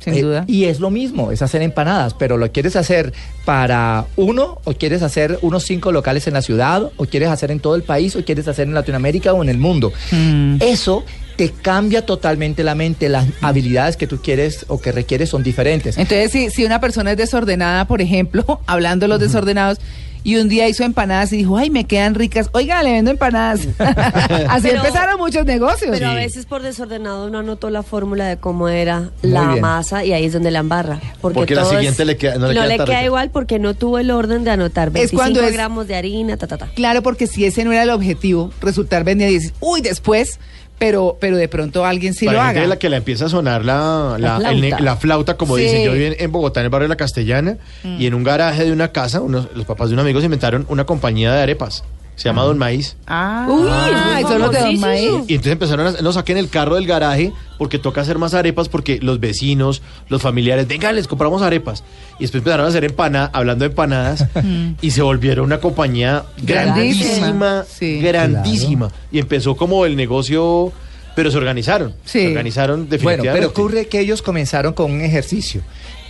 sin 0.04 0.14
Eh, 0.14 0.22
duda. 0.22 0.44
Y 0.48 0.66
es 0.66 0.80
lo 0.80 0.90
mismo, 0.90 1.32
es 1.32 1.42
hacer 1.42 1.62
empanadas, 1.62 2.14
pero 2.14 2.38
lo 2.38 2.52
quieres 2.52 2.76
hacer 2.76 3.14
para 3.46 4.06
uno 4.16 4.60
o 4.64 4.74
quieres 4.74 5.02
hacer 5.02 5.40
unos 5.42 5.64
cinco 5.64 5.92
locales 5.92 6.28
en 6.28 6.34
la 6.34 6.42
ciudad 6.42 6.92
o 6.98 7.06
quieres 7.06 7.30
hacer 7.30 7.52
en 7.52 7.60
todo 7.60 7.76
el 7.76 7.84
país 7.84 8.16
o 8.16 8.24
quieres 8.24 8.48
hacer 8.48 8.68
en 8.68 8.74
Latinoamérica 8.74 9.34
o 9.34 9.44
en 9.44 9.50
el 9.50 9.58
mundo. 9.58 9.92
Mm. 10.12 10.58
Eso 10.60 11.04
te 11.36 11.50
cambia 11.50 12.06
totalmente 12.06 12.64
la 12.64 12.76
mente, 12.76 13.10
las 13.10 13.26
habilidades 13.42 13.98
que 13.98 14.06
tú 14.06 14.20
quieres 14.22 14.66
o 14.68 14.80
que 14.80 14.92
requieres 14.92 15.30
son 15.30 15.42
diferentes. 15.42 15.98
Entonces, 15.98 16.32
si, 16.32 16.50
si 16.52 16.64
una 16.64 16.80
persona 16.80 17.12
es 17.12 17.18
desordenada, 17.18 17.88
por 17.88 18.02
ejemplo, 18.02 18.62
hablando 18.68 19.06
de 19.06 19.08
los 19.10 19.20
desordenados, 19.20 19.80
y 20.24 20.38
un 20.38 20.48
día 20.50 20.68
hizo 20.70 20.84
empanadas 20.84 21.34
y 21.34 21.38
dijo, 21.38 21.58
ay, 21.58 21.70
me 21.70 21.84
quedan 21.86 22.16
ricas. 22.16 22.50
Oiga, 22.54 22.82
le 22.84 22.92
vendo 22.94 23.12
empanadas. 23.12 23.68
Así 23.80 24.68
Pero- 24.68 24.78
empezaron 24.78 25.18
muchos 25.20 25.46
negocios. 25.46 25.92
Pero 25.92 26.10
a 26.10 26.14
veces 26.16 26.46
por 26.46 26.62
desordenado 26.62 27.30
no 27.30 27.40
anotó 27.40 27.70
la 27.70 27.84
fórmula 27.84 28.28
de 28.28 28.38
cómo 28.38 28.70
era 28.70 29.12
Muy 29.22 29.32
la 29.32 29.48
bien. 29.50 29.62
masa 29.62 30.04
y 30.06 30.14
ahí 30.14 30.26
es 30.26 30.34
donde 30.34 30.52
la 30.52 30.60
embarra. 30.60 31.00
Porque, 31.22 31.36
Porque 31.40 31.56
la 31.56 31.62
todo 31.64 31.72
siguiente 31.74 32.06
le 32.06 32.18
queda- 32.18 32.36
no 32.38 32.48
le 32.48 32.54
queda 32.54 32.78
tan 32.78 32.88
rica. 32.88 33.04
igual 33.04 33.30
porque 33.32 33.60
no 33.60 33.74
tuvo 33.74 34.00
el 34.00 34.12
orden 34.12 34.44
de 34.44 34.52
anotar 34.52 34.92
25 34.92 35.20
cuando 35.22 35.42
es- 35.42 35.54
gramos 35.54 35.88
de 35.88 35.96
harina, 35.96 36.38
ta, 36.38 36.48
ta, 36.48 36.58
ta. 36.58 36.68
Claro, 36.74 37.02
porque 37.04 37.28
si 37.28 37.46
ese 37.46 37.64
no 37.66 37.72
era 37.72 37.84
el 37.84 37.90
objetivo, 37.90 38.52
resultar 38.62 39.04
vendida 39.04 39.30
y 39.30 39.34
dices, 39.36 39.54
uy, 39.60 39.82
después, 39.82 40.40
pero, 40.86 41.18
pero 41.20 41.38
de 41.38 41.48
pronto 41.48 41.86
alguien 41.86 42.14
sí 42.14 42.26
Para 42.26 42.38
lo 42.38 42.42
la 42.44 42.48
gente 42.50 42.60
haga. 42.60 42.68
de 42.68 42.76
la 42.76 42.80
que 42.80 42.90
le 42.90 42.98
empieza 42.98 43.26
a 43.26 43.30
sonar 43.30 43.64
la, 43.64 44.18
la, 44.20 44.40
La 44.40 44.52
el 44.52 44.60
flauta. 44.60 44.80
la 44.84 44.96
flauta, 44.98 45.38
como 45.38 45.56
Sí. 45.58 45.64
dicen. 45.64 45.84
Yo 45.86 45.94
viví 45.94 46.06
en, 46.06 46.16
en 46.20 46.32
Bogotá, 46.32 46.60
en 46.60 46.66
el 46.66 46.70
barrio 46.70 46.86
de 46.86 46.90
la 46.90 46.98
Castellana, 46.98 47.58
Mm. 47.84 48.02
y 48.02 48.06
en 48.08 48.14
un 48.14 48.24
garaje 48.24 48.66
de 48.66 48.72
una 48.72 48.90
casa, 48.90 49.22
unos, 49.22 49.48
los 49.56 49.66
papás 49.66 49.90
de 49.90 49.94
un 49.96 50.00
amigo 50.02 50.20
se 50.20 50.26
inventaron 50.26 50.66
una 50.70 50.86
compañía 50.86 51.34
de 51.34 51.42
arepas. 51.42 51.84
Se 52.16 52.30
llama 52.30 52.44
Don 52.44 52.58
Maíz. 52.60 52.96
Ah, 53.08 53.48
Uy, 53.50 53.68
ah, 53.72 54.20
son 54.22 54.40
los 54.42 54.52
de 54.52 54.60
Don. 54.60 54.80
Maíz. 54.80 55.10
Y 55.28 55.34
entonces 55.36 55.52
empezaron 55.54 55.88
a, 55.88 55.92
nos 56.02 56.16
saquen 56.16 56.38
el 56.38 56.48
carro 56.50 56.76
del 56.76 56.86
garaje 56.86 57.32
porque 57.58 57.80
toca 57.80 58.02
hacer 58.02 58.18
más 58.20 58.34
arepas 58.34 58.70
porque 58.70 59.00
los 59.02 59.20
vecinos, 59.20 59.82
los 60.10 60.22
familiares, 60.22 60.68
venga, 60.68 60.92
les 60.92 61.08
compramos 61.08 61.42
arepas. 61.42 61.84
Y 62.20 62.24
después 62.24 62.42
empezaron 62.42 62.66
a 62.68 62.70
hacer 62.70 62.84
empanadas, 62.86 63.32
hablando 63.34 63.64
de 63.66 63.70
empanadas, 63.70 64.26
y 64.82 64.92
se 64.92 65.02
volvieron 65.02 65.46
una 65.46 65.60
compañía 65.60 66.24
Grandísima. 66.42 67.10
grandísima, 67.16 67.66
Sí. 67.68 68.00
grandísima. 68.02 68.92
Y 69.12 69.20
empezó 69.20 69.56
como 69.56 69.86
el 69.86 69.96
negocio, 69.96 70.72
pero 71.16 71.32
se 71.32 71.38
organizaron. 71.38 71.96
Sí. 72.06 72.20
Se 72.22 72.28
organizaron 72.28 72.82
Bueno, 72.82 72.92
definitivamente. 72.92 73.34
pero 73.40 73.50
ocurre 73.50 73.88
que 73.88 74.00
ellos 74.00 74.22
comenzaron 74.22 74.74
con 74.74 74.92
un 74.92 75.02
ejercicio. 75.02 75.62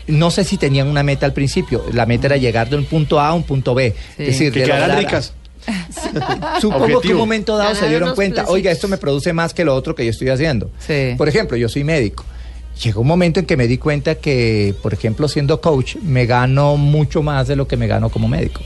No 0.08 0.32
sé 0.32 0.44
si 0.44 0.58
tenían 0.58 0.88
una 0.90 1.02
meta 1.02 1.26
al 1.26 1.32
principio. 1.34 1.86
La 1.94 2.06
meta 2.06 2.28
era 2.28 2.36
llegar 2.38 2.70
de 2.70 2.76
un 2.76 2.84
punto 2.84 3.22
A 3.22 3.30
a 3.30 3.34
un 3.34 3.44
punto 3.44 3.74
B. 3.74 3.96
Sí. 4.18 4.24
Es 4.24 4.28
decir, 4.28 4.52
que 4.52 4.60
de 4.60 4.66
quedaran 4.66 4.98
ricas. 4.98 5.34
Supongo 6.62 7.02
que 7.02 7.14
un 7.14 7.18
momento 7.18 7.58
dado 7.58 7.76
se 7.76 7.88
dieron 7.88 8.16
cuenta, 8.16 8.46
oiga, 8.48 8.72
esto 8.72 8.88
me 8.88 8.98
produce 8.98 9.34
más 9.34 9.54
que 9.54 9.66
lo 9.66 9.76
otro 9.76 9.96
que 9.96 10.06
yo 10.06 10.12
estoy 10.12 10.30
haciendo. 10.30 10.70
Sí. 10.80 11.16
Por 11.18 11.30
ejemplo, 11.30 11.58
yo 11.58 11.70
soy 11.70 11.84
médico. 11.84 12.26
Llegó 12.82 13.02
un 13.02 13.08
momento 13.08 13.40
en 13.40 13.46
que 13.46 13.56
me 13.56 13.68
di 13.68 13.78
cuenta 13.78 14.16
que, 14.16 14.74
por 14.82 14.94
ejemplo, 14.94 15.28
siendo 15.28 15.62
coach, 15.62 15.96
me 15.98 16.26
gano 16.26 16.76
mucho 16.76 17.22
más 17.22 17.48
de 17.48 17.56
lo 17.56 17.68
que 17.68 17.78
me 17.78 17.88
gano 17.88 18.10
como 18.10 18.28
médico. 18.28 18.62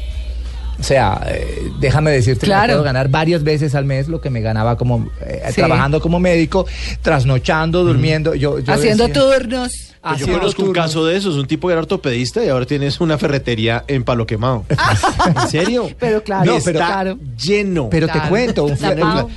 O 0.80 0.84
sea, 0.84 1.22
eh, 1.28 1.72
déjame 1.80 2.12
decirte 2.12 2.42
que 2.42 2.46
Claro. 2.48 2.74
puedo 2.74 2.84
ganar 2.84 3.10
varias 3.10 3.44
veces 3.44 3.74
al 3.74 3.86
mes 3.86 4.08
lo 4.08 4.22
que 4.22 4.30
me 4.30 4.42
ganaba 4.42 4.78
como 4.78 5.10
eh, 5.22 5.42
Sí. 5.50 5.56
trabajando 5.56 6.00
como 6.00 6.20
médico, 6.20 6.66
trasnochando, 7.02 7.84
durmiendo. 7.84 8.36
Yo, 8.36 8.60
yo 8.60 8.74
Haciendo 8.74 9.08
decía- 9.08 9.22
turnos. 9.24 9.72
Pues 10.02 10.20
yo 10.20 10.28
conozco 10.40 10.64
un 10.64 10.72
caso 10.72 11.06
de 11.06 11.18
esos, 11.18 11.36
un 11.36 11.48
tipo 11.48 11.68
que 11.68 11.74
era 11.74 11.82
ortopedista 11.82 12.44
y 12.46 12.48
ahora 12.48 12.66
tienes 12.66 13.02
una 13.02 13.18
ferretería 13.18 13.84
en 13.88 14.04
Palo 14.06 14.26
Quemado. 14.26 14.64
¿En 15.44 15.50
serio? 15.50 15.90
Pero 16.00 16.24
claro, 16.24 16.46
No, 16.46 16.58
Está 16.58 16.72
claro. 16.72 17.18
lleno. 17.44 17.90
Pero 17.90 18.08
Claro. 18.08 18.22
te 18.22 18.30
cuento, 18.30 18.64
un. 18.66 18.78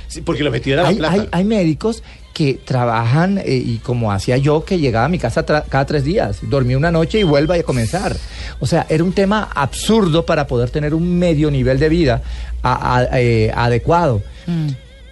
Sí, 0.07 0.21
porque 0.21 0.43
lo 0.43 0.51
metí 0.51 0.71
era 0.71 0.83
la 0.83 0.89
hay, 0.89 0.95
plata. 0.95 1.13
hay- 1.13 1.29
hay 1.31 1.43
médicos 1.43 2.03
que 2.33 2.53
trabajan 2.63 3.37
eh, 3.39 3.43
y 3.65 3.77
como 3.79 4.11
hacía 4.11 4.37
yo 4.37 4.63
que 4.63 4.79
llegaba 4.79 5.05
a 5.05 5.09
mi 5.09 5.19
casa 5.19 5.43
cada 5.45 5.85
tres 5.85 6.03
días, 6.05 6.39
dormí 6.43 6.75
una 6.75 6.91
noche 6.91 7.19
y 7.19 7.23
vuelva 7.23 7.55
a 7.55 7.63
comenzar. 7.63 8.15
O 8.59 8.65
sea, 8.67 8.85
era 8.89 9.03
un 9.03 9.11
tema 9.13 9.49
absurdo 9.53 10.25
para 10.25 10.47
poder 10.47 10.69
tener 10.69 10.93
un 10.93 11.17
medio 11.19 11.51
nivel 11.51 11.77
de 11.79 11.89
vida 11.89 12.21
a- 12.63 12.95
a- 12.97 13.19
eh, 13.19 13.51
adecuado. 13.55 14.21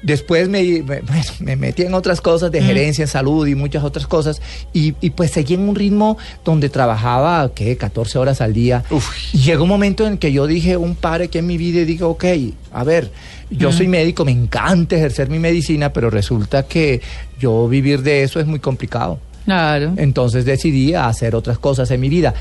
Después 0.02 0.48
me, 0.48 0.64
me- 0.64 1.02
bueno, 1.02 1.24
me 1.42 1.56
metí 1.58 1.82
en 1.82 1.94
otras 1.94 2.22
cosas 2.22 2.50
de 2.52 2.62
gerencia, 2.62 3.02
en 3.04 3.10
salud 3.10 3.46
y 3.48 3.56
muchas 3.56 3.84
otras 3.84 4.08
cosas. 4.08 4.42
Y, 4.72 4.96
y 5.02 5.10
pues 5.10 5.32
seguí 5.32 5.56
en 5.56 5.68
un 5.68 5.76
ritmo 5.76 6.18
donde 6.46 6.70
trabajaba, 6.70 7.52
¿qué? 7.54 7.76
14 7.76 8.18
horas 8.18 8.40
al 8.40 8.54
día. 8.54 8.84
Uf. 8.92 9.10
Y 9.34 9.40
llegó 9.40 9.64
un 9.64 9.70
momento 9.70 10.08
en 10.08 10.18
que 10.18 10.32
yo 10.32 10.48
dije 10.48 10.78
un 10.78 10.96
padre 10.96 11.28
que 11.28 11.40
en 11.40 11.48
mi 11.48 11.58
vida 11.58 11.82
y 11.82 11.86
digo, 11.86 12.08
ok, 12.10 12.24
a 12.72 12.84
ver, 12.86 13.12
yo 13.50 13.72
soy 13.72 13.88
médico, 13.88 14.26
me 14.26 14.32
encanta 14.32 14.96
ejercer 14.96 15.30
mi 15.30 15.40
medicina, 15.40 15.92
pero 15.92 16.10
resulta 16.10 16.64
que 16.64 17.02
yo 17.40 17.68
vivir 17.68 18.02
de 18.02 18.24
eso 18.24 18.40
es 18.40 18.46
muy 18.46 18.60
complicado. 18.60 19.20
Claro. 19.46 19.94
Entonces 19.98 20.46
decidí 20.46 20.94
hacer 20.94 21.36
otras 21.36 21.58
cosas 21.58 21.90
en 21.92 22.00
mi 22.00 22.10
vida. 22.10 22.34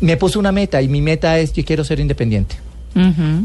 Me 0.00 0.16
puse 0.16 0.38
una 0.38 0.52
meta 0.52 0.80
y 0.80 0.88
mi 0.88 1.02
meta 1.02 1.38
es, 1.38 1.52
yo 1.52 1.64
quiero 1.64 1.84
ser 1.84 2.00
independiente. 2.00 2.56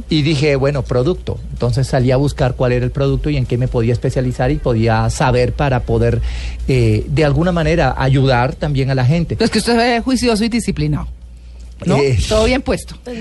Y 0.09 0.21
dije, 0.21 0.55
bueno, 0.55 0.81
producto. 0.81 1.37
Entonces 1.51 1.85
salí 1.85 2.11
a 2.11 2.15
buscar 2.15 2.55
cuál 2.55 2.71
era 2.71 2.85
el 2.85 2.91
producto 2.91 3.29
y 3.29 3.35
en 3.35 3.45
qué 3.45 3.57
me 3.57 3.67
podía 3.67 3.91
especializar 3.91 4.49
y 4.49 4.57
podía 4.57 5.09
saber 5.09 5.51
para 5.51 5.81
poder, 5.81 6.21
eh, 6.69 7.05
de 7.09 7.25
alguna 7.25 7.51
manera, 7.51 7.93
ayudar 7.97 8.55
también 8.55 8.91
a 8.91 8.95
la 8.95 9.03
gente. 9.03 9.35
Pues 9.35 9.49
que 9.49 9.59
usted 9.59 9.97
es 9.97 10.03
juicioso 10.03 10.45
y 10.45 10.49
disciplinado. 10.49 11.07
¿No? 11.85 11.97
Eh, 11.97 12.17
Todo 12.29 12.45
bien 12.45 12.61
puesto. 12.61 12.95
Pues. 13.03 13.19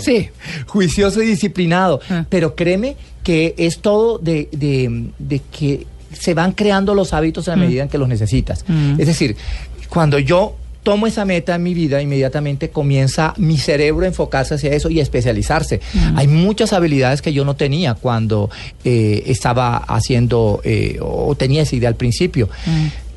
Sí. 0.00 0.04
Sí. 0.04 0.28
juicioso 0.66 1.22
y 1.22 1.26
disciplinado. 1.26 2.00
Ah. 2.08 2.24
Pero 2.28 2.54
créeme 2.54 2.96
que 3.22 3.54
es 3.58 3.78
todo 3.80 4.18
de, 4.18 4.48
de- 4.52 5.10
de 5.18 5.40
que 5.56 5.86
se 6.12 6.34
van 6.34 6.52
creando 6.52 6.94
los 6.94 7.12
hábitos 7.12 7.48
a 7.48 7.52
la 7.52 7.56
medida 7.58 7.82
en 7.82 7.88
que 7.88 7.98
los 7.98 8.08
necesitas. 8.08 8.64
Mm. 8.66 8.98
Es 9.00 9.06
decir, 9.06 9.36
cuando 9.88 10.18
yo 10.18 10.56
tomo 10.82 11.06
esa 11.06 11.24
meta 11.26 11.54
en 11.54 11.62
mi 11.62 11.74
vida, 11.74 12.00
inmediatamente 12.00 12.70
comienza 12.70 13.34
mi 13.36 13.58
cerebro 13.58 14.04
a 14.06 14.08
enfocarse 14.08 14.54
hacia 14.54 14.72
eso 14.72 14.88
y 14.88 14.98
a 14.98 15.02
especializarse. 15.02 15.80
Hay 16.16 16.26
muchas 16.26 16.72
habilidades 16.72 17.20
que 17.20 17.32
yo 17.34 17.44
no 17.44 17.54
tenía 17.54 17.94
cuando 17.94 18.48
eh, 18.84 19.22
estaba 19.26 19.76
haciendo 19.76 20.62
eh, 20.64 20.98
o 21.02 21.34
tenía 21.36 21.62
esa 21.62 21.76
idea 21.76 21.90
al 21.90 21.96
principio. 21.96 22.48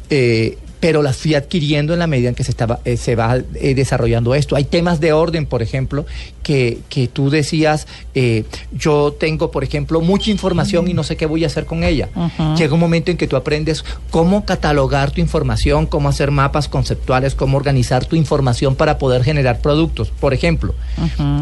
Eh, 0.09 0.57
pero 0.83 1.01
las 1.01 1.15
fui 1.15 1.33
adquiriendo 1.33 1.93
en 1.93 1.99
la 1.99 2.07
medida 2.07 2.27
en 2.27 2.35
que 2.35 2.43
se, 2.43 2.51
estaba, 2.51 2.81
eh, 2.83 2.97
se 2.97 3.15
va 3.15 3.37
eh, 3.37 3.73
desarrollando 3.73 4.35
esto. 4.35 4.57
Hay 4.57 4.65
temas 4.65 4.99
de 4.99 5.13
orden, 5.13 5.45
por 5.45 5.61
ejemplo, 5.61 6.05
que, 6.43 6.79
que 6.89 7.07
tú 7.07 7.29
decías, 7.29 7.87
eh, 8.15 8.43
yo 8.73 9.15
tengo, 9.17 9.49
por 9.49 9.63
ejemplo, 9.63 10.01
mucha 10.01 10.29
información 10.29 10.89
y 10.89 10.93
no 10.93 11.03
sé 11.03 11.15
qué 11.15 11.25
voy 11.25 11.45
a 11.45 11.47
hacer 11.47 11.65
con 11.65 11.85
ella. 11.85 12.09
Llega 12.57 12.73
un 12.73 12.81
momento 12.81 13.11
en 13.11 13.15
que 13.15 13.27
tú 13.27 13.37
aprendes 13.37 13.85
cómo 14.11 14.43
catalogar 14.43 15.11
tu 15.11 15.21
información, 15.21 15.85
cómo 15.85 16.09
hacer 16.09 16.31
mapas 16.31 16.67
conceptuales, 16.67 17.33
cómo 17.33 17.55
organizar 17.55 18.03
tu 18.03 18.17
información 18.17 18.75
para 18.75 18.97
poder 18.97 19.23
generar 19.23 19.61
productos, 19.61 20.09
por 20.09 20.33
ejemplo, 20.33 20.75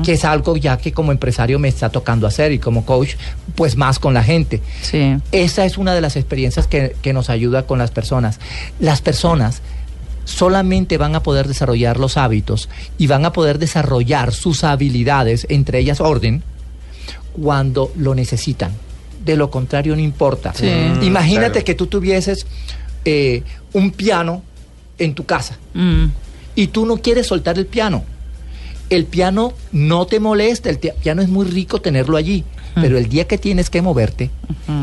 que 0.06 0.12
es 0.12 0.23
algo 0.23 0.56
ya 0.56 0.77
que 0.77 0.91
como 0.91 1.12
empresario 1.12 1.58
me 1.58 1.67
está 1.67 1.89
tocando 1.89 2.27
hacer 2.27 2.51
y 2.51 2.60
como 2.60 2.86
coach, 2.86 3.15
pues 3.56 3.75
más 3.75 3.97
con 3.97 4.13
la 4.13 4.23
gente. 4.23 4.62
Sí. 4.84 5.17
Esa 5.32 5.65
es 5.65 5.80
una 5.80 5.95
de 5.95 6.01
las 6.01 6.15
experiencias 6.15 6.67
que, 6.67 6.95
que 7.01 7.12
nos 7.12 7.32
ayuda 7.32 7.63
con 7.63 7.80
las 7.80 7.89
personas. 7.89 8.39
Las 8.80 9.01
personas 9.01 9.31
solamente 10.26 10.98
van 10.98 11.15
a 11.15 11.24
poder 11.24 11.48
desarrollar 11.48 12.00
los 12.00 12.15
hábitos 12.17 12.70
y 12.98 13.08
van 13.08 13.26
a 13.26 13.34
poder 13.34 13.58
desarrollar 13.60 14.34
sus 14.34 14.63
habilidades, 14.63 15.46
entre 15.50 15.80
ellas 15.80 16.00
orden, 16.02 16.44
cuando 17.34 17.91
lo 17.98 18.15
necesitan. 18.15 18.72
De 19.24 19.36
lo 19.36 19.50
contrario, 19.52 19.96
no 19.96 20.02
importa. 20.02 20.54
Sí. 20.54 20.65
Mm, 20.65 21.04
Imagínate 21.04 21.52
claro. 21.52 21.65
que 21.65 21.76
tú 21.76 21.88
tuvieses 21.88 22.46
eh, 23.06 23.44
un 23.74 23.91
piano 23.91 24.44
en 24.98 25.15
tu 25.15 25.26
casa 25.26 25.58
Mm. 25.74 26.06
y 26.56 26.67
tú 26.67 26.86
no 26.86 26.98
quieres 26.98 27.28
soltar 27.28 27.58
el 27.58 27.65
piano. 27.65 28.04
El 28.89 29.06
piano 29.06 29.54
no 29.72 30.06
te 30.06 30.20
molesta, 30.20 30.70
el 30.70 30.78
piano 30.80 31.22
es 31.22 31.30
muy 31.30 31.46
rico 31.46 31.80
tenerlo 31.82 32.17
allí, 32.17 32.44
pero 32.75 32.97
el 32.97 33.10
día 33.10 33.25
que 33.27 33.38
tienes 33.38 33.69
que 33.69 33.81
moverte, 33.81 34.29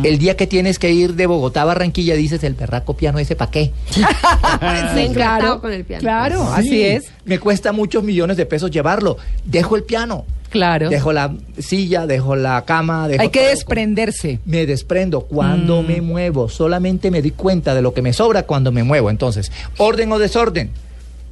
el 0.03 0.19
día 0.19 0.37
que 0.37 0.47
tienes 0.47 0.79
que 0.79 0.91
ir 0.93 1.15
de 1.15 1.27
Bogotá 1.27 1.63
a 1.63 1.65
Barranquilla, 1.67 2.15
dices, 2.15 2.43
el 2.45 2.55
berraco 2.55 2.95
piano 2.97 3.19
ese 3.19 3.37
para 3.37 3.51
qué. 3.51 3.73
Sí, 4.95 5.09
claro, 5.13 5.61
con 5.61 5.73
el 5.73 5.85
piano. 5.85 6.01
claro, 6.01 6.43
así 6.53 6.69
Sí, 6.69 6.83
es. 6.83 7.05
Me 7.25 7.39
cuesta 7.39 7.73
muchos 7.73 8.03
millones 8.05 8.37
de 8.37 8.47
pesos 8.47 8.71
llevarlo. 8.71 9.17
Dejo 9.45 9.77
el 9.77 9.83
piano, 9.85 10.25
Claro. 10.51 10.89
dejo 10.89 11.13
la 11.13 11.35
silla, 11.59 12.07
dejo 12.07 12.35
la 12.37 12.65
cama, 12.65 13.07
dejo 13.09 13.23
Hay 13.23 13.29
que 13.29 13.41
todo. 13.41 13.49
desprenderse. 13.51 14.41
Me 14.47 14.67
desprendo 14.67 15.23
cuando 15.23 15.83
Mm. 15.83 15.87
me 15.87 16.01
muevo. 16.01 16.49
Solamente 16.49 17.11
me 17.11 17.23
di 17.23 17.31
cuenta 17.33 17.75
de 17.75 17.83
lo 17.83 17.93
que 17.95 18.03
me 18.03 18.13
sobra 18.13 18.45
cuando 18.45 18.73
me 18.73 18.83
muevo. 18.83 19.11
Entonces, 19.11 19.53
orden 19.79 20.11
o 20.13 20.19
desorden. 20.19 20.71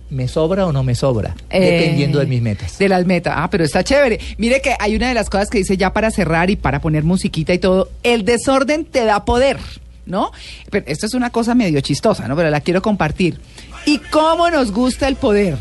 ¿Me 0.08 0.28
sobra 0.28 0.66
o 0.66 0.72
no 0.72 0.84
me 0.84 0.94
sobra? 0.94 1.34
Eh, 1.50 1.60
Dependiendo 1.60 2.20
de 2.20 2.26
mis 2.26 2.40
metas. 2.40 2.78
De 2.78 2.88
las 2.88 3.04
metas. 3.06 3.34
Ah, 3.36 3.50
pero 3.50 3.64
está 3.64 3.82
chévere. 3.82 4.20
Mire 4.38 4.60
que 4.60 4.74
hay 4.78 4.94
una 4.94 5.08
de 5.08 5.14
las 5.14 5.28
cosas 5.28 5.50
que 5.50 5.58
dice 5.58 5.76
ya 5.76 5.92
para 5.92 6.10
cerrar 6.10 6.48
y 6.50 6.56
para 6.56 6.80
poner 6.80 7.02
musiquita 7.02 7.52
y 7.52 7.58
todo. 7.58 7.90
El 8.04 8.24
desorden 8.24 8.84
te 8.84 9.04
da 9.04 9.24
poder, 9.24 9.58
¿no? 10.04 10.30
Pero 10.70 10.86
esto 10.88 11.06
es 11.06 11.14
una 11.14 11.30
cosa 11.30 11.54
medio 11.56 11.80
chistosa, 11.80 12.28
¿no? 12.28 12.36
Pero 12.36 12.50
la 12.50 12.60
quiero 12.60 12.82
compartir. 12.82 13.40
¿Y 13.84 13.98
cómo 13.98 14.48
nos 14.48 14.70
gusta 14.70 15.08
el 15.08 15.16
poder? 15.16 15.56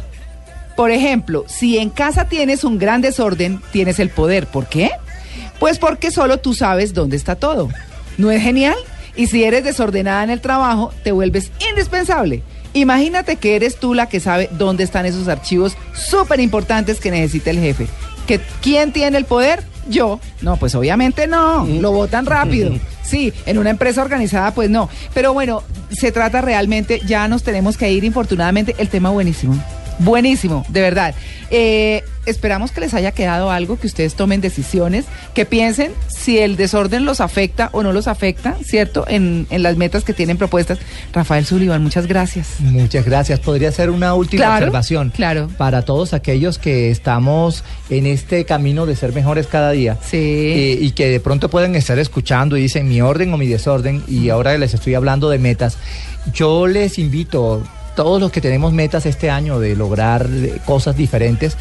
Por 0.75 0.91
ejemplo, 0.91 1.45
si 1.47 1.77
en 1.79 1.89
casa 1.89 2.27
tienes 2.27 2.63
un 2.63 2.77
gran 2.77 3.01
desorden, 3.01 3.61
tienes 3.71 3.99
el 3.99 4.09
poder. 4.09 4.45
¿Por 4.45 4.67
qué? 4.67 4.91
Pues 5.59 5.79
porque 5.79 6.11
solo 6.11 6.37
tú 6.37 6.53
sabes 6.53 6.93
dónde 6.93 7.15
está 7.15 7.35
todo. 7.35 7.69
¿No 8.17 8.29
es 8.29 8.43
genial? 8.43 8.75
Y 9.15 9.27
si 9.27 9.43
eres 9.43 9.63
desordenada 9.63 10.23
en 10.23 10.29
el 10.29 10.41
trabajo, 10.41 10.93
te 11.03 11.11
vuelves 11.13 11.51
indispensable. 11.71 12.43
Imagínate 12.75 13.37
que 13.37 13.55
eres 13.55 13.77
tú 13.77 13.93
la 13.93 14.09
que 14.09 14.19
sabe 14.19 14.49
dónde 14.51 14.83
están 14.83 15.05
esos 15.05 15.29
archivos 15.29 15.77
súper 15.93 16.41
importantes 16.41 16.99
que 16.99 17.09
necesita 17.09 17.49
el 17.49 17.59
jefe. 17.59 17.87
¿Que, 18.27 18.41
¿Quién 18.61 18.91
tiene 18.91 19.17
el 19.17 19.23
poder? 19.23 19.63
Yo. 19.87 20.19
No, 20.41 20.57
pues 20.57 20.75
obviamente 20.75 21.25
no. 21.25 21.65
Lo 21.65 21.91
votan 21.91 22.25
rápido. 22.25 22.71
Sí, 23.05 23.31
en 23.45 23.59
una 23.59 23.69
empresa 23.69 24.01
organizada, 24.01 24.51
pues 24.55 24.71
no. 24.71 24.89
Pero 25.13 25.31
bueno, 25.31 25.61
se 25.91 26.11
trata 26.11 26.41
realmente, 26.41 27.01
ya 27.05 27.27
nos 27.27 27.43
tenemos 27.43 27.77
que 27.77 27.91
ir, 27.91 28.03
infortunadamente, 28.03 28.73
el 28.79 28.89
tema 28.89 29.11
buenísimo. 29.11 29.63
Buenísimo, 29.99 30.65
de 30.69 30.81
verdad. 30.81 31.15
Eh, 31.51 32.03
esperamos 32.25 32.71
que 32.71 32.81
les 32.81 32.93
haya 32.93 33.11
quedado 33.11 33.51
algo, 33.51 33.77
que 33.79 33.85
ustedes 33.87 34.15
tomen 34.15 34.41
decisiones, 34.41 35.05
que 35.35 35.45
piensen 35.45 35.91
si 36.07 36.39
el 36.39 36.55
desorden 36.57 37.05
los 37.05 37.21
afecta 37.21 37.69
o 37.71 37.83
no 37.83 37.93
los 37.93 38.07
afecta, 38.07 38.55
¿cierto? 38.63 39.05
En, 39.07 39.45
en 39.51 39.61
las 39.63 39.77
metas 39.77 40.03
que 40.03 40.13
tienen 40.13 40.37
propuestas. 40.37 40.79
Rafael 41.13 41.45
Sullivan, 41.45 41.83
muchas 41.83 42.07
gracias. 42.07 42.47
Muchas 42.59 43.05
gracias. 43.05 43.39
Podría 43.39 43.71
ser 43.71 43.89
una 43.91 44.13
última 44.15 44.43
Claro, 44.43 44.65
observación 44.65 45.11
claro. 45.15 45.47
para 45.57 45.83
todos 45.83 46.13
aquellos 46.13 46.57
que 46.57 46.89
estamos 46.89 47.63
en 47.89 48.07
este 48.07 48.43
camino 48.45 48.85
de 48.87 48.95
ser 48.95 49.13
mejores 49.13 49.45
cada 49.47 49.71
día. 49.71 49.97
Sí. 50.03 50.17
Eh, 50.17 50.77
y 50.81 50.91
que 50.91 51.07
de 51.09 51.19
pronto 51.19 51.49
pueden 51.49 51.75
estar 51.75 51.99
escuchando 51.99 52.57
y 52.57 52.61
dicen 52.63 52.89
mi 52.89 53.01
orden 53.01 53.31
o 53.33 53.37
mi 53.37 53.47
desorden 53.47 54.03
y 54.07 54.29
ahora 54.29 54.57
les 54.57 54.73
estoy 54.73 54.95
hablando 54.95 55.29
de 55.29 55.37
metas. 55.37 55.77
Yo 56.33 56.65
les 56.65 56.97
invito, 56.97 57.61
todos 57.95 58.21
los 58.21 58.31
que 58.31 58.41
tenemos 58.41 58.73
metas 58.73 59.05
este 59.05 59.29
año 59.29 59.59
de 59.59 59.75
lograr 59.75 60.27
cosas 60.65 60.95
diferentes, 60.95 61.57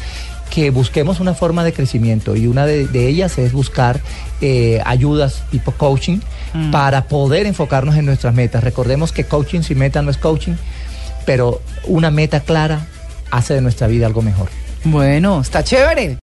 que 0.49 0.69
busquemos 0.69 1.19
una 1.19 1.33
forma 1.33 1.63
de 1.63 1.73
crecimiento 1.73 2.35
y 2.35 2.47
una 2.47 2.65
de, 2.65 2.87
de 2.87 3.07
ellas 3.07 3.37
es 3.37 3.51
buscar 3.51 3.99
eh, 4.41 4.81
ayudas 4.85 5.43
tipo 5.49 5.71
coaching 5.71 6.19
Mm. 6.55 6.71
para 6.71 7.03
poder 7.03 7.45
enfocarnos 7.45 7.95
en 7.95 8.05
nuestras 8.05 8.33
metas. 8.33 8.63
Recordemos 8.63 9.11
que 9.11 9.25
coaching 9.25 9.61
sin 9.61 9.77
meta 9.77 10.01
no 10.01 10.09
es 10.09 10.17
coaching, 10.17 10.53
pero 11.25 11.61
una 11.83 12.11
meta 12.11 12.39
clara 12.39 12.87
hace 13.29 13.53
de 13.55 13.61
nuestra 13.61 13.87
vida 13.87 14.05
algo 14.05 14.21
mejor. 14.21 14.47
Bueno, 14.85 15.41
está 15.41 15.63
chévere. 15.63 16.17